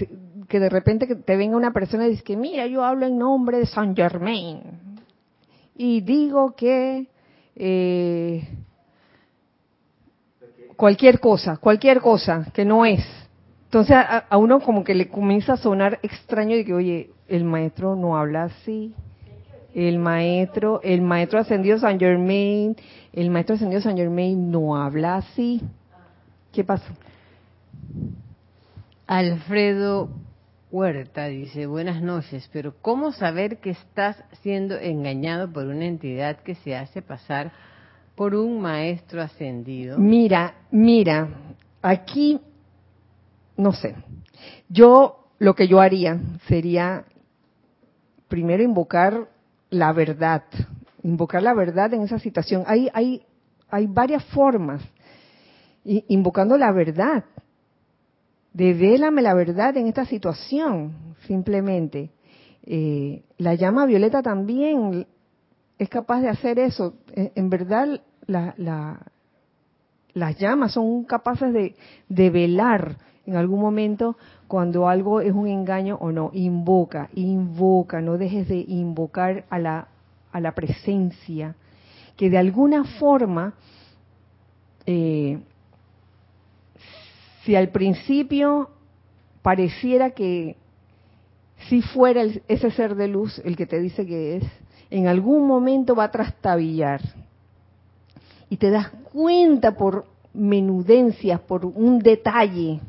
que 0.49 0.59
de 0.59 0.69
repente 0.69 1.07
te 1.15 1.37
venga 1.37 1.55
una 1.55 1.71
persona 1.71 2.07
y 2.07 2.11
dice 2.11 2.23
que 2.23 2.35
mira, 2.35 2.67
yo 2.67 2.83
hablo 2.83 3.05
en 3.05 3.17
nombre 3.17 3.59
de 3.59 3.65
Saint 3.65 3.95
Germain 3.95 4.61
y 5.75 6.01
digo 6.01 6.55
que 6.55 7.07
eh, 7.55 8.49
cualquier 10.75 11.19
cosa, 11.21 11.57
cualquier 11.57 12.01
cosa 12.01 12.47
que 12.53 12.65
no 12.65 12.85
es. 12.85 13.05
Entonces 13.65 13.95
a, 13.95 14.17
a 14.17 14.37
uno 14.37 14.59
como 14.59 14.83
que 14.83 14.95
le 14.95 15.07
comienza 15.07 15.53
a 15.53 15.57
sonar 15.57 15.99
extraño 16.01 16.57
de 16.57 16.65
que, 16.65 16.73
oye, 16.73 17.11
el 17.27 17.45
maestro 17.45 17.95
no 17.95 18.17
habla 18.17 18.45
así. 18.45 18.93
El 19.73 19.99
maestro, 19.99 20.81
el 20.83 21.01
maestro 21.01 21.39
ascendido 21.39 21.77
San 21.77 21.99
Germain, 21.99 22.75
el 23.13 23.29
maestro 23.29 23.55
ascendido 23.55 23.81
San 23.81 23.95
Germain 23.95 24.51
no 24.51 24.75
habla 24.75 25.17
así. 25.17 25.61
¿Qué 26.51 26.63
pasó? 26.63 26.91
Alfredo 29.05 30.09
Huerta 30.71 31.25
dice, 31.25 31.65
buenas 31.65 31.99
noches, 31.99 32.47
pero 32.53 32.75
¿cómo 32.79 33.11
saber 33.11 33.57
que 33.57 33.71
estás 33.71 34.23
siendo 34.43 34.77
engañado 34.77 35.51
por 35.51 35.65
una 35.65 35.85
entidad 35.85 36.37
que 36.43 36.53
se 36.53 36.75
hace 36.75 37.01
pasar 37.01 37.51
por 38.15 38.35
un 38.35 38.61
maestro 38.61 39.19
ascendido? 39.19 39.97
Mira, 39.97 40.53
mira, 40.69 41.27
aquí, 41.81 42.39
no 43.57 43.73
sé, 43.73 43.95
yo 44.67 45.31
lo 45.39 45.55
que 45.55 45.67
yo 45.67 45.81
haría 45.81 46.19
sería 46.47 47.05
primero 48.27 48.61
invocar 48.61 49.27
la 49.71 49.91
verdad, 49.91 50.43
invocar 51.01 51.41
la 51.41 51.55
verdad 51.55 51.91
en 51.95 52.03
esa 52.03 52.19
situación. 52.19 52.63
Hay, 52.67 52.91
hay, 52.93 53.25
hay 53.71 53.87
varias 53.87 54.23
formas, 54.25 54.83
invocando 55.83 56.59
la 56.59 56.71
verdad. 56.71 57.23
Devélame 58.53 59.21
la 59.21 59.33
verdad 59.33 59.77
en 59.77 59.87
esta 59.87 60.05
situación, 60.05 61.15
simplemente. 61.27 62.11
Eh, 62.63 63.23
la 63.37 63.55
llama 63.55 63.85
violeta 63.85 64.21
también 64.21 65.07
es 65.77 65.89
capaz 65.89 66.21
de 66.21 66.29
hacer 66.29 66.59
eso. 66.59 66.95
En, 67.13 67.31
en 67.35 67.49
verdad, 67.49 68.01
la, 68.25 68.53
la, 68.57 69.05
las 70.13 70.37
llamas 70.37 70.73
son 70.73 71.03
capaces 71.03 71.53
de, 71.53 71.75
de 72.07 72.29
velar 72.29 72.97
en 73.25 73.35
algún 73.35 73.61
momento 73.61 74.17
cuando 74.47 74.87
algo 74.87 75.21
es 75.21 75.31
un 75.31 75.47
engaño 75.47 75.97
o 76.01 76.11
no. 76.11 76.31
Invoca, 76.33 77.09
invoca, 77.13 78.01
no 78.01 78.17
dejes 78.17 78.47
de 78.47 78.57
invocar 78.67 79.45
a 79.49 79.59
la, 79.59 79.87
a 80.31 80.39
la 80.39 80.53
presencia, 80.53 81.55
que 82.17 82.29
de 82.29 82.37
alguna 82.37 82.83
forma, 82.83 83.53
eh, 84.85 85.39
si 87.49 87.55
al 87.55 87.69
principio 87.69 88.69
pareciera 89.41 90.11
que 90.11 90.55
si 91.67 91.81
fuera 91.81 92.21
ese 92.47 92.69
ser 92.69 92.93
de 92.93 93.07
luz 93.07 93.41
el 93.43 93.57
que 93.57 93.65
te 93.65 93.79
dice 93.79 94.05
que 94.05 94.37
es, 94.37 94.43
en 94.91 95.07
algún 95.07 95.47
momento 95.47 95.95
va 95.95 96.03
a 96.03 96.11
trastabillar 96.11 97.01
y 98.51 98.57
te 98.57 98.69
das 98.69 98.89
cuenta 99.11 99.75
por 99.75 100.05
menudencias, 100.31 101.39
por 101.41 101.65
un 101.65 101.97
detalle, 101.97 102.81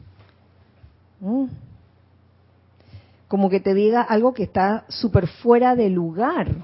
como 3.29 3.49
que 3.49 3.61
te 3.61 3.73
diga 3.73 4.03
algo 4.03 4.35
que 4.35 4.43
está 4.43 4.85
súper 4.89 5.27
fuera 5.27 5.75
de 5.75 5.89
lugar. 5.89 6.55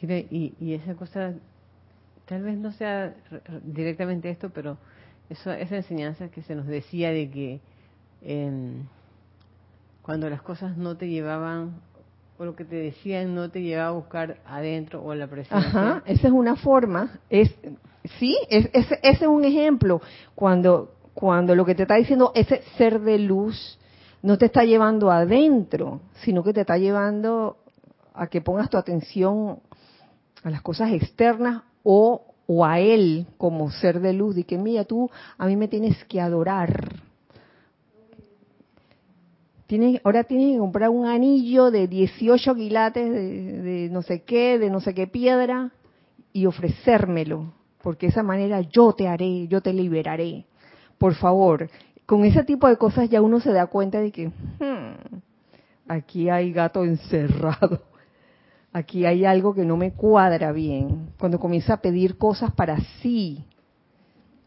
Y 0.00 0.74
esa 0.74 0.94
cosa, 0.94 1.34
tal 2.28 2.42
vez 2.42 2.58
no 2.58 2.72
sea 2.72 3.14
directamente 3.64 4.28
esto, 4.28 4.50
pero 4.50 4.76
eso, 5.30 5.50
esa 5.50 5.76
enseñanza 5.76 6.28
que 6.28 6.42
se 6.42 6.54
nos 6.54 6.66
decía 6.66 7.10
de 7.10 7.30
que 7.30 7.60
em, 8.22 8.84
cuando 10.02 10.28
las 10.28 10.42
cosas 10.42 10.76
no 10.76 10.96
te 10.96 11.08
llevaban, 11.08 11.80
o 12.38 12.44
lo 12.44 12.54
que 12.54 12.64
te 12.64 12.76
decían 12.76 13.34
no 13.34 13.50
te 13.50 13.62
llevaba 13.62 13.88
a 13.88 13.92
buscar 13.92 14.38
adentro 14.46 15.02
o 15.02 15.14
la 15.14 15.26
presencia. 15.26 15.58
Ajá, 15.58 16.02
esa 16.06 16.28
es 16.28 16.32
una 16.32 16.56
forma, 16.56 17.18
es 17.30 17.54
sí, 18.18 18.38
es, 18.48 18.66
ese, 18.72 18.98
ese 19.02 19.24
es 19.24 19.28
un 19.28 19.44
ejemplo 19.44 20.00
cuando 20.34 20.94
cuando 21.14 21.56
lo 21.56 21.64
que 21.64 21.74
te 21.74 21.82
está 21.82 21.96
diciendo 21.96 22.30
ese 22.34 22.62
ser 22.76 23.00
de 23.00 23.18
luz 23.18 23.78
no 24.22 24.38
te 24.38 24.46
está 24.46 24.64
llevando 24.64 25.10
adentro, 25.10 26.00
sino 26.22 26.44
que 26.44 26.52
te 26.52 26.60
está 26.60 26.76
llevando 26.76 27.56
a 28.14 28.28
que 28.28 28.40
pongas 28.40 28.70
tu 28.70 28.76
atención 28.76 29.58
a 30.44 30.50
las 30.50 30.62
cosas 30.62 30.92
externas 30.92 31.62
o 31.90 32.28
o 32.50 32.64
a 32.64 32.80
él 32.80 33.26
como 33.36 33.70
ser 33.70 34.00
de 34.00 34.12
luz 34.12 34.36
y 34.38 34.44
que 34.44 34.58
mira 34.58 34.84
tú 34.84 35.10
a 35.36 35.46
mí 35.46 35.54
me 35.54 35.68
tienes 35.68 36.02
que 36.04 36.20
adorar. 36.20 36.94
Tienes, 39.66 40.00
ahora 40.02 40.24
tienes 40.24 40.54
que 40.54 40.58
comprar 40.58 40.88
un 40.88 41.04
anillo 41.04 41.70
de 41.70 41.86
18 41.86 42.54
quilates 42.54 43.10
de, 43.10 43.62
de 43.62 43.88
no 43.90 44.00
sé 44.00 44.22
qué, 44.22 44.58
de 44.58 44.70
no 44.70 44.80
sé 44.80 44.94
qué 44.94 45.06
piedra 45.06 45.70
y 46.32 46.46
ofrecérmelo, 46.46 47.52
porque 47.82 48.06
de 48.06 48.12
esa 48.12 48.22
manera 48.22 48.62
yo 48.62 48.94
te 48.94 49.08
haré, 49.08 49.46
yo 49.46 49.60
te 49.60 49.74
liberaré. 49.74 50.46
Por 50.96 51.14
favor, 51.14 51.68
con 52.06 52.24
ese 52.24 52.44
tipo 52.44 52.66
de 52.66 52.78
cosas 52.78 53.10
ya 53.10 53.20
uno 53.20 53.40
se 53.40 53.52
da 53.52 53.66
cuenta 53.66 54.00
de 54.00 54.10
que 54.10 54.28
hmm, 54.28 55.20
aquí 55.86 56.30
hay 56.30 56.50
gato 56.50 56.82
encerrado, 56.82 57.82
aquí 58.72 59.04
hay 59.06 59.24
algo 59.24 59.54
que 59.54 59.64
no 59.64 59.76
me 59.76 59.92
cuadra 59.92 60.52
bien. 60.52 61.10
Cuando 61.18 61.38
comienza 61.38 61.74
a 61.74 61.80
pedir 61.80 62.16
cosas 62.18 62.52
para 62.52 62.78
sí. 63.02 63.44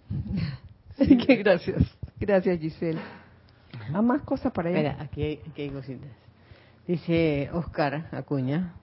Qué 0.98 1.36
gracias, 1.38 1.84
gracias 2.20 2.60
Giselle. 2.60 3.00
¿A 3.94 4.02
más 4.02 4.22
cosas 4.24 4.52
para 4.52 4.70
allá? 4.70 4.80
Espera, 4.80 5.04
aquí 5.04 5.24
hay, 5.24 5.40
aquí 5.50 5.62
hay 5.64 5.70
cositas. 5.70 6.10
Dice 6.88 7.50
Oscar 7.54 8.08
Acuña, 8.12 8.74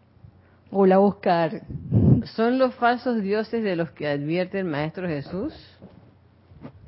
Hola 0.70 1.00
Oscar. 1.00 1.62
¿son 2.34 2.58
los 2.58 2.74
falsos 2.74 3.22
dioses 3.22 3.62
de 3.62 3.76
los 3.76 3.90
que 3.92 4.06
advierte 4.08 4.58
el 4.58 4.66
Maestro 4.66 5.06
Jesús? 5.08 5.54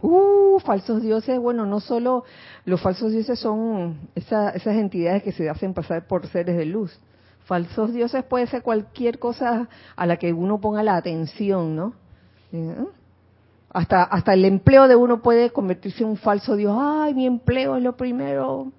Uh, 0.02 0.58
falsos 0.60 1.02
dioses. 1.02 1.38
Bueno, 1.38 1.66
no 1.66 1.80
solo 1.80 2.24
los 2.64 2.80
falsos 2.80 3.12
dioses 3.12 3.38
son 3.38 3.98
esa- 4.14 4.50
esas 4.50 4.76
entidades 4.76 5.22
que 5.22 5.32
se 5.32 5.48
hacen 5.48 5.72
pasar 5.74 6.06
por 6.06 6.26
seres 6.26 6.56
de 6.56 6.64
luz. 6.66 6.98
Falsos 7.50 7.92
dioses 7.92 8.22
puede 8.22 8.46
ser 8.46 8.62
cualquier 8.62 9.18
cosa 9.18 9.68
a 9.96 10.06
la 10.06 10.18
que 10.18 10.32
uno 10.32 10.60
ponga 10.60 10.84
la 10.84 10.94
atención, 10.94 11.74
¿no? 11.74 11.94
¿Eh? 12.52 12.84
Hasta, 13.70 14.04
hasta 14.04 14.34
el 14.34 14.44
empleo 14.44 14.86
de 14.86 14.94
uno 14.94 15.20
puede 15.20 15.50
convertirse 15.50 16.04
en 16.04 16.10
un 16.10 16.16
falso 16.16 16.54
dios. 16.54 16.76
Ay, 16.80 17.12
mi 17.12 17.26
empleo 17.26 17.74
es 17.74 17.82
lo 17.82 17.96
primero. 17.96 18.70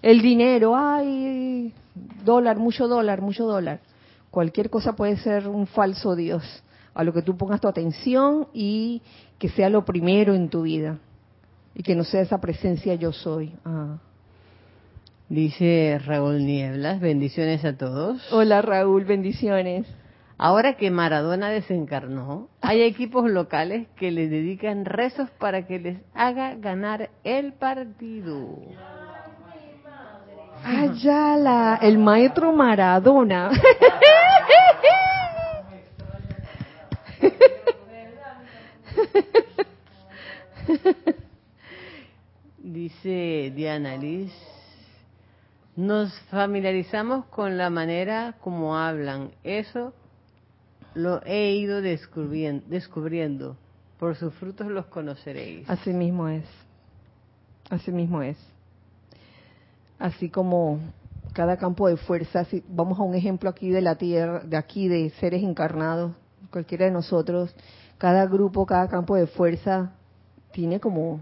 El 0.00 0.22
dinero, 0.22 0.74
ay, 0.74 1.74
dólar, 2.24 2.56
mucho 2.56 2.88
dólar, 2.88 3.20
mucho 3.20 3.44
dólar. 3.44 3.80
Cualquier 4.30 4.70
cosa 4.70 4.96
puede 4.96 5.18
ser 5.18 5.46
un 5.46 5.66
falso 5.66 6.16
dios 6.16 6.42
a 6.94 7.04
lo 7.04 7.12
que 7.12 7.20
tú 7.20 7.36
pongas 7.36 7.60
tu 7.60 7.68
atención 7.68 8.48
y 8.54 9.02
que 9.38 9.50
sea 9.50 9.68
lo 9.68 9.84
primero 9.84 10.34
en 10.34 10.48
tu 10.48 10.62
vida. 10.62 10.96
Y 11.74 11.82
que 11.82 11.94
no 11.94 12.04
sea 12.04 12.22
esa 12.22 12.40
presencia 12.40 12.94
yo 12.94 13.12
soy. 13.12 13.54
Ah. 13.66 13.98
Dice 15.28 16.00
Raúl 16.06 16.46
Nieblas, 16.46 17.00
bendiciones 17.00 17.62
a 17.66 17.76
todos. 17.76 18.32
Hola 18.32 18.62
Raúl, 18.62 19.04
bendiciones. 19.04 19.86
Ahora 20.38 20.78
que 20.78 20.90
Maradona 20.90 21.50
desencarnó, 21.50 22.48
hay 22.62 22.80
equipos 22.80 23.30
locales 23.30 23.88
que 23.96 24.10
le 24.10 24.28
dedican 24.28 24.86
rezos 24.86 25.28
para 25.32 25.66
que 25.66 25.80
les 25.80 25.98
haga 26.14 26.54
ganar 26.54 27.10
el 27.24 27.52
partido. 27.52 28.56
Ayala, 30.64 31.78
el 31.82 31.98
maestro 31.98 32.54
Maradona. 32.54 33.50
Dice 42.56 43.52
Diana 43.54 43.98
Liz, 43.98 44.32
nos 45.78 46.12
familiarizamos 46.22 47.26
con 47.26 47.56
la 47.56 47.70
manera 47.70 48.34
como 48.40 48.76
hablan. 48.76 49.30
Eso 49.44 49.92
lo 50.94 51.22
he 51.24 51.52
ido 51.52 51.80
descubriendo, 51.80 52.64
descubriendo. 52.68 53.56
Por 54.00 54.16
sus 54.16 54.34
frutos 54.34 54.66
los 54.66 54.86
conoceréis. 54.86 55.70
Así 55.70 55.92
mismo 55.92 56.26
es. 56.26 56.44
Así 57.70 57.92
mismo 57.92 58.22
es. 58.22 58.36
Así 60.00 60.30
como 60.30 60.80
cada 61.32 61.58
campo 61.58 61.86
de 61.86 61.96
fuerza, 61.96 62.44
si 62.46 62.64
vamos 62.68 62.98
a 62.98 63.04
un 63.04 63.14
ejemplo 63.14 63.48
aquí 63.48 63.70
de 63.70 63.80
la 63.80 63.94
tierra, 63.94 64.40
de 64.40 64.56
aquí 64.56 64.88
de 64.88 65.10
seres 65.20 65.44
encarnados, 65.44 66.10
cualquiera 66.50 66.86
de 66.86 66.90
nosotros, 66.90 67.54
cada 67.98 68.26
grupo, 68.26 68.66
cada 68.66 68.88
campo 68.88 69.14
de 69.14 69.28
fuerza 69.28 69.92
tiene 70.50 70.80
como 70.80 71.20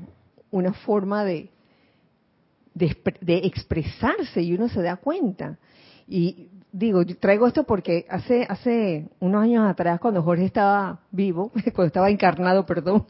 una 0.50 0.72
forma 0.72 1.24
de, 1.24 1.50
de, 2.76 3.38
expresarse 3.44 4.42
y 4.42 4.54
uno 4.54 4.68
se 4.68 4.82
da 4.82 4.96
cuenta. 4.96 5.58
Y 6.06 6.48
digo, 6.70 7.04
traigo 7.06 7.46
esto 7.46 7.64
porque 7.64 8.06
hace, 8.08 8.46
hace 8.48 9.08
unos 9.18 9.42
años 9.42 9.68
atrás, 9.68 9.98
cuando 9.98 10.22
Jorge 10.22 10.44
estaba 10.44 11.00
vivo, 11.10 11.50
cuando 11.74 11.86
estaba 11.86 12.10
encarnado, 12.10 12.66
perdón, 12.66 13.06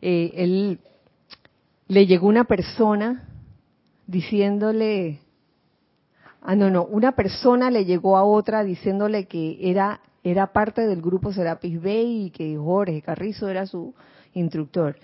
eh, 0.00 0.32
él 0.34 0.80
le 1.86 2.06
llegó 2.06 2.28
una 2.28 2.44
persona 2.44 3.28
diciéndole, 4.06 5.20
ah, 6.40 6.56
no, 6.56 6.70
no, 6.70 6.84
una 6.84 7.12
persona 7.12 7.70
le 7.70 7.84
llegó 7.84 8.16
a 8.16 8.24
otra 8.24 8.64
diciéndole 8.64 9.26
que 9.26 9.58
era, 9.70 10.00
era 10.22 10.52
parte 10.52 10.86
del 10.86 11.02
grupo 11.02 11.32
Serapis 11.32 11.82
Bay 11.82 12.26
y 12.26 12.30
que 12.30 12.56
Jorge 12.56 13.02
Carrizo 13.02 13.48
era 13.48 13.66
su 13.66 13.94
instructor. 14.32 14.96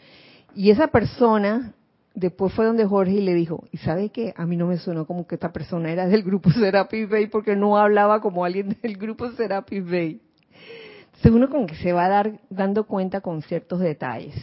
Y 0.55 0.71
esa 0.71 0.89
persona 0.89 1.75
después 2.21 2.53
fue 2.53 2.67
donde 2.67 2.85
Jorge 2.85 3.15
y 3.15 3.21
le 3.23 3.35
dijo, 3.35 3.65
¿y 3.73 3.79
sabe 3.79 4.11
qué? 4.11 4.33
A 4.37 4.47
mí 4.47 4.57
no 4.57 4.67
me 4.67 4.77
sonó 4.77 5.07
como 5.07 5.27
que 5.27 5.35
esta 5.35 5.53
persona 5.53 5.91
era 5.91 6.07
del 6.07 6.23
grupo 6.23 6.51
Serapis 6.53 7.09
Bay 7.09 7.27
porque 7.27 7.57
no 7.57 7.77
hablaba 7.77 8.21
como 8.21 8.45
alguien 8.45 8.77
del 8.83 8.97
grupo 8.97 9.31
Serapis 9.33 9.85
Bay. 9.85 10.21
Entonces 11.07 11.33
uno 11.33 11.49
como 11.49 11.67
que 11.67 11.75
se 11.77 11.93
va 11.93 12.07
a 12.07 12.09
dar 12.09 12.33
dando 12.49 12.85
cuenta 12.85 13.21
con 13.21 13.43
ciertos 13.43 13.81
detalles. 13.81 14.35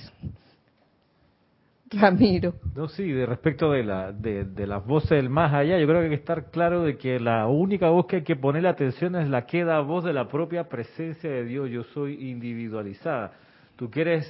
Ramiro. 1.90 2.56
No, 2.76 2.90
sí, 2.90 3.10
de 3.10 3.26
respecto 3.26 3.72
de, 3.72 3.84
la, 3.84 4.12
de, 4.12 4.68
las 4.68 4.86
voces 4.86 5.12
del 5.12 5.30
más 5.30 5.54
allá, 5.54 5.80
yo 5.80 5.88
creo 5.88 6.00
que 6.00 6.06
hay 6.06 6.10
que 6.10 6.16
estar 6.16 6.52
claro 6.52 6.84
de 6.84 6.98
que 6.98 7.18
la 7.18 7.48
única 7.48 7.90
voz 7.90 8.08
que 8.08 8.18
hay 8.18 8.24
que 8.24 8.36
ponerle 8.36 8.68
atención 8.68 9.16
es 9.16 9.30
la 9.30 9.46
que 9.46 9.64
da 9.64 9.80
voz 9.80 10.04
de 10.04 10.12
la 10.12 10.28
propia 10.28 10.68
presencia 10.68 11.30
de 11.30 11.46
Dios. 11.46 11.70
Yo 11.70 11.84
soy 11.84 12.30
individualizada. 12.30 13.32
Tú 13.78 13.90
quieres 13.90 14.26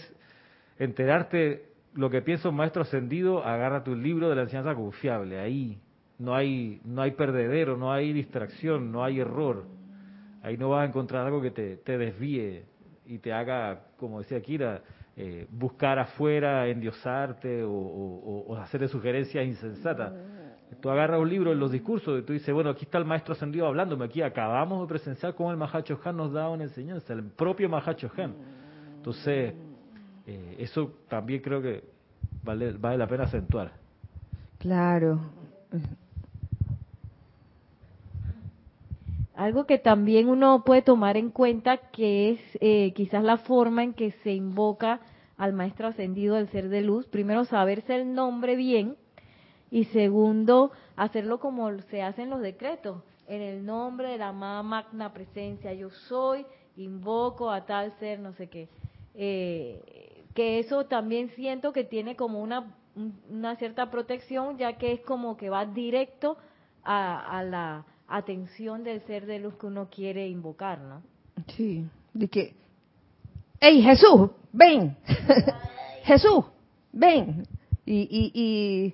enterarte 0.77 1.66
lo 1.97 2.11
que 2.11 2.21
piensa 2.21 2.47
un 2.49 2.55
maestro 2.55 2.83
ascendido, 2.83 3.43
agárrate 3.43 3.89
un 3.89 4.03
libro 4.03 4.29
de 4.29 4.35
la 4.35 4.43
enseñanza 4.43 4.75
confiable. 4.75 5.39
Ahí 5.39 5.79
no 6.19 6.35
hay, 6.35 6.79
no 6.85 7.01
hay 7.01 7.11
perdedero, 7.11 7.75
no 7.75 7.91
hay 7.91 8.13
distracción, 8.13 8.91
no 8.91 9.03
hay 9.03 9.19
error. 9.19 9.65
Ahí 10.43 10.57
no 10.57 10.69
vas 10.69 10.83
a 10.83 10.85
encontrar 10.85 11.25
algo 11.25 11.41
que 11.41 11.49
te, 11.49 11.97
desvíe 11.97 12.65
y 13.07 13.17
te 13.17 13.33
haga, 13.33 13.81
como 13.97 14.19
decía 14.19 14.39
Kira, 14.41 14.83
eh, 15.15 15.47
buscar 15.49 15.97
afuera, 15.97 16.67
endiosarte 16.67 17.63
o, 17.63 17.71
o, 17.71 18.87
sugerencias 18.87 19.43
insensatas. 19.45 20.13
Tú 20.79 20.91
agarras 20.91 21.19
un 21.19 21.29
libro 21.29 21.51
en 21.51 21.59
los 21.59 21.71
discursos 21.71 22.19
y 22.19 22.21
tú 22.23 22.33
dices, 22.33 22.53
bueno, 22.53 22.69
aquí 22.69 22.85
está 22.85 22.99
el 22.99 23.05
maestro 23.05 23.33
ascendido 23.33 23.65
hablándome, 23.65 24.05
aquí 24.05 24.21
acabamos 24.21 24.81
de 24.81 24.87
presenciar 24.87 25.33
cómo 25.33 25.49
el 25.49 25.57
Mahacho 25.57 25.99
Han 26.03 26.17
nos 26.17 26.31
da 26.31 26.47
una 26.49 26.63
enseñanza, 26.63 27.13
el 27.13 27.23
propio 27.23 27.67
Mahacho 27.67 28.11
Han. 28.17 28.35
Entonces, 28.97 29.53
eh, 30.27 30.55
eso 30.59 30.91
también 31.07 31.41
creo 31.41 31.61
que 31.61 31.83
vale, 32.43 32.73
vale 32.73 32.97
la 32.97 33.07
pena 33.07 33.23
acentuar. 33.23 33.71
Claro. 34.59 35.21
Algo 39.35 39.65
que 39.65 39.77
también 39.77 40.29
uno 40.29 40.63
puede 40.65 40.81
tomar 40.81 41.15
en 41.15 41.29
cuenta 41.29 41.77
que 41.77 42.31
es 42.31 42.39
eh, 42.59 42.91
quizás 42.93 43.23
la 43.23 43.37
forma 43.37 43.83
en 43.83 43.93
que 43.93 44.11
se 44.23 44.33
invoca 44.33 44.99
al 45.37 45.53
maestro 45.53 45.87
ascendido 45.87 46.35
del 46.35 46.49
ser 46.49 46.69
de 46.69 46.81
luz. 46.81 47.05
Primero, 47.07 47.45
saberse 47.45 47.95
el 47.95 48.13
nombre 48.13 48.55
bien 48.55 48.97
y 49.69 49.85
segundo, 49.85 50.71
hacerlo 50.95 51.39
como 51.39 51.71
se 51.83 52.01
hacen 52.01 52.29
los 52.29 52.41
decretos. 52.41 53.03
En 53.27 53.41
el 53.41 53.65
nombre 53.65 54.09
de 54.09 54.17
la 54.17 54.29
amada 54.29 54.63
magna 54.63 55.13
presencia, 55.13 55.73
yo 55.73 55.89
soy, 55.91 56.45
invoco 56.75 57.51
a 57.51 57.65
tal 57.65 57.93
ser, 57.99 58.19
no 58.19 58.33
sé 58.33 58.47
qué. 58.47 58.69
Eh, 59.13 60.06
que 60.37 60.59
eso 60.59 60.85
también 60.85 61.31
siento 61.31 61.73
que 61.73 61.83
tiene 61.83 62.15
como 62.15 62.43
una, 62.43 62.71
una 63.27 63.55
cierta 63.55 63.89
protección, 63.89 64.55
ya 64.59 64.73
que 64.77 64.91
es 64.93 64.99
como 65.01 65.35
que 65.35 65.49
va 65.49 65.65
directo 65.65 66.37
a, 66.83 67.43
la 67.43 67.85
atención 68.07 68.83
del 68.83 69.01
ser 69.07 69.25
de 69.25 69.39
luz 69.39 69.55
que 69.55 69.65
uno 69.65 69.89
quiere 69.89 70.27
invocar, 70.27 70.79
¿no? 70.79 71.01
Sí, 71.55 71.87
de 72.13 72.27
que, 72.27 72.53
hey 73.59 73.81
Jesús, 73.81 74.29
ven, 74.53 74.95
Jesús, 76.03 76.45
ven, 76.93 77.47
y, 77.83 78.01
y, 78.01 78.31
y 78.35 78.93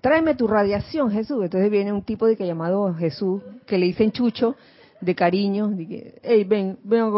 tráeme 0.00 0.36
tu 0.36 0.46
radiación, 0.46 1.10
Jesús. 1.10 1.42
Entonces 1.42 1.68
viene 1.68 1.92
un 1.92 2.02
tipo 2.02 2.28
de 2.28 2.36
que 2.36 2.46
llamado 2.46 2.94
Jesús, 2.94 3.42
que 3.66 3.76
le 3.76 3.86
dicen 3.86 4.12
Chucho, 4.12 4.54
de 5.00 5.14
cariño, 5.14 5.68
de 5.68 5.86
que, 5.86 6.20
hey, 6.22 6.44
ven, 6.44 6.78
ven 6.82 7.10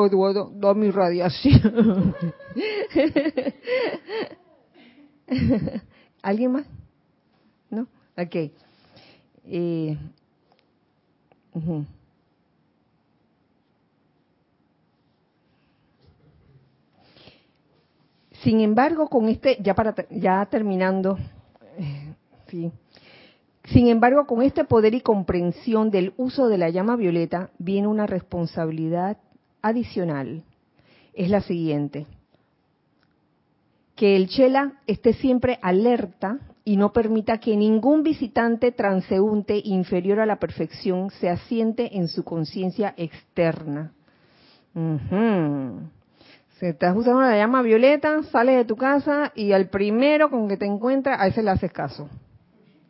dar 0.61 0.77
mi 0.77 0.91
radiación. 0.91 2.15
¿Alguien 6.23 6.53
más? 6.53 6.67
¿No? 7.71 7.89
Ok. 8.17 8.37
Eh. 9.45 9.99
Sin 18.43 18.61
embargo, 18.61 19.09
con 19.09 19.29
este, 19.29 19.59
ya 19.61 19.75
para 19.75 19.95
ya 20.11 20.47
terminando, 20.47 21.19
eh, 21.79 22.15
sí. 22.49 22.73
Sin 23.73 23.89
embargo, 23.89 24.27
con 24.27 24.43
este 24.43 24.65
poder 24.65 24.93
y 24.93 25.01
comprensión 25.01 25.91
del 25.91 26.13
uso 26.19 26.49
de 26.49 26.59
la 26.59 26.69
llama 26.69 26.95
violeta 26.95 27.51
viene 27.59 27.89
una 27.89 28.07
responsabilidad 28.07 29.17
adicional. 29.63 30.43
Es 31.15 31.31
la 31.31 31.41
siguiente. 31.41 32.07
Que 33.97 34.17
el 34.17 34.29
Chela 34.29 34.75
esté 34.87 35.15
siempre 35.15 35.59
alerta 35.63 36.39
y 36.65 36.77
no 36.77 36.93
permita 36.93 37.39
que 37.39 37.57
ningún 37.57 38.03
visitante 38.03 38.73
transeúnte 38.73 39.59
inferior 39.65 40.21
a 40.21 40.27
la 40.27 40.37
perfección 40.37 41.11
se 41.11 41.31
asiente 41.31 41.97
en 41.97 42.09
su 42.09 42.25
conciencia 42.25 42.93
externa. 42.99 43.93
Uh 44.75 45.81
Si 46.59 46.67
estás 46.67 46.95
usando 46.95 47.23
la 47.23 47.37
llama 47.37 47.63
violeta, 47.63 48.23
sales 48.25 48.57
de 48.57 48.65
tu 48.67 48.77
casa 48.77 49.33
y 49.35 49.53
al 49.53 49.71
primero 49.71 50.29
con 50.31 50.47
que 50.47 50.59
te 50.59 50.67
encuentras, 50.67 51.19
a 51.19 51.27
ese 51.27 51.43
le 51.43 51.51
haces 51.51 51.73
caso 51.73 52.09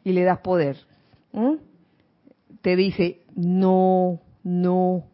y 0.04 0.12
le 0.12 0.24
das 0.24 0.38
poder. 0.38 0.76
Te 2.60 2.76
dice, 2.76 3.22
no, 3.34 4.20
no, 4.42 5.04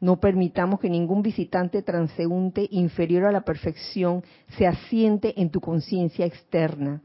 no 0.00 0.20
permitamos 0.20 0.80
que 0.80 0.90
ningún 0.90 1.22
visitante 1.22 1.82
transeúnte 1.82 2.68
inferior 2.70 3.24
a 3.24 3.32
la 3.32 3.42
perfección 3.42 4.22
se 4.56 4.66
asiente 4.66 5.40
en 5.40 5.50
tu 5.50 5.60
conciencia 5.60 6.26
externa. 6.26 7.02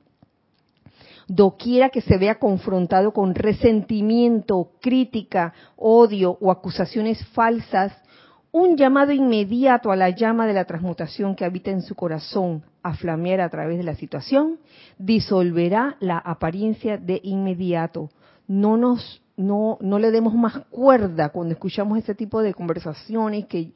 Doquiera 1.28 1.89
que 1.89 2.02
se 2.02 2.18
vea 2.18 2.38
confrontado 2.38 3.14
con 3.14 3.34
resentimiento, 3.34 4.72
crítica, 4.82 5.54
odio 5.78 6.38
o 6.41 6.52
acusaciones 6.52 7.26
falsas, 7.28 7.94
un 8.52 8.76
llamado 8.76 9.14
inmediato 9.14 9.91
a 9.91 9.96
la 9.96 10.10
llama 10.10 10.46
de 10.46 10.54
la 10.54 10.66
transmutación 10.66 11.36
que 11.36 11.46
habita 11.46 11.72
en 11.72 11.82
su 11.82 11.96
corazón 11.96 12.64
a 12.84 12.94
flamear 12.96 13.42
a 13.42 13.50
través 13.50 13.78
de 13.78 13.84
la 13.84 13.96
situación, 13.96 14.60
disolverá 14.98 15.96
la 16.00 16.18
apariencia 16.18 16.98
de 16.98 17.22
inmediato. 17.24 18.10
No 18.48 18.78
nos, 18.78 19.22
no, 19.38 19.78
no 19.82 20.00
le 20.00 20.12
demos 20.12 20.34
más 20.34 20.60
cuerda 20.70 21.30
cuando 21.30 21.54
escuchamos 21.54 21.98
este 21.98 22.14
tipo 22.14 22.42
de 22.42 22.54
conversaciones 22.54 23.46
que, 23.46 23.72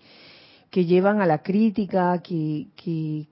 que 0.70 0.86
llevan 0.86 1.22
a 1.22 1.26
la 1.26 1.42
crítica, 1.42 2.22
que, 2.22 2.68
que 2.76 3.28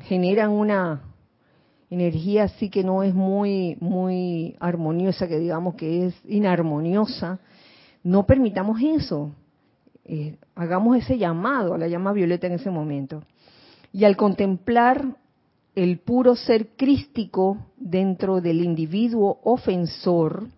generan 0.00 0.50
una 0.50 1.02
energía 1.90 2.44
así 2.44 2.68
que 2.68 2.84
no 2.84 3.02
es 3.02 3.14
muy 3.14 3.76
muy 3.80 4.56
armoniosa, 4.60 5.26
que 5.26 5.38
digamos 5.38 5.74
que 5.74 6.06
es 6.06 6.14
inarmoniosa, 6.26 7.38
no 8.02 8.26
permitamos 8.26 8.80
eso. 8.82 9.32
Eh, 10.04 10.36
hagamos 10.54 10.96
ese 10.96 11.18
llamado 11.18 11.74
a 11.74 11.78
la 11.78 11.88
llama 11.88 12.12
violeta 12.12 12.46
en 12.46 12.54
ese 12.54 12.70
momento. 12.70 13.22
Y 13.92 14.04
al 14.04 14.16
contemplar 14.16 15.16
el 15.74 15.98
puro 15.98 16.34
ser 16.34 16.70
crístico 16.76 17.58
dentro 17.76 18.40
del 18.40 18.62
individuo 18.62 19.38
ofensor, 19.44 20.48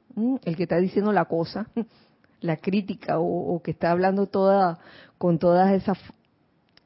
el 0.44 0.56
que 0.56 0.62
está 0.62 0.78
diciendo 0.78 1.12
la 1.12 1.26
cosa, 1.26 1.68
la 2.40 2.56
crítica 2.56 3.18
o, 3.18 3.60
que 3.62 3.72
está 3.72 3.90
hablando 3.90 4.26
toda 4.26 4.78
con 5.18 5.38
toda 5.38 5.74
esa, 5.74 5.92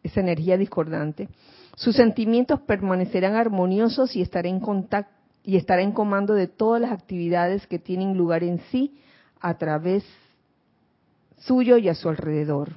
esa 0.02 0.20
energía 0.20 0.56
discordante, 0.56 1.28
sus 1.76 1.94
sentimientos 1.94 2.60
permanecerán 2.60 3.36
armoniosos 3.36 4.16
y 4.16 4.22
estará 4.22 4.48
en 4.48 4.60
contacto 4.60 5.12
y 5.44 5.56
estará 5.56 5.82
en 5.82 5.92
comando 5.92 6.34
de 6.34 6.48
todas 6.48 6.80
las 6.80 6.90
actividades 6.90 7.66
que 7.66 7.78
tienen 7.78 8.16
lugar 8.16 8.42
en 8.42 8.60
sí 8.70 8.96
a 9.40 9.58
través 9.58 10.04
suyo 11.38 11.76
y 11.76 11.88
a 11.88 11.94
su 11.94 12.08
alrededor. 12.08 12.72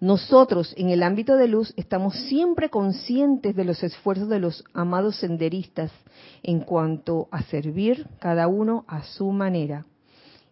Nosotros 0.00 0.72
en 0.78 0.88
el 0.88 1.02
ámbito 1.02 1.36
de 1.36 1.46
luz 1.46 1.74
estamos 1.76 2.14
siempre 2.26 2.70
conscientes 2.70 3.54
de 3.54 3.64
los 3.64 3.82
esfuerzos 3.82 4.30
de 4.30 4.40
los 4.40 4.64
amados 4.72 5.16
senderistas 5.16 5.92
en 6.42 6.60
cuanto 6.60 7.28
a 7.30 7.42
servir 7.42 8.06
cada 8.18 8.48
uno 8.48 8.86
a 8.88 9.02
su 9.02 9.30
manera. 9.30 9.84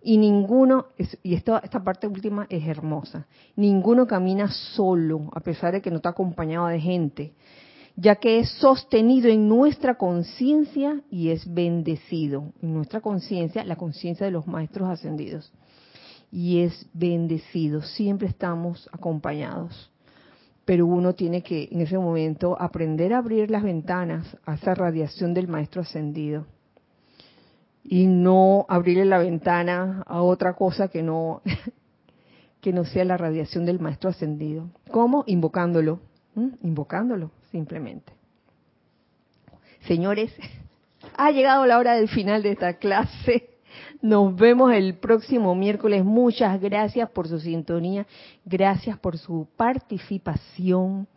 Y 0.03 0.19
ninguno, 0.19 0.89
y 1.23 1.35
esta, 1.35 1.61
esta 1.61 1.83
parte 1.83 2.07
última 2.07 2.47
es 2.51 2.69
hermosa, 2.69 3.27
ninguno 3.57 4.07
camina 4.07 4.51
solo, 4.51 5.31
a 5.33 5.41
pesar 5.41 5.73
de 5.73 5.81
que 5.81 5.91
no 5.91 5.97
está 5.97 6.11
acompañado 6.11 6.67
de 6.67 6.81
gente, 6.81 7.33
ya 7.97 8.17
que 8.17 8.41
es 8.41 8.51
sostenido 8.51 9.29
en 9.31 9.49
nuestra 9.49 9.97
conciencia 9.97 11.01
y 11.11 11.31
es 11.31 11.53
bendecido. 11.53 12.53
En 12.61 12.75
nuestra 12.75 13.01
conciencia, 13.01 13.65
la 13.65 13.77
conciencia 13.77 14.27
de 14.27 14.33
los 14.33 14.47
maestros 14.47 14.91
ascendidos 14.91 15.51
y 16.31 16.61
es 16.61 16.89
bendecido. 16.93 17.83
Siempre 17.83 18.29
estamos 18.29 18.89
acompañados. 18.93 19.91
Pero 20.65 20.87
uno 20.87 21.15
tiene 21.15 21.43
que 21.43 21.69
en 21.73 21.81
ese 21.81 21.97
momento 21.99 22.61
aprender 22.61 23.15
a 23.15 23.19
abrir 23.19 23.51
las 23.51 23.63
ventanas 23.63 24.37
a 24.45 24.55
esa 24.55 24.75
radiación 24.75 25.33
del 25.33 25.49
Maestro 25.49 25.83
Ascendido. 25.83 26.47
Y 27.83 28.07
no 28.07 28.67
abrirle 28.69 29.07
la 29.07 29.19
ventana 29.19 30.03
a 30.07 30.21
otra 30.21 30.55
cosa 30.55 30.89
que 30.89 31.03
no, 31.03 31.41
que 32.61 32.73
no 32.73 32.85
sea 32.85 33.05
la 33.07 33.17
radiación 33.17 33.65
del 33.65 33.81
Maestro 33.81 34.11
Ascendido. 34.11 34.69
¿Cómo? 34.91 35.25
Invocándolo. 35.27 36.01
Invocándolo, 36.63 37.31
simplemente. 37.51 38.13
Señores, 39.87 40.33
ha 41.17 41.31
llegado 41.31 41.65
la 41.65 41.79
hora 41.79 41.95
del 41.95 42.09
final 42.09 42.43
de 42.43 42.51
esta 42.53 42.75
clase. 42.75 43.58
Nos 44.01 44.37
vemos 44.37 44.73
el 44.73 44.95
próximo 44.95 45.57
miércoles. 45.57 46.05
Muchas 46.05 46.61
gracias 46.61 47.11
por 47.11 47.27
su 47.27 47.41
sintonía, 47.41 48.07
gracias 48.45 48.97
por 48.99 49.19
su 49.19 49.49
participación, 49.57 51.09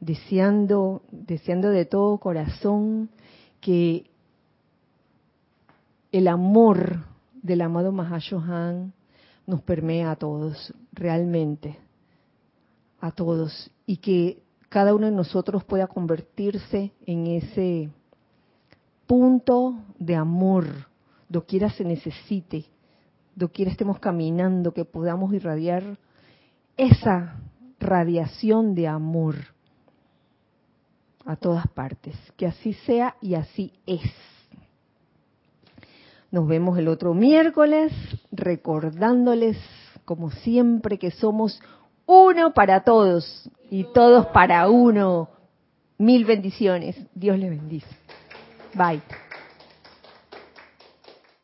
deseando, 0.00 1.02
deseando 1.12 1.70
de 1.70 1.84
todo 1.84 2.18
corazón 2.18 3.08
que 3.60 4.10
el 6.10 6.26
amor 6.26 7.04
del 7.40 7.60
amado 7.60 7.92
Mahashohan 7.92 8.92
nos 9.46 9.62
permea 9.62 10.10
a 10.10 10.16
todos, 10.16 10.74
realmente, 10.92 11.78
a 13.00 13.12
todos, 13.12 13.70
y 13.86 13.98
que 13.98 14.42
cada 14.68 14.92
uno 14.92 15.06
de 15.06 15.12
nosotros 15.12 15.62
pueda 15.62 15.86
convertirse 15.86 16.90
en 17.06 17.28
ese 17.28 17.90
punto 19.06 19.76
de 20.00 20.16
amor 20.16 20.66
doquiera 21.34 21.68
se 21.70 21.84
necesite, 21.84 22.64
doquiera 23.34 23.72
estemos 23.72 23.98
caminando, 23.98 24.72
que 24.72 24.84
podamos 24.84 25.34
irradiar 25.34 25.98
esa 26.76 27.40
radiación 27.80 28.76
de 28.76 28.86
amor 28.86 29.34
a 31.26 31.34
todas 31.34 31.66
partes. 31.66 32.14
Que 32.36 32.46
así 32.46 32.72
sea 32.86 33.16
y 33.20 33.34
así 33.34 33.72
es. 33.84 34.12
Nos 36.30 36.46
vemos 36.46 36.78
el 36.78 36.86
otro 36.86 37.14
miércoles 37.14 37.92
recordándoles, 38.30 39.56
como 40.04 40.30
siempre, 40.30 40.98
que 40.98 41.10
somos 41.10 41.60
uno 42.06 42.54
para 42.54 42.84
todos 42.84 43.50
y 43.70 43.84
todos 43.92 44.26
para 44.26 44.68
uno. 44.68 45.30
Mil 45.98 46.24
bendiciones. 46.24 46.96
Dios 47.12 47.38
les 47.38 47.50
bendice. 47.50 47.96
Bye. 48.74 49.23